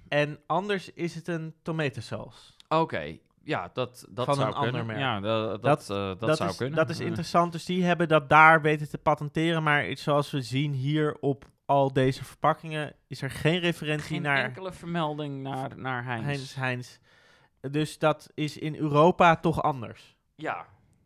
en 0.08 0.40
anders 0.46 0.94
is 0.94 1.16
het 1.16 1.28
een 1.28 1.56
tomatensaus. 1.62 2.56
Oké, 2.68 3.18
ja, 3.44 3.70
dat, 3.74 4.06
dat 4.10 4.26
Van 4.26 4.36
zou 4.36 4.48
een 4.48 4.54
ander 4.54 4.70
kunnen. 4.70 4.86
merk. 4.88 5.00
Ja, 5.00 5.20
dat, 5.20 5.50
dat, 5.50 5.62
Dat- 5.62 5.90
eh, 5.90 6.28
dat, 6.28 6.38
zou 6.38 6.50
is, 6.50 6.58
kunnen. 6.58 6.76
Dat 6.76 6.90
is 6.90 7.00
Eh, 7.00 7.06
interessant. 7.06 7.52
Dus 7.52 7.66
die 7.66 7.84
hebben 7.84 8.08
dat 8.08 8.30
daar 8.30 8.62
weten 8.62 8.90
te 8.90 8.98
patenteren. 8.98 9.64
Maar 9.64 9.90
iets 9.90 10.04
zoals 10.04 10.32
we 10.32 10.42
zien 10.42 10.74
hier 10.74 11.18
op 11.20 11.46
al 11.66 11.94
deze 11.94 12.24
verpakkingen 12.24 12.94
is 13.08 13.22
er 13.22 13.32
geen 13.32 13.60
referentie 13.60 14.08
Geen 14.08 14.22
naar 14.22 14.44
enkele 14.44 14.72
vermelding 14.72 15.42
naar, 15.44 15.78
naar 15.78 16.04
Heinz. 16.06 16.26
Heinz, 16.26 16.56
Heinz. 16.56 16.98
Dus 17.72 18.00
dat 18.00 18.30
is 18.34 18.58
in 18.58 18.76
Europa 18.76 19.36
toch 19.36 19.62
anders. 19.64 20.16
Ja, 20.36 20.66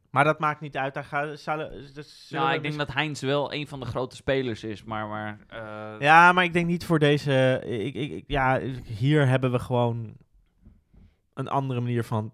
Maar 0.09 0.23
dat 0.23 0.39
maakt 0.39 0.61
niet 0.61 0.77
uit. 0.77 0.93
Daar 0.93 1.03
gaan, 1.03 1.37
zullen, 1.37 1.93
dat 1.93 2.05
zullen 2.05 2.43
Ja, 2.43 2.49
we 2.49 2.55
ik 2.55 2.61
denk 2.61 2.77
dat 2.77 2.93
Heinz 2.93 3.21
wel 3.21 3.53
een 3.53 3.67
van 3.67 3.79
de 3.79 3.85
grote 3.85 4.15
spelers 4.15 4.63
is, 4.63 4.83
maar... 4.83 5.07
maar 5.07 5.39
eh, 5.47 5.99
Ja, 5.99 6.31
maar 6.31 6.43
ik 6.43 6.53
denk 6.53 6.67
niet 6.67 6.85
voor 6.85 6.99
deze. 6.99 7.61
Ik, 7.65 7.93
ik, 7.95 8.11
ik- 8.11 8.23
ja, 8.27 8.59
hier 8.85 9.27
hebben 9.27 9.51
we 9.51 9.59
gewoon 9.59 10.13
een 11.41 11.47
andere 11.53 11.79
manier 11.81 12.03
van. 12.03 12.33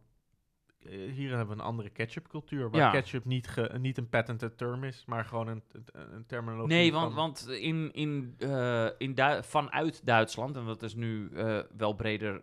eh, 0.85 1.11
Hier 1.11 1.29
hebben 1.29 1.47
we 1.55 1.61
een 1.61 1.67
andere 1.67 1.89
ketchup-cultuur. 1.89 2.69
Waar 2.69 2.81
Ja. 2.81 2.89
ketchup 2.91 3.25
niet, 3.25 3.47
ge, 3.47 3.71
niet 3.79 3.97
een 3.97 4.09
patented 4.09 4.57
term 4.57 4.83
is, 4.83 5.03
maar 5.05 5.25
gewoon 5.25 5.47
een, 5.47 5.63
een, 5.71 6.13
een 6.13 6.25
terminologie. 6.25 6.75
Nee, 6.75 6.91
want, 6.93 7.13
want 7.13 7.47
in, 7.49 7.93
in, 7.93 8.33
eh, 8.37 8.87
in 8.97 9.15
vanuit 9.41 10.05
Duitsland, 10.05 10.55
en 10.55 10.65
dat 10.65 10.83
is 10.83 10.95
nu 10.95 11.29
eh, 11.33 11.59
wel 11.77 11.93
breder, 11.93 12.39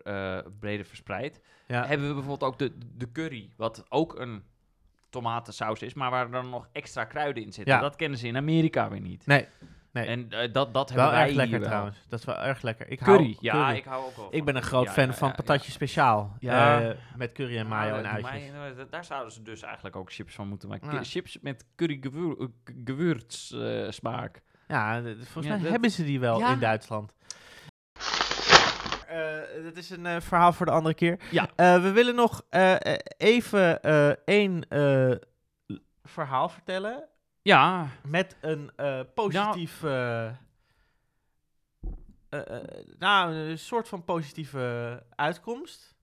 breder 0.58 0.86
verspreid, 0.86 1.40
ja. 1.66 1.86
hebben 1.86 2.08
we 2.08 2.14
bijvoorbeeld 2.14 2.52
ook 2.52 2.58
de, 2.58 2.72
de 2.96 3.12
curry, 3.12 3.50
wat 3.56 3.84
ook 3.88 4.18
een 4.18 4.42
tomatensaus 5.10 5.82
is, 5.82 5.94
maar 5.94 6.10
waar 6.10 6.30
dan 6.30 6.50
nog 6.50 6.68
extra 6.72 7.04
kruiden 7.04 7.42
in 7.42 7.52
zitten. 7.52 7.74
Ja. 7.74 7.80
Dat 7.80 7.96
kennen 7.96 8.18
ze 8.18 8.26
in 8.26 8.36
Amerika 8.36 8.90
weer 8.90 9.00
niet. 9.00 9.26
Nee, 9.26 9.46
nee. 9.94 10.06
En 10.06 10.30
eh, 10.30 10.52
dat, 10.52 10.74
dat 10.74 10.90
wel 10.90 10.98
hebben 11.02 11.18
wij 11.20 11.26
erg 11.26 11.36
lekker 11.36 11.58
wel. 11.58 11.68
trouwens. 11.68 11.96
Dat 12.08 12.18
is 12.18 12.24
wel 12.24 12.36
erg 12.38 12.62
lekker. 12.62 12.88
Ik 12.90 12.98
Curry, 12.98 13.12
hou, 13.24 13.36
ja, 13.40 13.52
curry. 13.52 13.76
ik 13.76 13.84
hou 13.84 14.04
ook 14.04 14.16
wel 14.16 14.28
Ik 14.30 14.44
ben 14.44 14.56
een 14.56 14.62
groot 14.62 14.84
Ja, 14.84 14.92
fan 14.92 15.06
ja, 15.06 15.12
van 15.12 15.34
patatje 15.34 15.72
speciaal. 15.72 16.36
Eh, 16.40 16.88
met 17.16 17.32
curry 17.32 17.56
en 17.58 17.66
mayo 17.66 17.92
Ja, 17.94 17.98
en 17.98 18.06
uitjes. 18.08 18.30
mij- 18.50 18.52
eh, 18.78 18.84
daar 18.90 19.04
zouden 19.04 19.32
ze 19.32 19.42
dus 19.42 19.62
eigenlijk 19.62 19.96
ook 19.96 20.12
chips 20.12 20.34
van 20.34 20.48
moeten 20.48 20.68
maken. 20.68 20.88
Ki- 20.88 21.04
Chips 21.04 21.38
met 21.40 21.64
curry 21.76 21.98
gewür, 22.00 22.38
eh, 22.40 22.46
gewürz 22.84 23.52
eh, 23.52 23.90
smaak. 23.90 24.42
Ja, 24.68 25.02
volgens 25.02 25.46
mij 25.46 25.58
dat- 25.58 25.70
hebben 25.70 25.90
ze 25.90 26.04
die 26.04 26.20
wel 26.20 26.40
in 26.50 26.58
Duitsland. 26.58 27.12
Eh, 29.06 29.64
dat 29.64 29.76
is 29.76 29.90
een 29.90 30.22
verhaal 30.22 30.52
voor 30.52 30.66
de 30.66 30.72
andere 30.72 30.94
keer. 30.94 31.18
Ja. 31.30 31.48
We 31.56 31.90
willen 31.94 32.14
nog 32.14 32.42
even 33.16 33.80
één 34.24 34.66
verhaal 36.04 36.48
vertellen. 36.48 37.04
Ja, 37.48 37.86
Met 38.04 38.36
een 38.40 38.70
eh, 38.76 39.00
positief. 39.14 39.82
eh, 39.82 40.26
eh, 40.26 40.34
eh, 42.30 42.64
nou, 42.98 43.34
een 43.34 43.58
soort 43.58 43.88
van 43.88 44.04
positieve 44.04 45.02
uitkomst. 45.14 45.94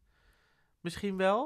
Misschien 0.80 1.18
wel. 1.18 1.46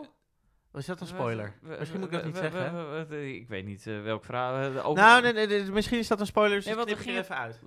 Of 0.71 0.79
is 0.79 0.85
dat 0.85 1.01
een 1.01 1.07
spoiler? 1.07 1.53
Misschien 1.61 1.99
moet 1.99 2.07
ik 2.07 2.13
dat 2.15 2.25
niet 2.25 2.37
zeggen. 2.37 3.11
Ik 3.37 3.47
weet 3.47 3.65
niet 3.65 3.87
eh, 3.87 4.01
welk 4.01 4.25
verhaal. 4.25 4.61
eh, 4.61 4.85
over- 4.87 5.03
Nou, 5.03 5.21
nee, 5.21 5.33
nee, 5.33 5.47
nee, 5.47 5.71
misschien 5.71 5.99
is 5.99 6.07
dat 6.07 6.19
een 6.19 6.25
spoiler, 6.25 6.55
dus 6.55 6.65
Nee, 6.65 6.75
want 6.75 6.91
gingen- 6.93 7.21
even 7.21 7.37
uit. 7.37 7.61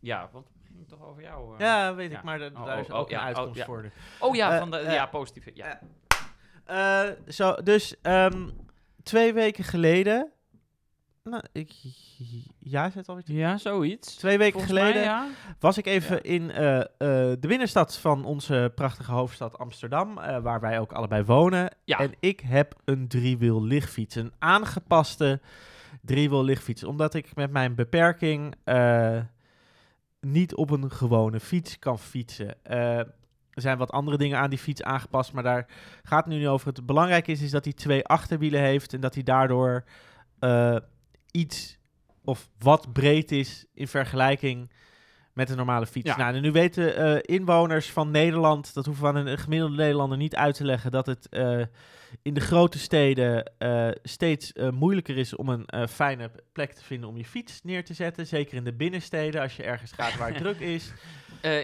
Ja, 0.00 0.28
want 0.32 0.48
het 0.48 0.56
ging 0.66 0.88
toch 0.88 1.02
over 1.02 1.22
jou. 1.22 1.54
Ja, 1.58 1.94
weet 1.94 2.10
ja. 2.10 2.16
ik, 2.18 2.22
maar 2.24 2.38
da- 2.38 2.46
Oh, 2.46 2.64
daar 2.64 2.74
oh, 2.76 2.80
is 2.82 2.90
oh, 2.90 2.98
ook 2.98 3.08
ja, 3.10 3.14
een 3.16 3.20
oh, 3.20 3.26
uitkomst 3.26 3.58
ja. 3.58 3.64
voor. 3.64 3.90
Oh 4.18 4.34
ja, 4.36 4.58
van 4.58 4.70
de, 4.70 4.76
ja, 4.78 5.06
positieve. 5.06 5.50
Ja. 5.54 5.80
Zo, 7.28 7.54
dus 7.54 8.00
ehm, 8.02 8.48
twee 9.02 9.32
weken 9.32 9.64
geleden. 9.64 10.32
Nou, 11.28 11.42
ik, 11.52 11.72
ja, 12.58 12.86
is 12.86 12.94
het 12.94 13.08
alweer? 13.08 13.24
ja, 13.26 13.56
zoiets. 13.58 14.14
Twee 14.14 14.38
weken 14.38 14.60
Volgens 14.60 14.72
geleden 14.72 14.94
mij, 15.00 15.04
ja. 15.10 15.26
was 15.58 15.78
ik 15.78 15.86
even 15.86 16.16
Ja. 16.16 16.22
in 16.22 16.50
eh, 16.50 16.78
eh, 16.80 16.86
de 17.40 17.46
binnenstad 17.48 17.96
van 17.98 18.24
onze 18.24 18.72
prachtige 18.74 19.12
hoofdstad 19.12 19.58
Amsterdam, 19.58 20.18
eh, 20.18 20.38
waar 20.38 20.60
wij 20.60 20.80
ook 20.80 20.92
allebei 20.92 21.24
wonen. 21.24 21.70
Ja. 21.84 21.98
En 21.98 22.12
ik 22.20 22.40
heb 22.40 22.74
een 22.84 23.08
driewiel 23.08 23.62
lichtfiets, 23.62 24.14
een 24.14 24.32
aangepaste 24.38 25.40
driewiel 26.02 26.44
lichtfiets, 26.44 26.84
omdat 26.84 27.14
ik 27.14 27.34
met 27.34 27.50
mijn 27.50 27.74
beperking 27.74 28.54
eh, 28.64 29.18
niet 30.20 30.54
op 30.54 30.70
een 30.70 30.90
gewone 30.90 31.40
fiets 31.40 31.78
kan 31.78 31.98
fietsen. 31.98 32.64
Eh, 32.64 32.98
er 33.50 33.64
zijn 33.64 33.78
wat 33.78 33.90
andere 33.90 34.16
dingen 34.16 34.38
aan 34.38 34.50
die 34.50 34.58
fiets 34.58 34.82
aangepast, 34.82 35.32
maar 35.32 35.42
daar 35.42 35.66
gaat 36.02 36.24
het 36.24 36.32
nu 36.32 36.38
niet 36.38 36.48
over. 36.48 36.66
Het 36.68 36.86
belangrijke 36.86 37.32
is, 37.32 37.42
is 37.42 37.50
dat 37.50 37.64
hij 37.64 37.72
twee 37.72 38.04
achterwielen 38.04 38.60
heeft 38.60 38.94
en 38.94 39.00
dat 39.00 39.14
hij 39.14 39.22
daardoor 39.22 39.84
eh, 40.38 40.76
iets 41.30 41.78
of 42.24 42.50
wat 42.58 42.92
breed 42.92 43.32
is 43.32 43.66
in 43.74 43.88
vergelijking 43.88 44.70
met 45.32 45.50
een 45.50 45.56
normale 45.56 45.86
fiets. 45.86 46.08
Ja. 46.08 46.16
Nou, 46.16 46.34
en 46.34 46.42
nu 46.42 46.52
weten 46.52 46.96
eh, 46.96 47.36
inwoners 47.36 47.90
van 47.90 48.10
Nederland, 48.10 48.74
dat 48.74 48.86
hoeven 48.86 49.04
we 49.04 49.18
aan 49.18 49.26
een 49.26 49.38
gemiddelde 49.38 49.76
Nederlander 49.76 50.18
niet 50.18 50.36
uit 50.36 50.54
te 50.54 50.64
leggen, 50.64 50.90
dat 50.90 51.06
het 51.06 51.28
eh, 51.28 51.62
in 52.22 52.34
de 52.34 52.40
grote 52.40 52.78
steden 52.78 53.52
eh, 53.58 53.88
steeds 54.02 54.52
eh, 54.52 54.70
moeilijker 54.70 55.16
is 55.16 55.36
om 55.36 55.48
een 55.48 55.66
eh, 55.66 55.86
fijne 55.86 56.30
plek 56.52 56.72
te 56.72 56.84
vinden 56.84 57.08
om 57.08 57.16
je 57.16 57.24
fiets 57.24 57.62
neer 57.62 57.84
te 57.84 57.94
zetten. 57.94 58.26
Zeker 58.26 58.56
in 58.56 58.64
de 58.64 58.72
binnensteden, 58.74 59.40
als 59.42 59.56
je 59.56 59.62
ergens 59.62 59.92
gaat 59.92 60.16
waar 60.16 60.28
het 60.28 60.38
druk 60.42 60.58
is. 60.60 60.92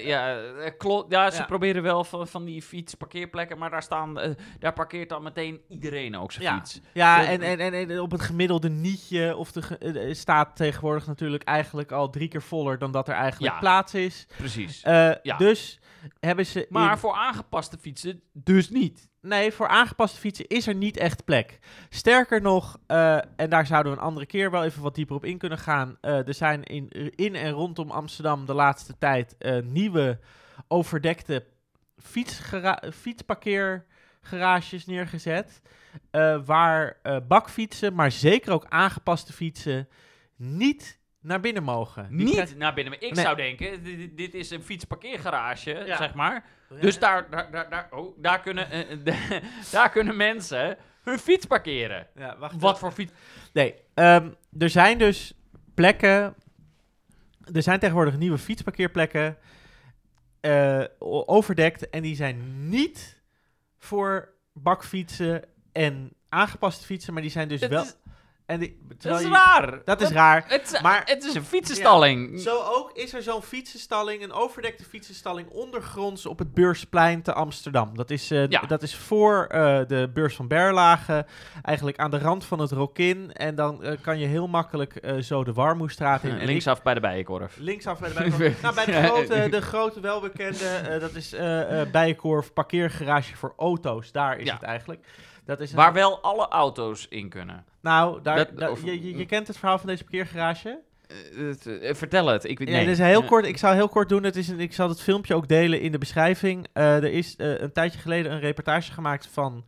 Ja, 0.03 0.41
klopt. 0.79 1.13
Ja, 1.13 1.31
ze 1.31 1.37
Ja. 1.39 1.45
proberen 1.45 1.83
wel 1.83 2.05
van, 2.05 2.29
van 2.29 2.45
die 2.45 2.63
fietsparkeerplekken, 2.63 3.59
maar 3.59 3.71
daar, 3.71 3.83
staan, 3.83 4.15
daar 4.59 4.73
parkeert 4.73 5.09
dan 5.09 5.23
meteen 5.23 5.61
iedereen 5.69 6.17
ook 6.17 6.33
zijn 6.33 6.45
Ja. 6.45 6.55
fiets. 6.57 6.81
Ja, 6.93 7.27
en, 7.27 7.43
en, 7.43 7.59
en, 7.61 7.73
en 7.91 8.01
op 8.01 8.11
het 8.11 8.21
gemiddelde 8.23 8.69
nietje 8.69 9.37
of 9.37 9.53
de 9.53 9.63
ge- 9.63 10.11
staat 10.13 10.57
tegenwoordig 10.57 11.07
natuurlijk 11.07 11.43
eigenlijk 11.43 11.93
al 11.93 12.11
drie 12.11 12.29
keer 12.29 12.43
voller 12.43 12.79
dan 12.79 12.93
dat 12.93 13.09
er 13.09 13.15
eigenlijk 13.15 13.53
Ja. 13.53 13.59
plaats 13.59 13.95
is. 13.95 14.27
Precies. 14.37 14.83
Dus 15.39 15.79
hebben 16.21 16.47
ze. 16.47 16.67
maar 16.71 16.91
in- 16.93 16.99
voor 16.99 17.15
aangepaste 17.15 17.79
fietsen 17.79 18.21
dus 18.33 18.71
niet. 18.71 19.09
Nee, 19.27 19.53
voor 19.53 19.69
aangepaste 19.69 20.19
fietsen 20.21 20.47
is 20.47 20.67
er 20.67 20.75
niet 20.75 20.97
echt 20.97 21.25
plek. 21.25 21.59
Sterker 21.89 22.41
nog, 22.43 22.79
eh, 22.87 23.17
en 23.37 23.51
daar 23.51 23.67
zouden 23.67 23.93
we 23.93 23.99
een 23.99 24.05
andere 24.05 24.27
keer 24.27 24.51
wel 24.51 24.65
even 24.65 24.83
wat 24.83 24.95
dieper 24.95 25.17
op 25.17 25.25
in 25.25 25.39
kunnen 25.39 25.59
gaan. 25.59 25.97
eh, 26.01 26.27
er 26.29 26.35
zijn 26.35 26.63
in, 26.65 26.89
in 27.15 27.35
en 27.35 27.51
rondom 27.51 27.91
Amsterdam 27.91 28.47
de 28.47 28.55
laatste 28.55 28.99
tijd 28.99 29.37
eh, 29.39 29.63
nieuwe 29.63 30.19
overdekte 30.69 31.45
fietsparkeergarages 32.91 34.87
neergezet. 34.87 35.63
waar 36.45 36.97
bakfietsen, 37.29 37.95
maar 37.95 38.11
zeker 38.13 38.53
ook 38.53 38.67
aangepaste 38.69 39.33
fietsen 39.33 39.89
niet 40.37 40.99
naar 41.21 41.41
binnen 41.41 41.63
mogen. 41.63 42.09
Die 42.09 42.17
Niet 42.25 42.31
krijgen- 42.35 42.59
naar 42.59 42.75
binnen. 42.75 42.93
Maar 42.93 43.03
ik 43.09 43.15
Nee. 43.15 43.25
zou 43.25 43.37
denken, 43.37 43.85
dit, 43.85 43.99
dit- 43.99 44.17
dit 44.17 44.35
is 44.35 44.51
een 44.51 44.63
fietsparkeergarage, 44.63 45.83
Ja. 45.87 45.97
zeg 45.97 46.15
maar. 46.15 46.45
Dus 46.81 46.99
daar, 46.99 47.31
daar, 47.31 47.51
daar, 47.51 47.71
daar, 47.71 47.89
oh, 47.91 48.17
daar, 48.23 48.41
kunnen, 48.41 48.71
eh, 48.71 49.07
eh, 49.37 49.43
daar 49.73 49.91
kunnen 49.91 50.17
mensen 50.17 50.77
hun 51.03 51.19
fiets 51.19 51.47
parkeren. 51.47 52.07
Ja, 52.15 52.37
wacht 52.39 52.61
Wat 52.61 52.79
voor 52.79 52.93
fiets? 52.93 53.13
Nee, 53.53 53.75
ehm, 53.95 54.31
er 54.59 54.71
zijn 54.71 54.99
dus 54.99 55.35
plekken. 55.75 56.35
Er 57.53 57.63
zijn 57.63 57.79
tegenwoordig 57.79 58.17
nieuwe 58.19 58.39
fietsparkeerplekken. 58.39 59.37
eh, 60.41 60.85
o- 60.99 61.23
overdekt. 61.27 61.91
En 61.91 62.03
die 62.03 62.17
zijn 62.17 62.69
niet 62.69 63.23
voor 63.79 64.29
bakfietsen 64.53 65.43
en 65.73 66.13
aangepaste 66.29 66.85
fietsen. 66.85 67.13
Maar 67.13 67.23
die 67.23 67.31
zijn 67.31 67.49
dus 67.49 67.61
Het 67.61 67.71
wel. 67.71 67.83
is- 67.83 67.97
en 68.47 68.59
die, 68.61 68.79
Dat 68.99 69.19
is 69.21 69.27
je- 69.27 69.33
raar. 69.33 69.81
Dat 69.85 70.01
is 70.01 70.09
raar. 70.09 70.45
Het, 70.49 70.79
Maar- 70.83 71.03
het 71.05 71.25
is 71.25 71.35
een 71.35 71.45
fietsenstalling. 71.45 72.41
Zo 72.41 72.59
ook 72.65 72.93
is 72.93 73.15
er 73.15 73.23
zo'n 73.23 73.43
fietsenstalling, 73.43 74.23
een 74.23 74.33
overdekte 74.33 74.85
fietsenstalling 74.85 75.49
ondergronds 75.49 76.27
op 76.27 76.39
het 76.39 76.55
Beursplein 76.55 77.23
te 77.23 77.33
Amsterdam. 77.33 77.97
Dat 77.97 78.11
is, 78.11 78.31
eh, 78.31 78.49
Ja. 78.49 78.61
dat 78.61 78.83
is 78.83 78.97
voor 78.97 79.45
eh, 79.47 79.61
de 79.87 80.11
beurs 80.15 80.37
van 80.37 80.49
Berlage, 80.49 81.27
eigenlijk 81.63 81.99
aan 81.99 82.11
de 82.11 82.19
rand 82.19 82.45
van 82.45 82.59
het 82.59 82.71
Rokin. 82.71 83.33
En 83.33 83.55
dan 83.55 83.83
eh, 83.83 83.97
kan 84.01 84.19
je 84.19 84.27
heel 84.27 84.47
makkelijk 84.47 85.01
zo 85.21 85.45
de 85.45 85.53
Warmoestraat 85.53 86.23
in. 86.25 86.31
En 86.35 86.41
ik- 86.41 86.47
Linksaf 86.47 86.83
bij 86.83 86.95
de 86.95 87.01
Bijenkorf. 87.01 87.57
Linksaf 87.59 87.99
bij 87.99 88.09
de 88.09 88.15
Bijenkorf. 88.15 88.61
nou, 88.63 88.75
bij 88.75 88.85
de 88.85 89.03
grote, 89.03 89.49
de 89.51 89.61
grote 89.63 90.01
welbekende, 90.01 90.97
dat 91.01 91.15
is 91.15 91.35
Bijenkorf 91.93 92.53
parkeergarage 92.53 93.37
voor 93.37 93.55
auto's. 93.57 94.13
Daar 94.13 94.39
is 94.39 94.47
Ja. 94.47 94.55
het 94.55 94.63
eigenlijk. 94.63 95.07
Dat 95.45 95.61
is 95.61 95.73
Waar 95.73 95.93
wel 95.93 96.21
alle 96.23 96.49
auto's 96.49 97.07
in 97.09 97.29
kunnen. 97.29 97.65
Nou, 97.85 98.23
daar, 98.23 98.37
dat- 98.37 98.59
daar- 98.59 98.71
of- 98.71 98.85
je, 98.85 99.03
je, 99.03 99.17
je 99.17 99.27
kent 99.27 99.47
het 99.47 99.57
verhaal 99.59 99.79
van 99.79 99.87
deze 99.89 100.03
parkeergarage? 100.03 100.81
Eh, 101.07 101.89
eh, 101.89 101.95
vertel 101.95 102.27
het. 102.27 102.45
Ik 102.45 102.59
Nee, 102.59 102.87
is 102.87 102.99
heel 102.99 103.25
kort. 103.25 103.47
Ik 103.47 103.59
zou 103.59 103.75
heel 103.75 103.89
kort 103.89 104.09
doen. 104.09 104.23
Het 104.23 104.37
is 104.37 104.49
een, 104.49 104.61
ik 104.61 104.73
zal 104.73 104.89
het 104.89 105.01
filmpje 105.01 105.35
ook 105.35 105.49
delen 105.49 105.81
in 105.81 105.93
de 105.93 105.99
beschrijving. 105.99 106.67
Eh, 106.73 106.97
er 106.97 107.05
is 107.13 107.35
een 107.37 107.73
tijdje 107.73 107.99
geleden 107.99 108.33
een 108.33 108.41
reportage 108.41 108.93
gemaakt 108.93 109.27
van 109.33 109.65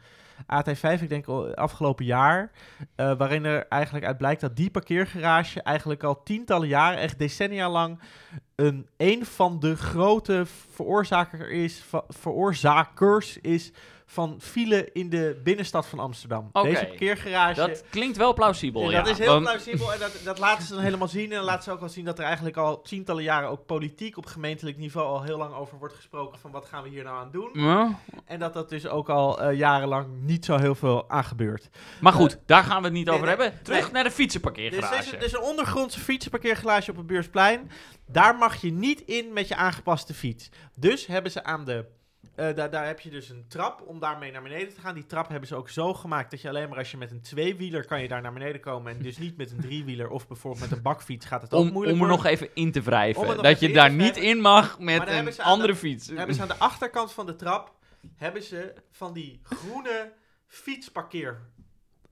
AT5, 0.46 1.02
ik 1.02 1.08
denk 1.08 1.28
afgelopen 1.54 2.04
jaar. 2.04 2.50
waarin 2.96 3.44
er 3.44 3.66
eigenlijk 3.68 4.04
uit 4.04 4.18
blijkt 4.18 4.40
dat 4.40 4.56
die 4.56 4.70
parkeergarage 4.70 5.62
eigenlijk 5.62 6.02
al 6.02 6.22
tientallen 6.22 6.68
jaren, 6.68 6.98
echt 6.98 7.18
decennia 7.18 7.70
lang, 7.70 8.00
een, 8.54 8.86
een 8.96 9.26
van 9.26 9.60
de 9.60 9.76
grote 9.76 10.46
veroorzaker 10.74 11.50
is, 11.50 11.84
veroorzakers 12.08 13.38
is 13.40 13.72
van 14.08 14.36
file 14.40 14.88
in 14.92 15.08
de 15.10 15.40
binnenstad 15.44 15.86
van 15.86 15.98
Amsterdam. 15.98 16.50
Deze 16.52 16.86
parkeergarage. 16.86 17.54
Dat 17.60 17.82
klinkt 17.90 18.16
wel 18.16 18.34
plausibel, 18.34 18.82
Ja, 18.82 18.90
ja. 18.90 19.02
dat 19.02 19.08
is 19.08 19.18
heel 19.18 19.32
Want- 19.32 19.44
plausibel 19.44 19.92
en 19.92 19.98
dat, 19.98 20.20
dat 20.24 20.38
laten 20.38 20.66
ze 20.66 20.74
dan 20.74 20.82
helemaal 20.82 21.08
zien. 21.08 21.30
En 21.30 21.36
dan 21.36 21.44
laten 21.44 21.62
ze 21.62 21.70
ook 21.70 21.80
al 21.80 21.88
zien 21.88 22.04
dat 22.04 22.18
er 22.18 22.24
eigenlijk 22.24 22.56
al 22.56 22.80
tientallen 22.80 23.22
jaren 23.22 23.48
ook 23.48 23.66
politiek 23.66 24.16
op 24.16 24.26
gemeentelijk 24.26 24.76
niveau 24.76 25.06
al 25.06 25.22
heel 25.22 25.38
lang 25.38 25.54
over 25.54 25.78
wordt 25.78 25.94
gesproken 25.94 26.38
van 26.38 26.50
wat 26.50 26.66
gaan 26.66 26.82
we 26.82 26.88
hier 26.88 27.04
nou 27.04 27.18
aan 27.18 27.30
doen. 27.30 27.50
Ja. 27.52 27.98
En 28.24 28.38
dat 28.38 28.52
dat 28.54 28.68
dus 28.68 28.86
ook 28.86 29.08
al 29.08 29.40
eh, 29.40 29.58
jarenlang 29.58 30.06
niet 30.20 30.44
zo 30.44 30.56
heel 30.56 30.74
veel 30.74 31.10
aan 31.10 31.24
gebeurt. 31.24 31.68
Maar 32.00 32.12
goed, 32.12 32.38
daar 32.46 32.64
gaan 32.64 32.78
we 32.78 32.84
het 32.84 32.92
niet 32.96 33.08
over 33.08 33.26
nee, 33.26 33.36
hebben. 33.36 33.62
Terug 33.62 33.82
nee. 33.82 33.92
naar 33.92 34.02
de 34.02 34.08
Dus 34.08 34.18
fietsenparkeergarage. 34.18 34.94
er 34.94 35.00
is, 35.00 35.12
er 35.12 35.22
is 35.22 35.32
een 35.32 35.42
ondergrondse 35.42 36.00
fietsenparkeergarage 36.00 36.90
op 36.90 36.96
het 36.96 37.06
Beursplein. 37.06 37.70
Daar 38.06 38.36
mag 38.36 38.60
je 38.60 38.72
niet 38.72 39.00
in 39.00 39.32
met 39.32 39.48
je 39.48 39.56
aangepaste 39.56 40.14
fiets. 40.14 40.48
Dus 40.74 41.06
hebben 41.06 41.32
ze 41.32 41.44
aan 41.44 41.64
de 41.64 41.84
Eh, 42.36 42.54
daar, 42.54 42.70
daar 42.70 42.86
heb 42.86 43.00
je 43.00 43.10
dus 43.10 43.28
een 43.28 43.44
trap 43.48 43.82
om 43.86 44.00
daarmee 44.00 44.32
naar 44.32 44.42
beneden 44.42 44.74
te 44.74 44.80
gaan. 44.80 44.94
Die 44.94 45.06
trap 45.06 45.28
hebben 45.28 45.48
ze 45.48 45.54
ook 45.54 45.68
zo 45.68 45.94
gemaakt 45.94 46.30
dat 46.30 46.40
je 46.40 46.48
alleen 46.48 46.68
maar 46.68 46.78
als 46.78 46.90
je 46.90 46.96
met 46.96 47.10
een 47.10 47.20
tweewieler 47.20 47.84
kan 47.86 48.02
je 48.02 48.08
daar 48.08 48.22
naar 48.22 48.32
beneden 48.32 48.60
komen. 48.60 48.92
En 48.92 49.02
dus 49.02 49.18
niet 49.18 49.36
met 49.36 49.50
een 49.50 49.60
driewieler 49.60 50.08
of 50.08 50.28
bijvoorbeeld 50.28 50.62
met 50.68 50.72
een 50.78 50.82
bakfiets 50.82 51.26
gaat 51.26 51.42
het 51.42 51.54
ook 51.54 51.70
moeilijk 51.70 51.96
om 51.96 52.02
er 52.02 52.08
nog 52.08 52.24
even 52.24 52.48
in 52.54 52.72
te 52.72 52.82
wrijven. 52.82 53.42
Dat 53.42 53.60
je 53.60 53.72
daar 53.72 53.92
niet 53.92 54.16
in 54.16 54.40
mag 54.40 54.78
met 54.78 55.08
een 55.08 55.38
andere 55.42 55.72
de- 55.72 55.78
fiets. 55.78 56.06
Dan 56.06 56.16
hebben 56.16 56.34
ze 56.34 56.42
aan 56.42 56.48
de 56.48 56.56
achterkant 56.58 57.12
van 57.12 57.26
de 57.26 57.36
trap 57.36 57.74
hebben 58.16 58.42
ze 58.42 58.74
van 58.90 59.12
die 59.12 59.40
groene 59.42 60.12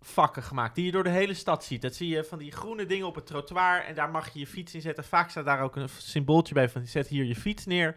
fietsparkeervakken 0.04 0.42
gemaakt. 0.42 0.74
Die 0.74 0.84
je 0.84 0.92
door 0.92 1.04
de 1.04 1.10
hele 1.10 1.34
stad 1.34 1.64
ziet. 1.64 1.82
Dat 1.82 1.94
zie 1.94 2.08
je 2.08 2.24
van 2.24 2.38
die 2.38 2.52
groene 2.52 2.86
dingen 2.86 3.06
op 3.06 3.14
het 3.14 3.26
trottoir. 3.26 3.84
En 3.84 3.94
daar 3.94 4.10
mag 4.10 4.32
je 4.32 4.38
je 4.38 4.46
fiets 4.46 4.74
in 4.74 4.80
zetten. 4.80 5.04
Vaak 5.04 5.30
staat 5.30 5.44
daar 5.44 5.60
ook 5.60 5.76
een 5.76 5.88
symbooltje 5.88 6.54
bij 6.54 6.68
van 6.68 6.86
zet 6.86 7.08
hier 7.08 7.24
je 7.24 7.36
fiets 7.36 7.66
neer. 7.66 7.94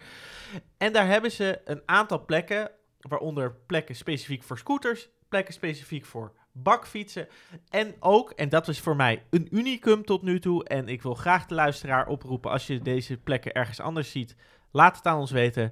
En 0.78 0.94
daar 0.94 1.08
hebben 1.08 1.32
ze 1.32 1.62
een 1.66 1.82
aantal 1.86 2.26
plekken. 2.26 2.72
Waaronder 3.00 3.56
plekken 3.66 3.96
specifiek 3.96 4.44
voor 4.44 4.58
scooters. 4.58 5.10
Plekken 5.30 5.54
specifiek 5.54 6.06
voor 6.06 6.34
bakfietsen. 6.52 7.28
En 7.70 7.96
ook, 8.00 8.32
en 8.32 8.50
dat 8.50 8.68
is 8.68 8.80
voor 8.80 8.96
mij 8.96 9.24
een 9.30 9.48
unicum 9.52 10.06
tot 10.06 10.22
nu 10.22 10.40
toe. 10.40 10.64
En 10.64 10.88
ik 10.88 11.02
wil 11.02 11.14
graag 11.14 11.46
de 11.46 11.56
luisteraar 11.56 12.08
oproepen 12.08 12.52
als 12.52 12.68
je 12.68 12.82
deze 12.82 13.18
plekken 13.18 13.54
ergens 13.54 13.80
anders 13.80 14.12
ziet. 14.12 14.36
Laat 14.72 14.96
het 14.96 15.06
aan 15.06 15.20
ons 15.20 15.32
weten. 15.32 15.72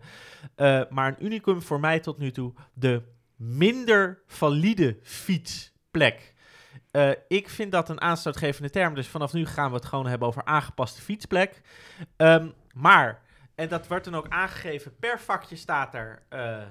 Uh, 0.58 0.82
maar 0.90 1.08
een 1.08 1.26
unicum 1.26 1.62
voor 1.62 1.80
mij 1.80 2.00
tot 2.00 2.18
nu 2.18 2.32
toe. 2.32 2.54
De 2.74 3.02
minder 3.36 4.22
valide 4.28 4.98
fietsplek. 5.96 6.34
Uh, 6.92 7.12
ik 7.28 7.50
vind 7.50 7.72
dat 7.72 7.90
een 7.90 8.02
aanstootgevende 8.02 8.70
term. 8.70 8.96
Dus 8.96 9.08
vanaf 9.08 9.34
nu 9.34 9.46
gaan 9.46 9.70
we 9.70 9.76
het 9.76 9.86
gewoon 9.86 10.08
hebben 10.08 10.28
over 10.28 10.46
aangepaste 10.46 11.02
fietsplek. 11.02 11.62
Um, 12.18 12.54
maar, 12.74 13.22
en 13.56 13.68
dat 13.68 13.88
wordt 13.88 14.06
dan 14.06 14.16
ook 14.16 14.30
aangegeven. 14.30 14.96
Per 15.00 15.20
vakje 15.20 15.56
staat 15.56 15.94
er 15.94 16.24
uh, 16.30 16.64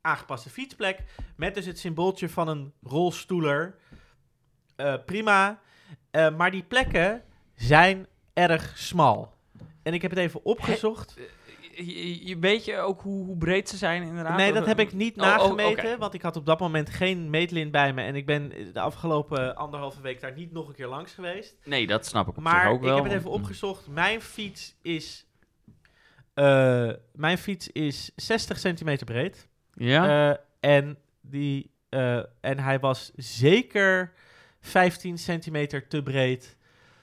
aangepaste 0.00 0.50
fietsplek. 0.50 0.98
Met 1.36 1.54
dus 1.54 1.66
het 1.66 1.78
symbooltje 1.78 2.28
van 2.28 2.48
een 2.48 2.72
rolstoeler. 2.82 3.76
Uh, 4.76 4.94
prima. 5.06 5.60
maar 6.12 6.50
die 6.50 6.62
plekken 6.62 7.22
zijn 7.54 8.06
erg 8.32 8.78
smal. 8.78 9.34
En 9.82 9.94
ik 9.94 10.02
heb 10.02 10.10
het 10.10 10.20
even 10.20 10.44
opgezocht. 10.44 11.16
Je, 11.74 12.26
je 12.26 12.38
weet 12.38 12.64
je 12.64 12.78
ook 12.78 13.00
hoe, 13.00 13.24
hoe, 13.24 13.36
breed 13.36 13.68
ze 13.68 13.76
zijn 13.76 14.02
inderdaad? 14.02 14.36
Nee, 14.36 14.52
dat 14.52 14.66
heb 14.66 14.78
ik 14.78 14.92
niet 14.92 15.16
oh, 15.16 15.22
nagemeten, 15.22 15.64
oh, 15.64 15.70
okay. 15.70 15.98
want 15.98 16.14
ik 16.14 16.22
had 16.22 16.36
op 16.36 16.46
dat 16.46 16.60
moment 16.60 16.90
geen 16.90 17.30
meetlint 17.30 17.70
bij 17.70 17.92
me. 17.92 18.02
En 18.02 18.14
ik 18.14 18.26
ben 18.26 18.48
de 18.72 18.80
afgelopen 18.80 19.56
anderhalve 19.56 20.00
week 20.00 20.20
daar 20.20 20.32
niet 20.32 20.52
nog 20.52 20.68
een 20.68 20.74
keer 20.74 20.86
langs 20.86 21.12
geweest. 21.12 21.56
Nee, 21.64 21.86
dat 21.86 22.06
snap 22.06 22.28
ik 22.28 22.36
op 22.36 22.42
maar 22.42 22.62
zich 22.62 22.70
ook 22.70 22.80
wel. 22.80 22.96
ik 22.96 23.02
heb 23.02 23.12
het 23.12 23.20
even 23.20 23.30
opgezocht. 23.30 23.88
Mijn 23.88 24.20
fiets 24.20 24.76
is, 24.82 25.26
uh, 26.34 26.90
mijn 27.12 27.38
fiets 27.38 27.68
is 27.68 28.10
60 28.16 28.58
centimeter 28.58 29.06
breed. 29.06 29.48
Ja. 29.74 30.30
Uh, 30.30 30.36
en, 30.60 30.98
die, 31.20 31.70
uh, 31.90 32.16
en 32.40 32.58
hij 32.58 32.80
was 32.80 33.10
zeker 33.16 34.12
15 34.60 35.18
centimeter 35.18 35.88
te 35.88 36.02
breed 36.02 36.56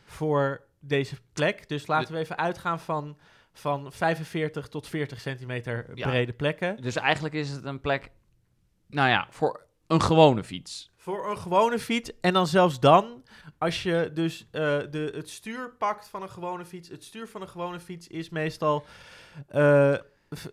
voor 0.05 0.67
deze 0.80 1.15
plek. 1.34 1.70
Dus 1.70 1.88
laten 1.88 2.13
we 2.13 2.20
even 2.20 2.38
uitgaan 2.38 2.80
van, 2.80 3.17
van 3.60 3.91
45 3.91 4.68
tot 4.68 4.88
40 4.88 5.20
centimeter 5.20 5.86
Ja. 5.95 6.07
brede 6.07 6.34
plekken. 6.34 6.82
Dus 6.82 6.95
eigenlijk 6.95 7.34
is 7.36 7.49
het 7.49 7.64
een 7.66 7.82
plek, 7.82 8.12
nou 8.88 9.10
ja, 9.10 9.28
voor 9.30 9.66
een 9.88 10.01
gewone 10.01 10.43
fiets. 10.43 10.91
Voor 10.95 11.30
een 11.32 11.38
gewone 11.38 11.80
fiets. 11.80 12.12
En 12.22 12.34
dan 12.34 12.47
zelfs 12.47 12.80
dan, 12.80 13.24
als 13.57 13.84
je 13.84 14.12
dus 14.14 14.47
eh, 14.51 14.62
de, 14.89 15.12
het 15.16 15.30
stuur 15.30 15.70
pakt 15.78 16.07
van 16.10 16.22
een 16.22 16.30
gewone 16.30 16.66
fiets. 16.66 16.89
Het 16.89 17.03
stuur 17.03 17.28
van 17.28 17.41
een 17.41 17.49
gewone 17.49 17.80
fiets 17.80 18.07
is 18.07 18.30
meestal 18.30 18.86
eh, 19.47 19.95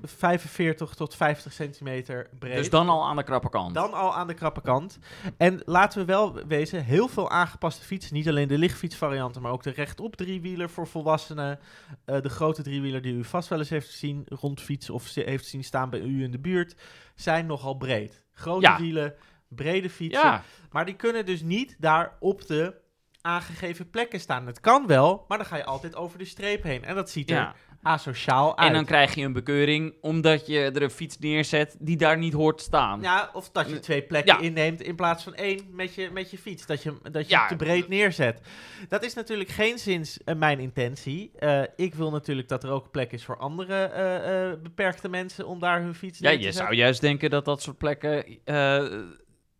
45 0.02 0.94
tot 0.94 1.14
50 1.14 1.52
centimeter 1.52 2.28
breed. 2.38 2.56
Dus 2.56 2.70
dan 2.70 2.88
al 2.88 3.06
aan 3.06 3.16
de 3.16 3.22
krappe 3.22 3.48
kant. 3.48 3.74
Dan 3.74 3.92
al 3.92 4.14
aan 4.14 4.26
de 4.26 4.34
krappe 4.34 4.60
kant. 4.60 4.98
En 5.36 5.62
laten 5.64 5.98
we 5.98 6.04
wel 6.04 6.46
wezen, 6.46 6.84
heel 6.84 7.08
veel 7.08 7.30
aangepaste 7.30 7.84
fietsen. 7.84 8.14
Niet 8.14 8.28
alleen 8.28 8.48
de 8.48 8.58
lichtfietsvarianten, 8.58 9.42
maar 9.42 9.52
ook 9.52 9.62
de 9.62 9.70
rechtop 9.70 10.16
driewieler 10.16 10.70
voor 10.70 10.86
volwassenen. 10.86 11.58
eh, 12.04 12.20
de 12.20 12.28
grote 12.28 12.62
driewieler 12.62 13.02
die 13.02 13.14
u 13.14 13.24
vast 13.24 13.48
wel 13.48 13.58
eens 13.58 13.68
heeft 13.70 13.86
gezien 13.90 14.22
rondfietsen 14.28 14.94
of 14.94 15.14
heeft 15.14 15.46
zien 15.46 15.64
staan 15.64 15.90
bij 15.90 16.00
u 16.00 16.22
in 16.22 16.30
de 16.30 16.38
buurt. 16.38 16.76
Zijn 17.14 17.46
nogal 17.46 17.74
breed. 17.74 18.24
Grote 18.32 18.66
Ja. 18.66 18.78
wielen, 18.80 19.14
brede 19.48 19.90
fietsen. 19.90 20.22
ja, 20.24 20.42
Maar 20.70 20.84
die 20.84 20.96
kunnen 20.96 21.26
dus 21.26 21.42
niet 21.42 21.76
daar 21.78 22.16
op 22.20 22.46
de 22.46 22.74
aangegeven 23.20 23.90
plekken 23.90 24.20
staan. 24.20 24.46
Het 24.46 24.60
kan 24.60 24.86
wel, 24.86 25.24
maar 25.28 25.38
dan 25.38 25.46
ga 25.46 25.56
je 25.56 25.64
altijd 25.64 25.96
over 25.96 26.18
de 26.18 26.24
streep 26.24 26.62
heen. 26.62 26.84
En 26.84 26.94
dat 26.94 27.10
ziet 27.10 27.30
er 27.30 27.36
ja. 27.36 27.54
Asociaal 27.86 28.58
uit. 28.58 28.68
En 28.68 28.74
dan 28.74 28.84
krijg 28.84 29.14
je 29.14 29.24
een 29.24 29.32
bekeuring 29.32 29.94
omdat 30.00 30.46
je 30.46 30.58
er 30.60 30.82
een 30.82 30.90
fiets 30.90 31.18
neerzet 31.18 31.76
die 31.80 31.96
daar 31.96 32.18
niet 32.18 32.32
hoort 32.32 32.58
te 32.58 32.64
staan. 32.64 33.00
Ja, 33.00 33.30
of 33.32 33.50
dat 33.50 33.68
je 33.70 33.78
twee 33.80 34.02
plekken 34.02 34.34
Ja. 34.34 34.40
inneemt 34.40 34.80
in 34.82 34.94
plaats 34.94 35.22
van 35.22 35.34
één 35.34 35.60
met 35.70 35.94
je, 35.94 36.10
met 36.12 36.30
je 36.30 36.38
fiets. 36.38 36.66
Dat 36.66 36.82
je, 36.82 36.92
dat 37.10 37.24
je 37.28 37.34
Ja. 37.34 37.46
te 37.46 37.56
breed 37.56 37.88
neerzet. 37.88 38.40
Dat 38.88 39.04
is 39.04 39.14
natuurlijk 39.14 39.50
geen 39.50 39.78
zins 39.78 40.24
eh, 40.24 40.34
mijn 40.34 40.58
intentie. 40.58 41.30
Eh, 41.38 41.62
ik 41.76 41.94
wil 41.94 42.10
natuurlijk 42.10 42.48
dat 42.48 42.64
er 42.64 42.70
ook 42.70 42.90
plek 42.90 43.12
is 43.12 43.24
voor 43.24 43.36
andere 43.38 43.74
eh, 43.84 44.62
beperkte 44.62 45.08
mensen 45.08 45.46
om 45.46 45.60
daar 45.60 45.80
hun 45.80 45.94
fiets 45.94 46.18
Ja, 46.18 46.28
neer 46.28 46.32
te 46.38 46.44
je 46.44 46.44
zetten. 46.52 46.64
zou 46.66 46.76
juist 46.76 47.00
denken 47.00 47.30
dat 47.30 47.44
dat 47.44 47.62
soort 47.62 47.78
plekken 47.78 48.24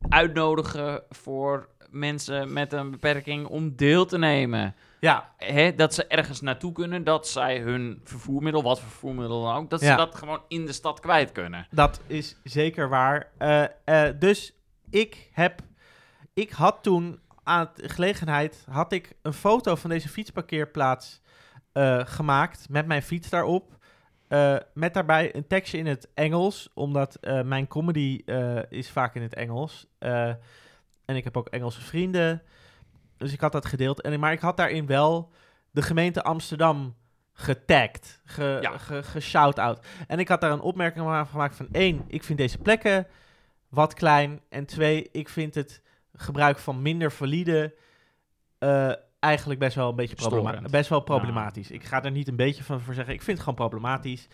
uitnodigen 0.09 1.03
voor 1.09 1.69
mensen 1.91 2.53
met 2.53 2.73
een 2.73 2.91
beperking 2.91 3.47
om 3.47 3.77
deel 3.77 4.07
te 4.07 4.19
nemen. 4.19 4.75
Ja, 5.01 5.35
Hè, 5.37 5.75
dat 5.75 5.95
ze 5.95 6.07
ergens 6.07 6.41
naartoe 6.41 6.73
kunnen, 6.73 7.05
dat 7.05 7.29
zij 7.29 7.59
hun 7.61 8.01
vervoermiddel, 8.05 8.63
wat 8.63 8.81
voor 8.81 8.89
vervoermiddel 8.89 9.43
dan 9.43 9.57
ook, 9.57 9.71
dat 9.71 9.81
Ja. 9.81 9.91
ze 9.91 9.97
dat 9.97 10.15
gewoon 10.15 10.43
in 10.49 10.67
de 10.67 10.73
stad 10.73 11.01
kwijt 11.01 11.33
kunnen. 11.33 11.67
dat 11.71 12.01
is 12.07 12.37
zeker 12.45 12.89
waar. 12.89 13.31
Eh, 13.39 13.65
eh, 13.85 14.15
dus 14.19 14.53
ik 14.91 15.29
heb... 15.33 15.61
Ik 16.35 16.51
had 16.51 16.83
toen 16.83 17.21
aan 17.43 17.71
de 17.75 17.89
gelegenheid... 17.89 18.65
had 18.71 18.93
ik 18.93 19.13
een 19.23 19.33
foto 19.33 19.75
van 19.75 19.91
deze 19.91 20.09
fietsparkeerplaats 20.09 21.21
eh, 21.73 22.01
gemaakt... 22.05 22.69
met 22.69 22.87
mijn 22.87 23.03
fiets 23.03 23.29
daarop. 23.29 23.75
Eh, 24.29 24.57
met 24.75 24.95
daarbij 24.95 25.35
een 25.37 25.47
tekstje 25.47 25.79
in 25.79 25.87
het 25.87 26.09
Engels, 26.15 26.71
omdat 26.75 27.15
eh, 27.15 27.43
mijn 27.43 27.67
comedy 27.69 28.23
eh, 28.27 28.59
is 28.69 28.91
vaak 28.91 29.15
in 29.15 29.23
het 29.23 29.35
Engels. 29.35 29.87
Eh, 29.99 30.29
en 31.05 31.17
ik 31.17 31.25
heb 31.25 31.37
ook 31.37 31.49
Engelse 31.49 31.81
vrienden, 31.81 32.43
dus 33.17 33.33
ik 33.33 33.41
had 33.41 33.53
dat 33.53 33.67
gedeeld. 33.67 34.01
En, 34.01 34.21
maar 34.21 34.33
ik 34.33 34.41
had 34.41 34.57
daarin 34.57 34.87
wel 34.87 35.33
de 35.71 35.83
gemeente 35.83 36.23
Amsterdam 36.23 36.95
getagd, 37.33 38.21
ge, 38.25 38.59
Ja. 38.61 38.79
ge, 38.79 39.03
geshout-out. 39.03 39.87
En 40.07 40.19
ik 40.19 40.29
had 40.29 40.41
daar 40.41 40.51
een 40.51 40.61
opmerking 40.61 41.05
van 41.05 41.27
gemaakt 41.27 41.57
van... 41.57 41.69
één, 41.73 42.05
ik 42.07 42.23
vind 42.25 42.39
deze 42.39 42.59
plekken 42.59 43.07
wat 43.69 43.95
klein. 43.95 44.41
En 44.49 44.67
twee, 44.67 45.09
ik 45.13 45.29
vind 45.29 45.55
het 45.55 45.83
gebruik 46.15 46.59
van 46.59 46.83
minder 46.83 47.13
valide... 47.13 47.75
eh, 48.59 48.93
eigenlijk 49.21 49.61
best 49.61 49.77
wel 49.77 49.89
een 49.89 49.97
beetje 49.97 50.17
problema 50.17 50.51
Storend. 50.51 50.71
best 50.71 50.89
wel 50.89 51.01
problematisch. 51.01 51.71
Ik 51.71 51.85
ga 51.85 52.03
er 52.05 52.11
niet 52.11 52.29
een 52.29 52.37
beetje 52.37 52.65
van 52.65 52.81
voor 52.81 52.95
zeggen. 52.95 53.15
Ik 53.15 53.23
vind 53.23 53.39
het 53.39 53.47
gewoon 53.49 53.69
problematisch. 53.69 54.29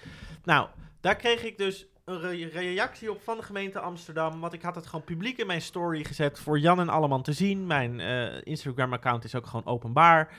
Nou, 0.45 0.69
daar 1.01 1.17
kreeg 1.17 1.43
ik 1.45 1.59
dus 1.59 1.87
een 2.05 2.21
re- 2.21 2.49
reactie 2.53 3.11
op 3.11 3.23
van 3.23 3.37
de 3.37 3.43
gemeente 3.43 3.79
Amsterdam. 3.81 4.41
Want 4.41 4.53
ik 4.53 4.63
had 4.63 4.75
het 4.75 4.87
gewoon 4.87 5.05
publiek 5.05 5.39
in 5.39 5.47
mijn 5.47 5.63
story 5.63 6.05
gezet 6.05 6.39
voor 6.39 6.59
Jan 6.59 6.81
en 6.81 6.89
Alleman 6.89 7.23
te 7.23 7.33
zien. 7.33 7.67
Mijn 7.67 8.01
eh, 8.01 8.41
Instagram-account 8.43 9.25
is 9.25 9.35
ook 9.35 9.47
gewoon 9.47 9.67
openbaar. 9.67 10.33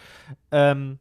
Ehm, 0.50 0.94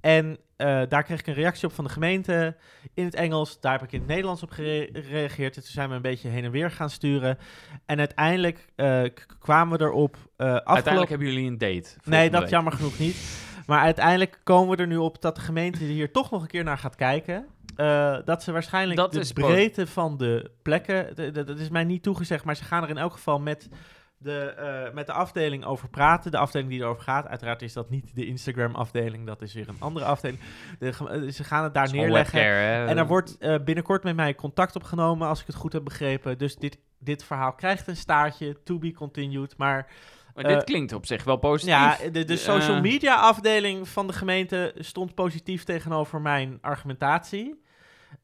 en 0.00 0.38
eh, 0.56 0.82
daar 0.88 1.02
kreeg 1.02 1.20
ik 1.20 1.26
een 1.26 1.34
reactie 1.34 1.68
op 1.68 1.74
van 1.74 1.84
de 1.84 1.90
gemeente 1.90 2.56
in 2.94 3.04
het 3.04 3.14
Engels. 3.14 3.60
Daar 3.60 3.72
heb 3.72 3.82
ik 3.82 3.92
in 3.92 3.98
het 3.98 4.08
Nederlands 4.08 4.42
op 4.42 4.50
gere- 4.50 4.88
gereageerd. 4.92 5.56
En 5.56 5.62
toen 5.62 5.70
zijn 5.72 5.88
we 5.88 5.94
een 5.94 6.02
beetje 6.02 6.28
heen 6.28 6.44
en 6.44 6.50
weer 6.50 6.70
gaan 6.70 6.90
sturen. 6.90 7.38
En 7.86 7.98
uiteindelijk 7.98 8.66
eh, 8.76 9.02
kwamen 9.38 9.78
we 9.78 9.84
erop. 9.84 10.14
afgelopen... 10.16 10.66
Uiteindelijk 10.66 11.10
hebben 11.10 11.28
jullie 11.28 11.46
een 11.50 11.58
date. 11.58 11.88
Nee, 12.04 12.30
dat 12.30 12.40
week. 12.40 12.50
jammer 12.50 12.72
genoeg 12.72 12.98
niet. 12.98 13.46
Maar 13.66 13.80
uiteindelijk 13.80 14.40
komen 14.44 14.76
we 14.76 14.82
er 14.82 14.88
nu 14.88 14.96
op 14.96 15.22
dat 15.22 15.34
de 15.34 15.40
gemeente 15.40 15.84
hier 15.84 16.12
toch 16.12 16.30
nog 16.30 16.42
een 16.42 16.48
keer 16.48 16.64
naar 16.64 16.78
gaat 16.78 16.96
kijken. 16.96 17.46
Eh, 17.78 18.16
dat 18.24 18.42
ze 18.42 18.52
waarschijnlijk 18.52 18.98
Dat 18.98 19.12
de 19.12 19.32
breedte 19.34 19.86
van 19.86 20.16
de 20.16 20.50
plekken, 20.62 21.14
de- 21.16 21.30
de- 21.30 21.44
dat 21.44 21.58
is 21.58 21.68
mij 21.68 21.84
niet 21.84 22.02
toegezegd, 22.02 22.44
maar 22.44 22.56
ze 22.56 22.64
gaan 22.64 22.82
er 22.82 22.88
in 22.88 22.98
elk 22.98 23.12
geval 23.12 23.38
met 23.40 23.68
de, 24.16 24.40
eh, 24.40 24.94
met 24.94 25.06
de 25.06 25.12
afdeling 25.12 25.64
over 25.64 25.88
praten. 25.88 26.30
De 26.30 26.38
afdeling 26.38 26.70
die 26.70 26.80
erover 26.80 27.02
gaat. 27.02 27.26
Uiteraard 27.26 27.62
is 27.62 27.72
dat 27.72 27.90
niet 27.90 28.14
de 28.14 28.26
Instagram-afdeling, 28.26 29.26
dat 29.26 29.42
is 29.42 29.54
weer 29.54 29.68
een 29.68 29.76
andere 29.80 30.04
afdeling. 30.04 30.40
De, 30.78 30.86
eh, 30.88 31.30
ze 31.30 31.44
gaan 31.44 31.64
het 31.64 31.74
daar 31.74 31.92
neerleggen. 31.92 32.38
webcare. 32.38 32.86
En 32.86 32.98
er 32.98 33.06
wordt 33.06 33.38
binnenkort 33.64 34.02
met 34.04 34.16
mij 34.16 34.34
contact 34.34 34.76
opgenomen, 34.76 35.28
als 35.28 35.40
ik 35.40 35.46
het 35.46 35.56
goed 35.56 35.72
heb 35.72 35.84
begrepen. 35.84 36.38
Dus 36.38 36.56
dit, 36.56 36.78
dit 36.98 37.24
verhaal 37.24 37.52
krijgt 37.52 37.86
een 37.88 37.96
staartje, 37.96 38.62
to 38.62 38.78
be 38.78 38.92
continued. 38.92 39.56
Maar 39.56 39.86
Maar 40.34 40.44
dit 40.44 40.64
klinkt 40.64 40.92
op 40.92 41.06
zich 41.06 41.24
wel 41.24 41.36
positief. 41.36 41.74
ja, 41.74 41.96
de, 42.12 42.24
de 42.24 42.36
social 42.36 42.80
media 42.80 43.14
afdeling 43.16 43.88
van 43.88 44.06
de 44.06 44.12
gemeente 44.12 44.74
stond 44.78 45.14
positief 45.14 45.64
tegenover 45.64 46.20
mijn 46.20 46.58
argumentatie. 46.60 47.66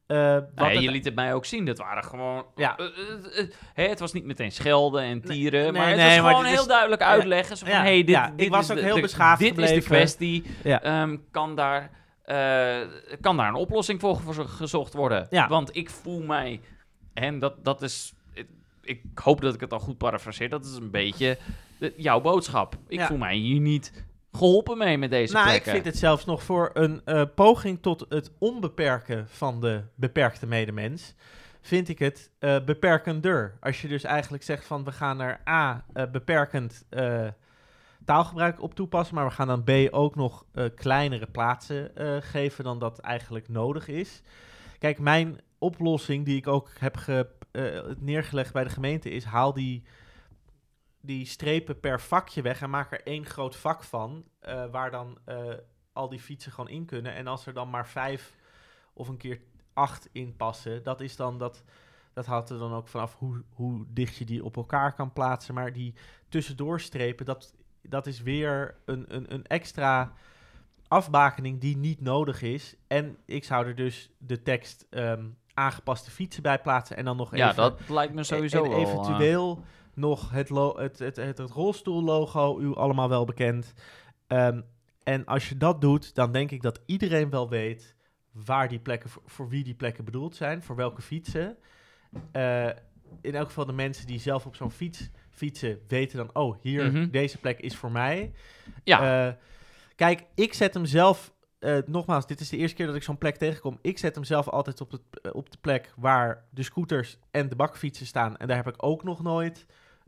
Eh, 0.07 0.33
wat 0.33 0.55
Nee, 0.55 0.73
het- 0.75 0.83
je 0.83 0.91
liet 0.91 1.05
het 1.05 1.15
mij 1.15 1.33
ook 1.33 1.45
zien. 1.45 1.65
Dat 1.65 1.77
waren 1.77 2.03
gewoon. 2.03 2.45
Ja. 2.55 2.77
eh, 2.77 2.85
eh, 3.75 3.89
het 3.89 3.99
was 3.99 4.13
niet 4.13 4.25
meteen 4.25 4.51
schelden 4.51 5.01
en 5.03 5.21
tieren. 5.21 5.61
nee, 5.63 5.71
maar 5.71 5.89
het 5.89 5.97
was 6.01 6.19
maar 6.21 6.29
gewoon 6.29 6.45
heel 6.45 6.61
is- 6.61 6.67
duidelijk 6.67 7.01
uitleggen. 7.01 7.57
Zo 7.57 7.65
van, 7.65 7.75
Ja, 7.75 7.81
hey, 7.81 7.97
dit, 7.97 8.09
ja, 8.09 8.33
ik 8.35 8.49
was 8.49 8.71
ook 8.71 8.77
de- 8.77 8.83
heel 8.83 9.01
beschaafd 9.01 9.39
Dit 9.41 9.57
is 9.57 9.69
de 9.69 9.81
kwestie. 9.81 10.43
Ja. 10.63 10.81
Ehm, 10.81 11.17
kan, 11.31 11.55
daar, 11.55 11.89
kan 13.21 13.37
daar 13.37 13.47
een 13.47 13.53
oplossing 13.55 13.99
voor 13.99 14.15
gezo- 14.15 14.45
gezocht 14.45 14.93
worden? 14.93 15.27
Want 15.47 15.75
ik 15.75 15.89
voel 15.89 16.21
mij 16.21 16.61
En 17.13 17.39
dat, 17.39 17.63
dat 17.63 17.81
is... 17.81 18.13
Ik, 18.81 19.01
hoop 19.15 19.41
dat 19.41 19.53
ik 19.53 19.59
het 19.59 19.73
al 19.73 19.79
goed 19.79 19.97
parafraseer. 19.97 20.49
Dat 20.49 20.65
is 20.65 20.75
een 20.75 20.91
beetje 20.91 21.37
jouw 21.95 22.21
boodschap. 22.21 22.75
Ik 22.87 23.01
voel 23.01 23.17
mij 23.17 23.35
hier 23.35 23.59
niet 23.59 24.05
geholpen 24.35 24.77
mee 24.77 24.97
met 24.97 25.09
deze 25.09 25.33
Nou, 25.33 25.51
ik 25.51 25.63
vind 25.63 25.85
het 25.85 25.97
zelfs 25.97 26.25
nog 26.25 26.43
voor 26.43 26.69
een 26.73 27.01
eh, 27.05 27.23
poging 27.35 27.81
tot 27.81 28.05
het 28.09 28.31
onbeperken 28.37 29.27
van 29.29 29.61
de 29.61 29.83
beperkte 29.95 30.45
medemens. 30.47 31.15
Vind 31.61 31.89
ik 31.89 31.99
het 31.99 32.31
eh, 32.39 32.63
beperkender. 32.65 33.57
Als 33.59 33.81
je 33.81 33.87
dus 33.87 34.03
eigenlijk 34.03 34.43
zegt 34.43 34.65
van 34.65 34.83
we 34.83 34.91
gaan 34.91 35.21
er 35.21 35.39
A. 35.49 35.85
eh, 35.93 36.03
beperkend 36.11 36.85
taalgebruik 38.05 38.61
op 38.61 38.75
toepassen. 38.75 39.15
Maar 39.15 39.25
we 39.25 39.31
gaan 39.31 39.47
dan 39.47 39.63
B. 39.63 39.93
ook 39.93 40.15
nog 40.15 40.45
kleinere 40.75 41.27
plaatsen 41.27 41.91
geven 42.23 42.63
dan 42.63 42.79
dat 42.79 42.99
eigenlijk 42.99 43.49
nodig 43.49 43.87
is. 43.87 44.21
Kijk, 44.79 44.99
mijn 44.99 45.39
oplossing 45.57 46.25
die 46.25 46.37
ik 46.37 46.47
ook 46.47 46.69
heb 46.79 46.97
ge, 46.97 47.27
neergelegd 47.99 48.53
bij 48.53 48.63
de 48.63 48.69
gemeente 48.69 49.09
is: 49.09 49.23
haal 49.23 49.53
die, 49.53 49.83
die 51.05 51.25
strepen 51.25 51.79
per 51.79 52.01
vakje 52.01 52.41
weg 52.41 52.61
en 52.61 52.69
maak 52.69 52.91
er 52.91 53.03
één 53.03 53.25
groot 53.25 53.55
vak 53.55 53.83
van. 53.83 54.23
eh, 54.39 54.65
waar 54.71 54.91
dan 54.91 55.17
eh, 55.25 55.37
al 55.93 56.09
die 56.09 56.19
fietsen 56.19 56.51
gewoon 56.51 56.69
in 56.69 56.85
kunnen. 56.85 57.13
En 57.13 57.27
als 57.27 57.45
er 57.45 57.53
dan 57.53 57.69
maar 57.69 57.87
vijf 57.87 58.35
of 58.93 59.07
een 59.07 59.17
keer 59.17 59.41
acht 59.73 60.09
in 60.11 60.35
passen, 60.35 60.83
dat 60.83 61.01
is 61.01 61.15
dan 61.15 61.37
dat. 61.37 61.63
Dat 62.13 62.25
houdt 62.25 62.49
er 62.49 62.57
dan 62.57 62.73
ook 62.73 62.87
vanaf 62.87 63.15
hoe, 63.17 63.43
hoe 63.49 63.85
dicht 63.87 64.15
je 64.15 64.25
die 64.25 64.43
op 64.43 64.55
elkaar 64.57 64.93
kan 64.93 65.13
plaatsen. 65.13 65.53
Maar 65.53 65.73
die 65.73 65.93
tussendoorstrepen, 66.29 67.25
dat, 67.25 67.53
dat 67.81 68.07
is 68.07 68.21
weer 68.21 68.75
een, 68.85 69.05
een, 69.15 69.33
een 69.33 69.45
extra 69.45 70.13
afbakening 70.87 71.61
die 71.61 71.77
niet 71.77 72.01
nodig 72.01 72.41
is. 72.41 72.75
En 72.87 73.17
ik 73.25 73.43
zou 73.43 73.65
er 73.67 73.75
dus 73.75 74.09
de 74.17 74.41
tekst 74.41 74.85
ehm, 74.89 75.25
aangepaste 75.53 76.11
fietsen 76.11 76.43
bij 76.43 76.59
plaatsen. 76.59 76.97
En 76.97 77.05
dan 77.05 77.17
nog 77.17 77.35
Ja, 77.35 77.49
even 77.49 77.63
dat 77.63 77.89
lijkt 77.89 78.13
me 78.13 78.23
sowieso 78.23 78.63
en 78.63 78.69
wel... 78.69 78.79
eh, 78.79 78.83
eventueel 78.87 79.63
nog 79.95 80.31
het, 80.31 80.49
lo- 80.49 80.77
het, 80.77 80.99
het, 80.99 81.15
het, 81.15 81.37
het 81.37 81.49
rolstoellogo, 81.51 82.59
u 82.59 82.75
allemaal 82.75 83.09
wel 83.09 83.25
bekend. 83.25 83.73
Ehm, 84.27 84.61
en 85.03 85.25
als 85.25 85.49
je 85.49 85.57
dat 85.57 85.81
doet, 85.81 86.15
dan 86.15 86.31
denk 86.31 86.51
ik 86.51 86.61
dat 86.61 86.79
iedereen 86.85 87.29
wel 87.29 87.49
weet 87.49 87.95
waar 88.31 88.67
die 88.67 88.79
plekken, 88.79 89.09
voor, 89.09 89.21
voor 89.25 89.49
wie 89.49 89.63
die 89.63 89.73
plekken 89.75 90.05
bedoeld 90.05 90.35
zijn, 90.35 90.63
voor 90.63 90.75
welke 90.75 91.01
fietsen. 91.01 91.57
Eh, 92.31 92.69
in 93.21 93.35
elk 93.35 93.47
geval 93.47 93.65
de 93.65 93.73
mensen 93.73 94.07
die 94.07 94.19
zelf 94.19 94.45
op 94.45 94.55
zo'n 94.55 94.71
fiets 94.71 95.09
fietsen, 95.29 95.79
weten 95.87 96.17
dan, 96.17 96.29
oh, 96.33 96.55
hier, 96.61 96.91
Mhm. 96.91 97.09
deze 97.09 97.37
plek 97.37 97.59
is 97.59 97.75
voor 97.75 97.91
mij. 97.91 98.31
ja, 98.83 99.27
Eh, 99.27 99.33
kijk, 99.95 100.25
ik 100.35 100.53
zet 100.53 100.73
hem 100.73 100.85
zelf. 100.85 101.33
eh, 101.59 101.77
nogmaals, 101.85 102.27
dit 102.27 102.39
is 102.39 102.49
de 102.49 102.57
eerste 102.57 102.75
keer 102.75 102.85
dat 102.85 102.95
ik 102.95 103.03
zo'n 103.03 103.17
plek 103.17 103.35
tegenkom. 103.35 103.79
Ik 103.81 103.97
zet 103.97 104.15
hem 104.15 104.23
zelf 104.23 104.49
altijd 104.49 104.81
op, 104.81 104.91
het, 104.91 105.31
op 105.33 105.51
de 105.51 105.57
plek 105.61 105.93
waar 105.97 106.45
de 106.49 106.63
scooters 106.63 107.17
en 107.31 107.49
de 107.49 107.55
bakfietsen 107.55 108.05
staan. 108.05 108.37
En 108.37 108.47
daar 108.47 108.55
heb 108.57 108.67
ik 108.67 108.83
ook 108.83 109.03
nog 109.03 109.23
nooit 109.23 109.65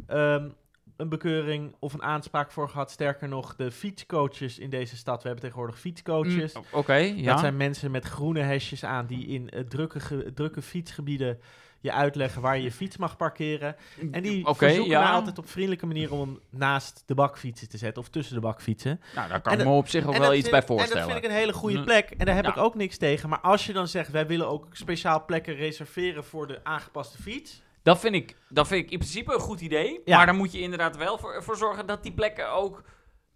ehm, 0.07 0.49
een 0.97 1.09
bekeuring 1.09 1.75
of 1.79 1.93
een 1.93 2.03
aanspraak 2.03 2.51
voor 2.51 2.69
gehad. 2.69 2.91
Sterker 2.91 3.27
nog, 3.27 3.55
de 3.55 3.71
fietscoaches 3.71 4.59
in 4.59 4.69
deze 4.69 4.95
stad. 4.97 5.21
We 5.21 5.27
hebben 5.27 5.43
tegenwoordig 5.45 5.79
fietscoaches. 5.79 6.53
mm, 6.53 6.61
oké, 6.71 6.95
ja. 6.95 7.31
Dat 7.31 7.39
zijn 7.39 7.57
mensen 7.57 7.91
met 7.91 8.05
groene 8.05 8.39
hesjes 8.41 8.83
aan 8.83 9.05
die 9.05 9.27
in 9.27 9.49
eh, 9.49 9.59
drukke, 9.59 10.31
drukke 10.33 10.61
fietsgebieden 10.61 11.39
je 11.79 11.91
uitleggen 11.91 12.41
waar 12.41 12.57
je 12.57 12.63
je 12.63 12.71
fiets 12.71 12.97
mag 12.97 13.17
parkeren. 13.17 13.75
En 14.11 14.23
die 14.23 14.45
Oké, 14.45 14.57
verzoeken 14.57 14.91
ja. 14.99 15.11
altijd 15.11 15.37
op 15.37 15.49
vriendelijke 15.49 15.85
manier 15.85 16.11
om 16.13 16.19
hem 16.19 16.39
naast 16.49 17.03
de 17.05 17.15
bakfietsen 17.15 17.69
te 17.69 17.77
zetten 17.77 18.01
of 18.01 18.09
tussen 18.09 18.35
de 18.35 18.41
bakfietsen. 18.41 19.01
Nou, 19.15 19.29
daar 19.29 19.41
kan 19.41 19.53
En 19.53 19.59
ik 19.59 19.65
me 19.65 19.71
op 19.71 19.87
zich 19.87 20.05
ook 20.07 20.17
wel 20.17 20.33
iets 20.33 20.49
bij 20.49 20.63
voorstellen. 20.63 21.01
En 21.01 21.07
dat 21.07 21.11
vind 21.13 21.25
ik 21.25 21.31
een 21.31 21.37
hele 21.37 21.53
goede 21.53 21.77
Mm. 21.77 21.83
plek. 21.83 22.09
En 22.09 22.25
daar 22.25 22.35
heb 22.35 22.43
Ja. 22.45 22.51
ik 22.51 22.57
ook 22.57 22.75
niks 22.75 22.97
tegen. 22.97 23.29
Maar 23.29 23.39
als 23.39 23.65
je 23.65 23.73
dan 23.73 23.87
zegt, 23.87 24.11
wij 24.11 24.27
willen 24.27 24.47
ook 24.47 24.67
speciaal 24.71 25.25
plekken 25.25 25.55
reserveren 25.55 26.23
voor 26.23 26.47
de 26.47 26.59
aangepaste 26.63 27.21
fiets. 27.21 27.61
Dat 27.87 27.99
vind, 27.99 28.15
ik, 28.15 28.35
dat 28.49 28.67
vind 28.67 28.83
ik 28.83 28.91
in 28.91 28.97
principe 28.97 29.33
een 29.33 29.39
goed 29.39 29.61
idee. 29.61 30.01
Ja. 30.05 30.17
Maar 30.17 30.25
dan 30.25 30.35
moet 30.35 30.51
je 30.51 30.59
inderdaad 30.59 30.97
wel 30.97 31.17
voor, 31.17 31.43
voor 31.43 31.57
zorgen 31.57 31.85
dat 31.85 32.03
die 32.03 32.11
plekken 32.11 32.51
ook 32.51 32.83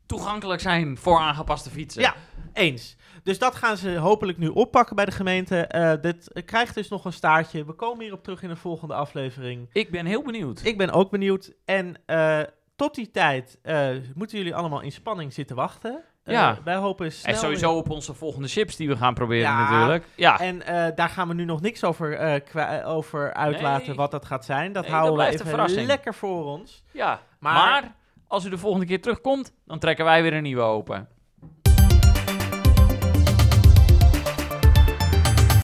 toegankelijk 0.06 0.62
zijn 0.62 0.97
voor 0.97 1.20
aangepaste 1.20 1.70
fietsen. 1.70 2.02
Ja. 2.02 2.16
Eens. 2.54 2.97
Dus 3.24 3.39
dat 3.39 3.56
gaan 3.56 3.78
ze 3.78 3.97
hopelijk 3.97 4.38
nu 4.38 4.47
oppakken 4.47 4.95
bij 4.95 5.06
de 5.06 5.12
gemeente. 5.12 5.66
Eh, 5.66 5.93
dit 6.02 6.41
krijgt 6.45 6.76
dus 6.76 6.89
nog 6.89 7.06
een 7.06 7.14
staartje. 7.14 7.66
We 7.66 7.74
komen 7.74 8.02
hierop 8.02 8.24
terug 8.24 8.43
in 8.43 8.49
de 8.49 8.56
volgende 8.56 8.93
aflevering. 8.93 9.70
Ik 9.72 9.91
ben 9.91 10.06
heel 10.06 10.24
benieuwd. 10.24 10.64
Ik 10.64 10.78
ben 10.78 10.91
ook 10.91 11.12
benieuwd. 11.12 11.54
En 11.66 11.95
eh, 12.06 12.41
tot 12.76 12.95
die 12.95 13.12
tijd 13.12 13.60
eh, 13.62 13.89
moeten 14.16 14.38
jullie 14.38 14.56
allemaal 14.56 14.82
in 14.82 14.91
spanning 14.91 15.34
zitten 15.34 15.56
wachten. 15.56 16.04
Ja. 16.24 16.57
Wij 16.63 16.76
hopen 16.76 17.11
snel... 17.11 17.34
en 17.34 17.39
sowieso 17.39 17.72
op 17.78 17.89
onze 17.89 18.13
volgende 18.13 18.47
chips 18.47 18.76
die 18.76 18.88
we 18.88 18.97
gaan 18.97 19.13
proberen 19.13 19.51
Ja. 19.51 19.69
natuurlijk. 19.72 20.05
Ja, 20.15 20.39
En 20.39 20.61
eh, 20.65 20.95
daar 20.95 21.09
gaan 21.09 21.28
we 21.28 21.34
nu 21.34 21.45
nog 21.45 21.61
niks 21.61 21.84
over, 21.84 22.13
eh, 22.13 22.88
over 22.89 23.34
uitlaten 23.34 23.88
Nee. 23.88 23.95
wat 23.95 24.11
dat 24.11 24.26
gaat 24.26 24.45
zijn. 24.45 24.74
Dat 24.74 24.82
Nee, 24.84 24.91
dat 24.91 25.01
houden 25.01 25.26
we 25.28 25.34
even 25.65 25.86
lekker 25.86 26.13
voor 26.13 26.45
ons. 26.45 26.84
ja. 26.91 27.19
Maar- 27.39 27.53
Maar, 27.53 27.95
als 28.28 28.45
u 28.45 28.49
de 28.49 28.57
volgende 28.57 28.86
keer 28.86 29.01
terugkomt, 29.01 29.53
dan 29.65 29.80
trekken 29.80 30.05
wij 30.05 30.22
weer 30.22 30.34
een 30.34 30.43
nieuwe 30.43 30.61
open. 30.61 31.07